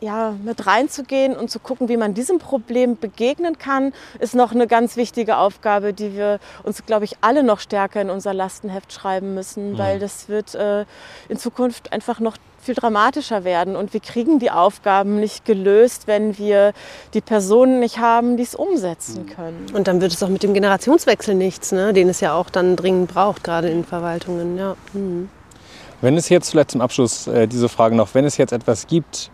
ja, 0.00 0.34
mit 0.44 0.66
reinzugehen 0.66 1.36
und 1.36 1.50
zu 1.50 1.58
gucken, 1.58 1.88
wie 1.88 1.96
man 1.96 2.14
diesem 2.14 2.38
Problem 2.38 2.96
begegnen 2.98 3.58
kann, 3.58 3.92
ist 4.18 4.34
noch 4.34 4.52
eine 4.52 4.66
ganz 4.66 4.96
wichtige 4.96 5.38
Aufgabe, 5.38 5.92
die 5.92 6.14
wir 6.14 6.38
uns, 6.64 6.84
glaube 6.84 7.04
ich, 7.04 7.16
alle 7.22 7.42
noch 7.42 7.60
stärker 7.60 8.00
in 8.00 8.10
unser 8.10 8.34
Lastenheft 8.34 8.92
schreiben 8.92 9.34
müssen, 9.34 9.72
mhm. 9.72 9.78
weil 9.78 9.98
das 9.98 10.28
wird 10.28 10.54
äh, 10.54 10.84
in 11.28 11.38
Zukunft 11.38 11.92
einfach 11.92 12.20
noch 12.20 12.36
viel 12.60 12.74
dramatischer 12.74 13.44
werden. 13.44 13.76
Und 13.76 13.94
wir 13.94 14.00
kriegen 14.00 14.38
die 14.38 14.50
Aufgaben 14.50 15.20
nicht 15.20 15.44
gelöst, 15.44 16.06
wenn 16.06 16.36
wir 16.36 16.72
die 17.14 17.20
Personen 17.20 17.80
nicht 17.80 17.98
haben, 17.98 18.36
die 18.36 18.42
es 18.42 18.54
umsetzen 18.54 19.22
mhm. 19.22 19.30
können. 19.30 19.66
Und 19.72 19.88
dann 19.88 20.00
wird 20.00 20.12
es 20.12 20.22
auch 20.22 20.28
mit 20.28 20.42
dem 20.42 20.52
Generationswechsel 20.52 21.34
nichts, 21.34 21.72
ne? 21.72 21.92
den 21.92 22.08
es 22.08 22.20
ja 22.20 22.34
auch 22.34 22.50
dann 22.50 22.76
dringend 22.76 23.14
braucht, 23.14 23.44
gerade 23.44 23.70
in 23.70 23.84
Verwaltungen. 23.84 24.58
Ja. 24.58 24.76
Mhm. 24.92 25.30
Wenn 26.02 26.18
es 26.18 26.28
jetzt 26.28 26.50
vielleicht 26.50 26.72
zum 26.72 26.82
Abschluss 26.82 27.26
äh, 27.26 27.46
diese 27.46 27.70
Frage 27.70 27.96
noch, 27.96 28.14
wenn 28.14 28.26
es 28.26 28.36
jetzt 28.36 28.52
etwas 28.52 28.86
gibt, 28.86 29.30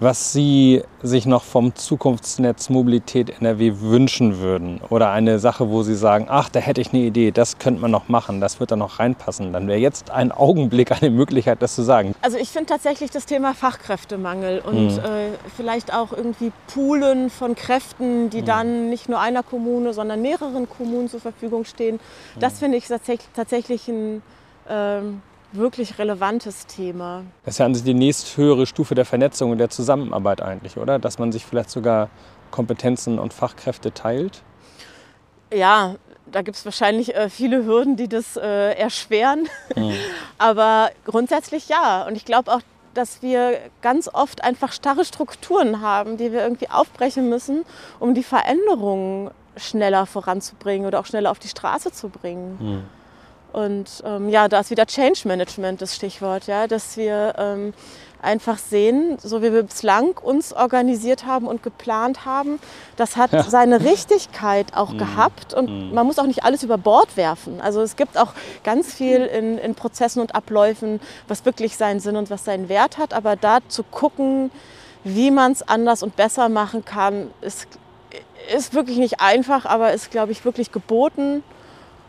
was 0.00 0.32
Sie 0.32 0.82
sich 1.02 1.26
noch 1.26 1.42
vom 1.42 1.74
Zukunftsnetz 1.74 2.70
Mobilität 2.70 3.30
NRW 3.40 3.80
wünschen 3.80 4.38
würden. 4.38 4.80
Oder 4.90 5.10
eine 5.10 5.38
Sache, 5.38 5.70
wo 5.70 5.82
Sie 5.82 5.94
sagen, 5.94 6.26
ach, 6.28 6.48
da 6.48 6.60
hätte 6.60 6.80
ich 6.80 6.92
eine 6.92 7.02
Idee, 7.02 7.30
das 7.30 7.58
könnte 7.58 7.80
man 7.80 7.90
noch 7.90 8.08
machen, 8.08 8.40
das 8.40 8.60
wird 8.60 8.70
da 8.70 8.76
noch 8.76 8.98
reinpassen. 8.98 9.52
Dann 9.52 9.66
wäre 9.68 9.78
jetzt 9.78 10.10
ein 10.10 10.32
Augenblick 10.32 10.92
eine 10.92 11.10
Möglichkeit, 11.10 11.62
das 11.62 11.74
zu 11.74 11.82
sagen. 11.82 12.14
Also 12.22 12.38
ich 12.38 12.48
finde 12.48 12.66
tatsächlich 12.66 13.10
das 13.10 13.26
Thema 13.26 13.54
Fachkräftemangel 13.54 14.60
und 14.60 14.92
mhm. 14.92 14.98
äh, 14.98 15.30
vielleicht 15.56 15.92
auch 15.92 16.12
irgendwie 16.12 16.52
Poolen 16.72 17.30
von 17.30 17.54
Kräften, 17.54 18.30
die 18.30 18.42
mhm. 18.42 18.46
dann 18.46 18.90
nicht 18.90 19.08
nur 19.08 19.20
einer 19.20 19.42
Kommune, 19.42 19.92
sondern 19.92 20.22
mehreren 20.22 20.68
Kommunen 20.68 21.08
zur 21.08 21.20
Verfügung 21.20 21.64
stehen. 21.64 22.00
Das 22.38 22.54
mhm. 22.54 22.58
finde 22.58 22.78
ich 22.78 22.86
tatsächlich, 22.86 23.28
tatsächlich 23.34 23.88
ein... 23.88 24.22
Ähm, 24.68 25.22
wirklich 25.52 25.98
relevantes 25.98 26.66
Thema. 26.66 27.24
Das 27.44 27.54
ist 27.54 27.58
ja 27.58 27.66
an 27.66 27.74
sich 27.74 27.84
die 27.84 27.94
nächsthöhere 27.94 28.66
Stufe 28.66 28.94
der 28.94 29.04
Vernetzung 29.04 29.50
und 29.50 29.58
der 29.58 29.70
Zusammenarbeit 29.70 30.40
eigentlich, 30.40 30.76
oder? 30.76 30.98
Dass 30.98 31.18
man 31.18 31.32
sich 31.32 31.44
vielleicht 31.44 31.70
sogar 31.70 32.10
Kompetenzen 32.50 33.18
und 33.18 33.32
Fachkräfte 33.32 33.92
teilt? 33.92 34.42
Ja, 35.52 35.96
da 36.30 36.42
gibt 36.42 36.56
es 36.56 36.64
wahrscheinlich 36.64 37.14
äh, 37.14 37.30
viele 37.30 37.64
Hürden, 37.64 37.96
die 37.96 38.08
das 38.08 38.36
äh, 38.36 38.72
erschweren. 38.74 39.48
Mhm. 39.74 39.94
Aber 40.38 40.90
grundsätzlich 41.04 41.68
ja. 41.68 42.06
Und 42.06 42.16
ich 42.16 42.24
glaube 42.24 42.52
auch, 42.52 42.60
dass 42.94 43.22
wir 43.22 43.58
ganz 43.80 44.08
oft 44.12 44.42
einfach 44.44 44.72
starre 44.72 45.04
Strukturen 45.04 45.80
haben, 45.80 46.16
die 46.16 46.32
wir 46.32 46.42
irgendwie 46.42 46.68
aufbrechen 46.68 47.28
müssen, 47.28 47.64
um 48.00 48.14
die 48.14 48.22
Veränderungen 48.22 49.30
schneller 49.56 50.06
voranzubringen 50.06 50.86
oder 50.86 51.00
auch 51.00 51.06
schneller 51.06 51.30
auf 51.30 51.38
die 51.38 51.48
Straße 51.48 51.92
zu 51.92 52.08
bringen. 52.08 52.58
Mhm. 52.60 52.84
Und 53.52 54.02
ähm, 54.04 54.28
ja, 54.28 54.48
da 54.48 54.60
ist 54.60 54.70
wieder 54.70 54.86
Change 54.86 55.22
Management 55.24 55.80
das 55.80 55.94
Stichwort, 55.94 56.46
ja, 56.46 56.66
dass 56.66 56.96
wir 56.96 57.34
ähm, 57.38 57.72
einfach 58.20 58.58
sehen, 58.58 59.16
so 59.22 59.42
wie 59.42 59.52
wir 59.52 59.62
bislang 59.62 60.16
uns 60.16 60.52
organisiert 60.52 61.24
haben 61.24 61.46
und 61.46 61.62
geplant 61.62 62.24
haben, 62.24 62.58
das 62.96 63.16
hat 63.16 63.32
ja. 63.32 63.42
seine 63.44 63.84
Richtigkeit 63.84 64.74
auch 64.74 64.92
mm. 64.92 64.98
gehabt 64.98 65.54
und 65.54 65.90
mm. 65.90 65.94
man 65.94 66.06
muss 66.06 66.18
auch 66.18 66.26
nicht 66.26 66.44
alles 66.44 66.62
über 66.62 66.78
Bord 66.78 67.16
werfen. 67.16 67.60
Also 67.60 67.80
es 67.80 67.96
gibt 67.96 68.18
auch 68.18 68.32
ganz 68.64 68.92
viel 68.92 69.18
in, 69.24 69.58
in 69.58 69.74
Prozessen 69.74 70.20
und 70.20 70.34
Abläufen, 70.34 71.00
was 71.28 71.44
wirklich 71.44 71.76
seinen 71.76 72.00
Sinn 72.00 72.16
und 72.16 72.30
was 72.30 72.44
seinen 72.44 72.68
Wert 72.68 72.98
hat, 72.98 73.14
aber 73.14 73.36
da 73.36 73.58
zu 73.68 73.82
gucken, 73.82 74.50
wie 75.04 75.30
man 75.30 75.52
es 75.52 75.66
anders 75.66 76.02
und 76.02 76.16
besser 76.16 76.48
machen 76.48 76.84
kann, 76.84 77.30
ist, 77.40 77.68
ist 78.54 78.74
wirklich 78.74 78.98
nicht 78.98 79.20
einfach, 79.20 79.64
aber 79.64 79.92
ist, 79.92 80.10
glaube 80.10 80.32
ich, 80.32 80.44
wirklich 80.44 80.72
geboten. 80.72 81.42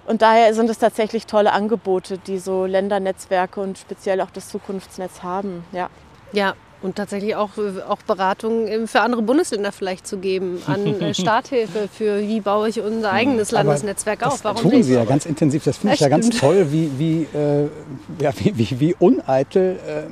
Und 0.10 0.24
daher 0.24 0.55
sind 0.55 0.72
es 0.72 0.80
tatsächlich 0.80 1.28
tolle 1.28 1.53
Angebote, 1.53 2.18
die 2.18 2.39
so 2.39 2.66
Ländernetzwerke 2.66 3.62
und 3.62 3.78
speziell 3.78 4.22
auch 4.22 4.32
das 4.32 4.49
Zukunftsnetz 4.49 5.22
haben. 5.22 5.64
Ja, 5.72 5.91
ja 6.32 6.55
und 6.82 6.95
tatsächlich 6.95 7.36
auch, 7.36 7.51
auch 7.88 8.01
Beratungen 8.03 8.88
für 8.88 9.01
andere 9.01 9.21
Bundesländer 9.21 9.71
vielleicht 9.71 10.07
zu 10.07 10.17
geben, 10.17 10.61
an 10.65 10.86
äh, 10.86 11.13
Starthilfe 11.19 11.89
für 11.91 12.21
wie 12.21 12.39
baue 12.39 12.69
ich 12.69 12.82
unser 12.82 13.11
eigenes 13.11 13.51
Landesnetzwerk 13.51 14.25
auf. 14.25 14.43
Warum 14.43 14.71
tun 14.71 14.84
Sie 14.84 14.93
ja 14.93 15.05
ganz 15.05 15.25
intensiv. 15.25 15.63
Das 15.63 15.77
finde 15.77 15.95
ich 15.95 16.01
ja 16.01 16.09
ganz 16.09 16.30
toll, 16.30 16.67
wie, 16.71 16.89
wie, 16.97 17.38
äh, 17.38 17.67
ja, 18.21 18.32
wie, 18.38 18.57
wie, 18.57 18.80
wie 18.80 18.95
uneitel 18.97 19.80
äh, 19.86 20.03